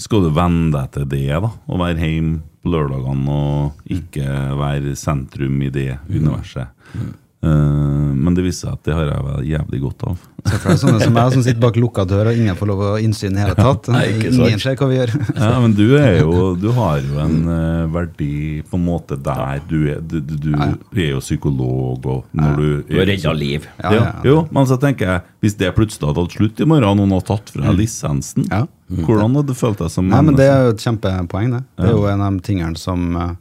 [0.02, 1.50] skal du venne deg til det, da.
[1.70, 4.26] Og være hjemme på lørdagene og ikke
[4.58, 6.74] være sentrum i det universet.
[6.98, 7.14] Eh,
[7.46, 10.16] men det viser seg at det har jeg vært jævlig godt av.
[10.46, 12.82] Så for deg sånne som meg, som sitter bak lukka dør, og ingen får lov
[12.82, 13.88] å ha innsyn i hele tatt.
[13.90, 14.36] Sant.
[14.36, 15.12] Ingen ser hva vi gjør.
[15.36, 19.60] Ja, men du er jo Du har jo en uh, verdi på en måte der
[19.68, 23.66] du er Du, du, du er jo psykolog, og når du Du har redda liv.
[23.82, 24.22] Ja, Ja, ja, ja.
[24.30, 27.16] Jo, men så tenker jeg Hvis det plutselig hadde tatt slutt i morgen, og noen
[27.18, 28.64] har tatt fra deg lisensen, Ja.
[28.90, 31.50] hvordan hadde du følt deg som Nei, men Det er jo et kjempepoeng.
[31.58, 33.34] Det Det er jo en av de tingene som eh,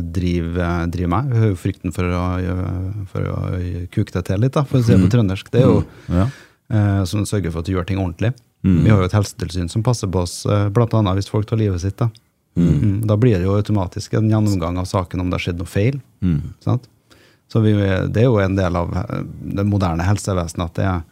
[0.00, 1.30] driver, eh, driver meg.
[1.32, 2.24] Jeg har jo frykten for å,
[3.12, 3.38] for å
[3.92, 5.50] kuke deg til litt, da, for å si det på trøndersk.
[5.52, 6.28] Det er jo Ja.
[6.70, 8.34] eh, som sørger for at du gjør ting ordentlig.
[8.66, 10.42] Vi har jo et helsetilsyn som passer på oss,
[10.74, 11.14] bl.a.
[11.14, 11.96] hvis folk tar livet sitt.
[11.96, 12.10] Da
[12.56, 13.04] Mm.
[13.06, 16.00] Da blir det jo automatisk en gjennomgang av saken om det har skjedd noe feil.
[16.64, 16.86] Sant?
[17.52, 19.20] Så vi, det er jo en del av eh,
[19.58, 21.02] det moderne helsevesenet at det er,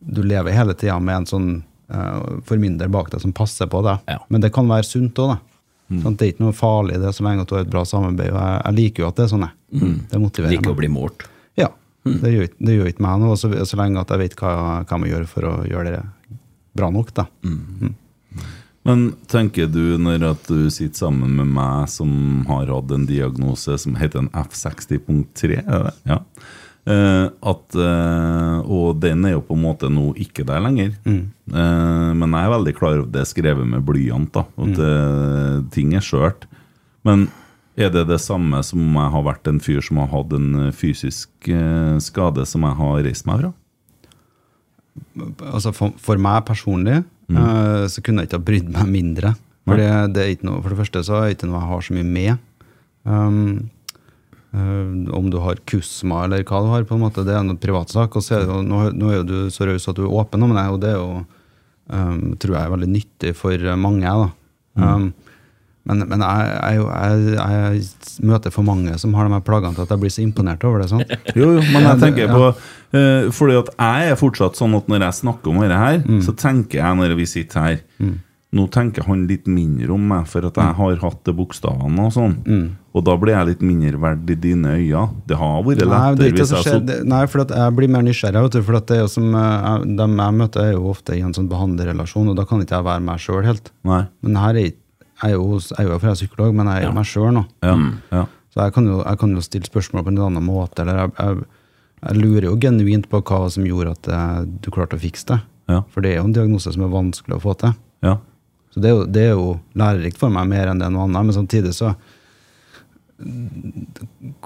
[0.00, 1.48] du lever hele tida med en sånn
[1.92, 4.00] uh, formynder bak deg som passer på deg.
[4.08, 4.18] Ja.
[4.30, 5.38] Men det kan være sunt òg, da.
[5.88, 6.18] Sant?
[6.20, 8.32] Det er ikke noe farlig det så lenge at du har et bra samarbeid.
[8.34, 9.46] Og jeg, jeg liker jo at det er sånn.
[9.46, 9.54] jeg.
[10.12, 10.58] Det motiverer meg.
[10.58, 11.24] Liker å bli målt.
[11.58, 11.70] Ja,
[12.08, 14.84] det gjør, det gjør ikke meg noe, så, så lenge at jeg vet hva, hva
[14.92, 16.04] jeg må gjøre for å gjøre det
[16.78, 17.14] bra nok.
[17.16, 17.26] da.
[18.88, 23.74] Men tenker du når at du sitter sammen med meg som har hatt en diagnose
[23.82, 25.94] som heter en F60.3, er det?
[26.08, 26.20] Ja.
[26.88, 30.94] Eh, at, eh, og den er jo på en måte nå ikke der lenger.
[31.04, 34.82] Eh, men jeg er veldig klar over det er skrevet med blyant, da, og at
[34.86, 36.48] eh, ting er skjørt.
[37.04, 37.28] Men
[37.78, 40.72] er det det samme som om jeg har vært en fyr som har hatt en
[40.74, 41.50] fysisk
[42.02, 43.52] skade som jeg har reist meg fra?
[45.52, 49.34] altså for, for meg personlig eh, så kunne jeg ikke ha brydd meg mindre.
[49.68, 51.82] For det, er ikke noe, for det første så er det ikke noe jeg har
[51.84, 52.44] så mye med.
[53.04, 53.68] Um,
[54.52, 58.16] om du har kusma eller hva du har, på en måte, det er en privatsak.
[58.16, 60.54] Og så er det, nå, nå er du så raus at du er åpen om
[60.56, 61.24] det, og det er jo,
[61.92, 64.08] um, tror jeg er veldig nyttig for mange.
[64.08, 64.30] Da.
[64.78, 65.10] Um,
[65.88, 69.84] men, men jeg, jeg, jeg, jeg møter for mange som har de her plagene til
[69.86, 70.88] at jeg blir så imponert over det.
[70.92, 71.12] Sant?
[71.36, 75.06] Jo, jo, men jeg tenker på uh, Fordi at jeg er fortsatt sånn at når
[75.06, 76.20] jeg snakker om dette her, Mm.
[76.24, 77.78] så tenker jeg når vi sitter her
[78.56, 82.12] Nå tenker han litt mindre om meg, for at jeg har hatt de bokstavene og
[82.14, 82.36] sånn.
[82.48, 82.68] Mm.
[82.96, 85.02] Og da blir jeg litt mindre verd i dine øyne.
[85.28, 88.42] Det har vært er lettere Nei, så nei, for jeg blir mer nysgjerrig.
[88.46, 91.12] Vet du, for at det er som, eh, jeg- Dem jeg møter, er jo ofte
[91.14, 93.70] i en sånn behandlerrelasjon, og da kan ikke jeg være meg sjøl helt.
[93.84, 94.06] Nei.
[94.22, 94.74] Men her er jeg,
[95.22, 97.04] jeg er jo jeg er jo for jeg er psykolog, men jeg er jo meg
[97.04, 97.46] sjøl nå.
[97.62, 97.76] Ja,
[98.16, 98.24] ja.
[98.54, 100.78] Så jeg kan, jo, jeg kan jo stille spørsmål på en annen måte.
[100.80, 101.44] Eller jeg, jeg,
[102.02, 105.40] jeg lurer jo genuint på hva som gjorde at eh, du klarte å fikse det.
[105.68, 105.82] Ja.
[105.92, 107.74] For det er jo en diagnose som er vanskelig å få til.
[108.02, 108.16] ja.
[108.74, 111.30] Så det er, jo, det er jo lærerikt for meg mer enn det noe annet.
[111.30, 111.94] Men samtidig så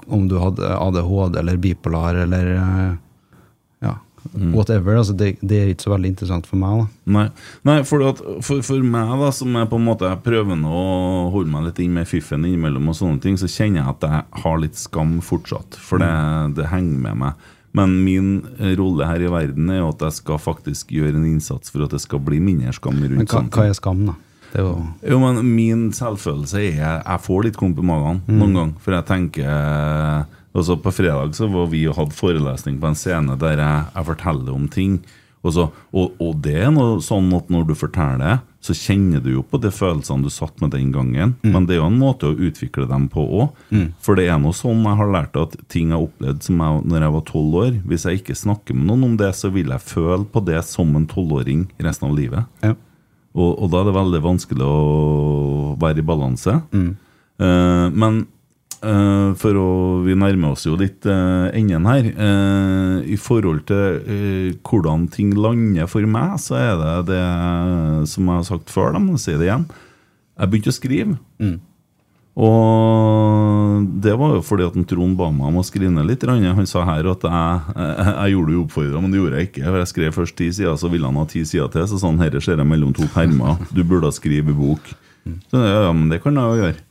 [0.07, 2.47] Om du hadde ADHD eller bipolar eller
[3.83, 3.97] ja,
[4.31, 6.79] whatever, altså det, det er ikke så veldig interessant for meg.
[6.79, 7.11] da.
[7.17, 7.25] Nei,
[7.67, 11.51] Nei for, at, for, for meg, da, som er på en måte nå å holde
[11.51, 14.61] meg litt inn med fiffen innimellom, og sånne ting, så kjenner jeg at jeg har
[14.63, 15.77] litt skam fortsatt.
[15.77, 16.09] For det,
[16.57, 17.51] det henger med meg.
[17.73, 18.27] Men min
[18.77, 21.95] rolle her i verden er jo at jeg skal faktisk gjøre en innsats for at
[21.95, 24.15] det skal bli mindre skam rundt Men hva, hva er skam, da?
[24.53, 24.75] Det jo
[25.09, 28.73] Jo, men min selvfølelse er Jeg får litt klump i magen noen gang.
[28.83, 33.37] For jeg tenker Altså På fredag så var vi og hadde forelesning på en scene
[33.41, 34.99] der jeg, jeg forteller om ting.
[35.41, 39.29] Og, så, og, og det er noe sånn at når du forteller, så kjenner du
[39.33, 41.33] jo på de følelsene du satt med den gangen.
[41.43, 43.57] Men det er jo en måte å utvikle dem på òg.
[44.03, 46.85] For det er noe sånn jeg har lært at ting jeg har opplevd som jeg,
[46.87, 49.73] når jeg var tolv år Hvis jeg ikke snakker med noen om det, så vil
[49.73, 52.49] jeg føle på det som en tolvåring resten av livet.
[52.63, 52.75] ja.
[53.33, 56.53] Og, og da er det veldig vanskelig å være i balanse.
[57.41, 58.27] Eh, men eh,
[59.39, 59.69] for å
[60.03, 62.07] Vi nærmer oss jo litt uh, enden her.
[62.11, 67.21] Eh, I forhold til eh, hvordan ting lander for meg, så er det det
[68.11, 69.69] som jeg har sagt før, da, men jeg sier det igjen.
[70.39, 71.15] Jeg begynte å skrive.
[72.33, 76.25] Og det var jo fordi at Trond ba meg om å skrive ned litt.
[76.25, 79.65] Han sa her at jeg, jeg, jeg gjorde det uoppfordra, men det gjorde jeg ikke.
[79.67, 81.85] For Jeg skrev først ti sider, så ville han ha ti sider til.
[81.91, 83.61] Så sa han herre ser jeg mellom to permer.
[83.71, 84.95] Du burde ha skrevet bok.
[85.51, 86.81] Så ja, ja, men det kan jeg jo gjøre.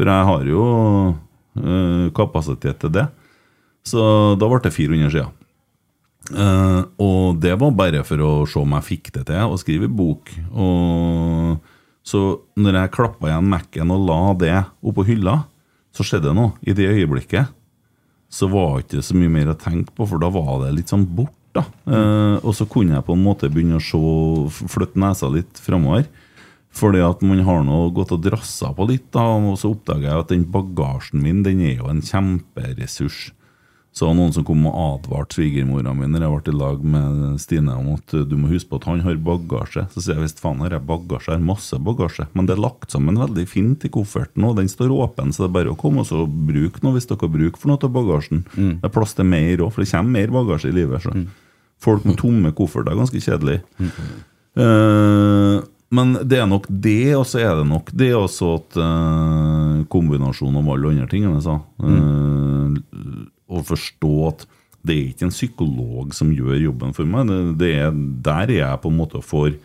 [0.00, 0.62] For jeg har jo
[1.60, 3.04] uh, kapasitet til det.
[3.84, 4.00] Så
[4.40, 5.28] da ble det 400 sider.
[6.30, 9.90] Uh, og det var bare for å se om jeg fikk det til å skrive
[9.92, 10.32] bok.
[10.56, 11.58] Og
[12.06, 12.20] så
[12.56, 15.42] når jeg klappa igjen Mac-en og la det oppå hylla,
[15.92, 16.54] så skjedde det noe.
[16.64, 17.52] I det øyeblikket
[18.32, 20.92] så var det ikke så mye mer å tenke på, for da var det litt
[20.92, 21.36] sånn bort.
[21.52, 21.66] da.
[21.84, 26.08] Uh, og så kunne jeg på en måte begynne å se, flytte nesa litt framover.
[26.70, 30.22] Fordi at man har nå gått og drassa på litt, da, og så oppdager jeg
[30.22, 33.30] at den bagasjen min den er jo en kjemperessurs.
[33.90, 36.82] Så var det noen som kom og advarte svigermora mi når jeg ble i lag
[36.92, 39.82] med Stine om at uh, du må huske på at han har bagasje.
[39.90, 42.28] Så sier jeg visst faen har jeg bagasje, jeg har masse bagasje.
[42.38, 45.48] Men det er lagt sammen veldig fint i kofferten, og den står åpen, så det
[45.50, 48.44] er bare å komme og så bruke noe hvis dere bruker for noe av bagasjen.
[48.54, 51.02] Det er plass til mer òg, for det kommer mer bagasje i livet.
[51.02, 51.26] Så.
[51.82, 53.58] Folk med tomme kofferter er ganske kjedelig.
[54.60, 55.58] Eh,
[55.90, 60.60] men det er nok det, og så er det nok det også at uh, kombinasjonen
[60.62, 61.56] av alle andre tingene jeg sa.
[61.82, 62.76] eh,
[63.50, 64.44] å forstå at
[64.86, 67.26] det er ikke en psykolog som gjør jobben for meg.
[67.28, 67.90] Det, det er,
[68.24, 69.58] der er jeg på en måte for får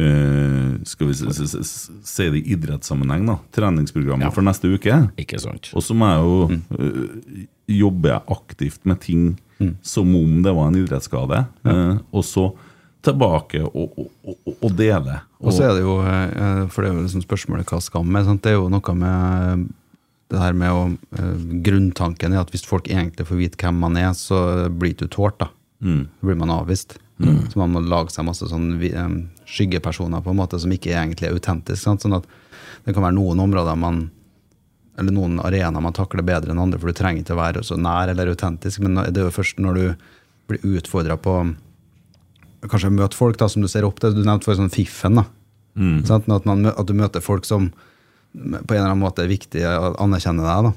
[0.00, 3.36] eh, Skal vi si- det i idrettssammenheng, da.
[3.52, 4.30] Treningsprogrammet Ja.
[4.30, 5.10] for neste uke.
[5.18, 5.72] Ikke sant?
[5.74, 6.38] Og så må jeg jo
[6.78, 9.38] øh, jobbe aktivt med ting
[9.84, 11.42] som om det var en idrettsskade.
[11.66, 12.46] Eh, og så
[13.06, 15.20] tilbake og, og, og, og dele.
[15.40, 18.26] Og så er det jo, eh, for det er jo liksom spørsmålet hva skam er.
[18.26, 18.42] Sant?
[18.44, 19.68] Det er jo noe med
[20.30, 20.82] det her med å
[21.18, 25.06] eh, Grunntanken er at hvis folk egentlig får vite hvem man er, så blir du
[25.08, 25.50] tålt, da.
[25.80, 26.04] Mm.
[26.12, 26.98] Så blir man avvist.
[27.20, 28.78] Så man må lage seg masse sånn
[29.44, 31.82] skyggepersoner på en måte som ikke egentlig er autentiske.
[31.82, 32.04] Sant?
[32.04, 32.28] Sånn at
[32.86, 34.06] det kan være noen områder man
[35.00, 37.78] eller noen arenaer man takler bedre enn andre, for du trenger ikke å være så
[37.80, 39.84] nær eller autentisk, men det er jo først når du
[40.50, 41.36] blir utfordra på
[42.68, 44.12] Kanskje møte folk da, som du ser opp til.
[44.16, 45.20] Du nevnte for sånn Fiffen.
[45.20, 45.26] da.
[46.04, 46.28] Sant?
[46.28, 47.70] At, man, at du møter folk som
[48.32, 50.68] på en eller annen måte er viktig å anerkjenne deg.
[50.68, 50.72] da.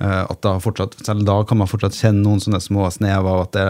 [0.00, 3.46] Eh, at da fortsatt, selv da kan man fortsatt kjenne noen sånne små snev av
[3.46, 3.66] at det,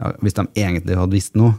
[0.00, 1.56] ja, hvis de egentlig hadde visst noe,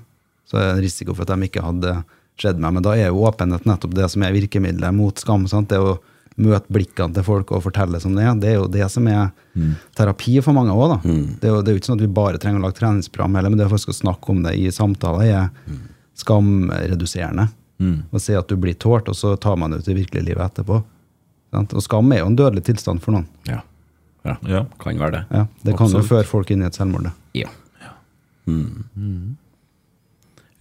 [0.47, 1.95] så er det en risiko for at de ikke hadde
[2.39, 2.77] skjedd meg.
[2.77, 5.47] Men da er jo åpenhet nettopp det som er virkemidlet mot skam.
[5.51, 5.69] sant?
[5.71, 5.99] Det å
[6.41, 8.35] møte blikkene til folk og fortelle som det er.
[8.41, 9.31] Det er jo det som er
[9.97, 11.01] terapi for mange òg.
[11.03, 13.35] Det, er jo- det er jo ikke sånn at vi bare trenger å lage treningsprogram,
[13.35, 15.49] heller, men det å snakke om det i samtaler er
[16.15, 17.49] skamreduserende.
[18.13, 20.51] Å si at du blir tålt, og så tar man det ut i virkelige livet
[20.51, 20.83] etterpå.
[21.51, 21.73] Sant?
[21.73, 23.25] Og skam er jo en dødelig tilstand for noen.
[23.49, 23.61] Ja.
[24.23, 24.35] ja.
[24.47, 24.65] Ja.
[24.79, 25.23] Kan være det.
[25.33, 27.09] Ja, det kan jo føre folk inn i et selvmord.
[27.09, 27.13] det.
[27.41, 27.49] Ja.
[28.47, 29.35] Mm.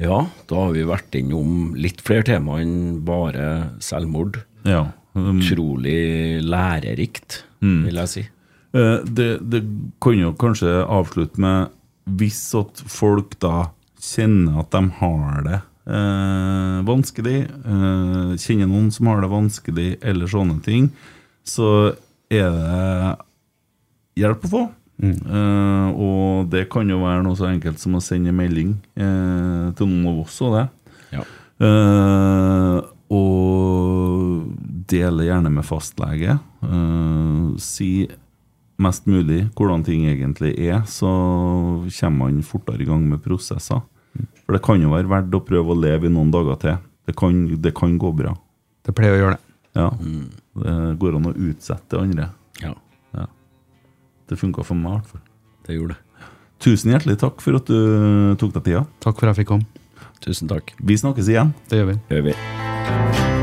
[0.01, 4.39] Ja, da har vi vært innom litt flere tema enn bare selvmord.
[4.65, 4.86] Ja.
[5.15, 8.23] Um, Utrolig lærerikt, vil jeg si.
[8.70, 9.65] Eh, det, det
[10.03, 11.73] kan jo kanskje avslutte med
[12.20, 13.70] hvis at folk da
[14.01, 15.59] kjenner at de har det
[15.91, 20.91] eh, vanskelig, eh, kjenner noen som har det vanskelig, eller sånne ting,
[21.47, 21.93] så
[22.31, 23.16] er det
[24.23, 24.62] hjelp å få.
[25.01, 29.89] Eh, og det kan jo være noe så enkelt som å sende melding eh, til
[29.91, 30.66] noen av oss og det.
[31.16, 31.24] Ja.
[31.66, 32.78] Eh,
[33.11, 34.19] og
[34.90, 36.38] dele gjerne med fastlege.
[36.64, 38.08] Uh, si
[38.80, 41.08] mest mulig hvordan ting egentlig er, så
[42.00, 43.82] kommer man fortere i gang med prosesser.
[44.44, 46.78] For det kan jo være verdt å prøve å leve i noen dager til.
[47.06, 48.32] Det kan, det kan gå bra.
[48.86, 49.44] Det pleier å gjøre det.
[49.78, 49.88] Ja.
[50.60, 52.30] Det går an å utsette det andre.
[52.62, 52.72] ja,
[53.14, 53.26] Ja.
[54.30, 55.20] Det funka for meg, i hvert fall.
[55.66, 56.28] det gjorde det.
[56.60, 58.82] Tusen hjertelig takk for at du tok deg tida.
[59.00, 59.66] Takk for at jeg fikk komme.
[60.20, 60.74] Tusen takk.
[60.82, 61.54] Vi snakkes igjen.
[61.70, 62.00] Det gjør vi.
[62.08, 63.39] Det Gjør vi.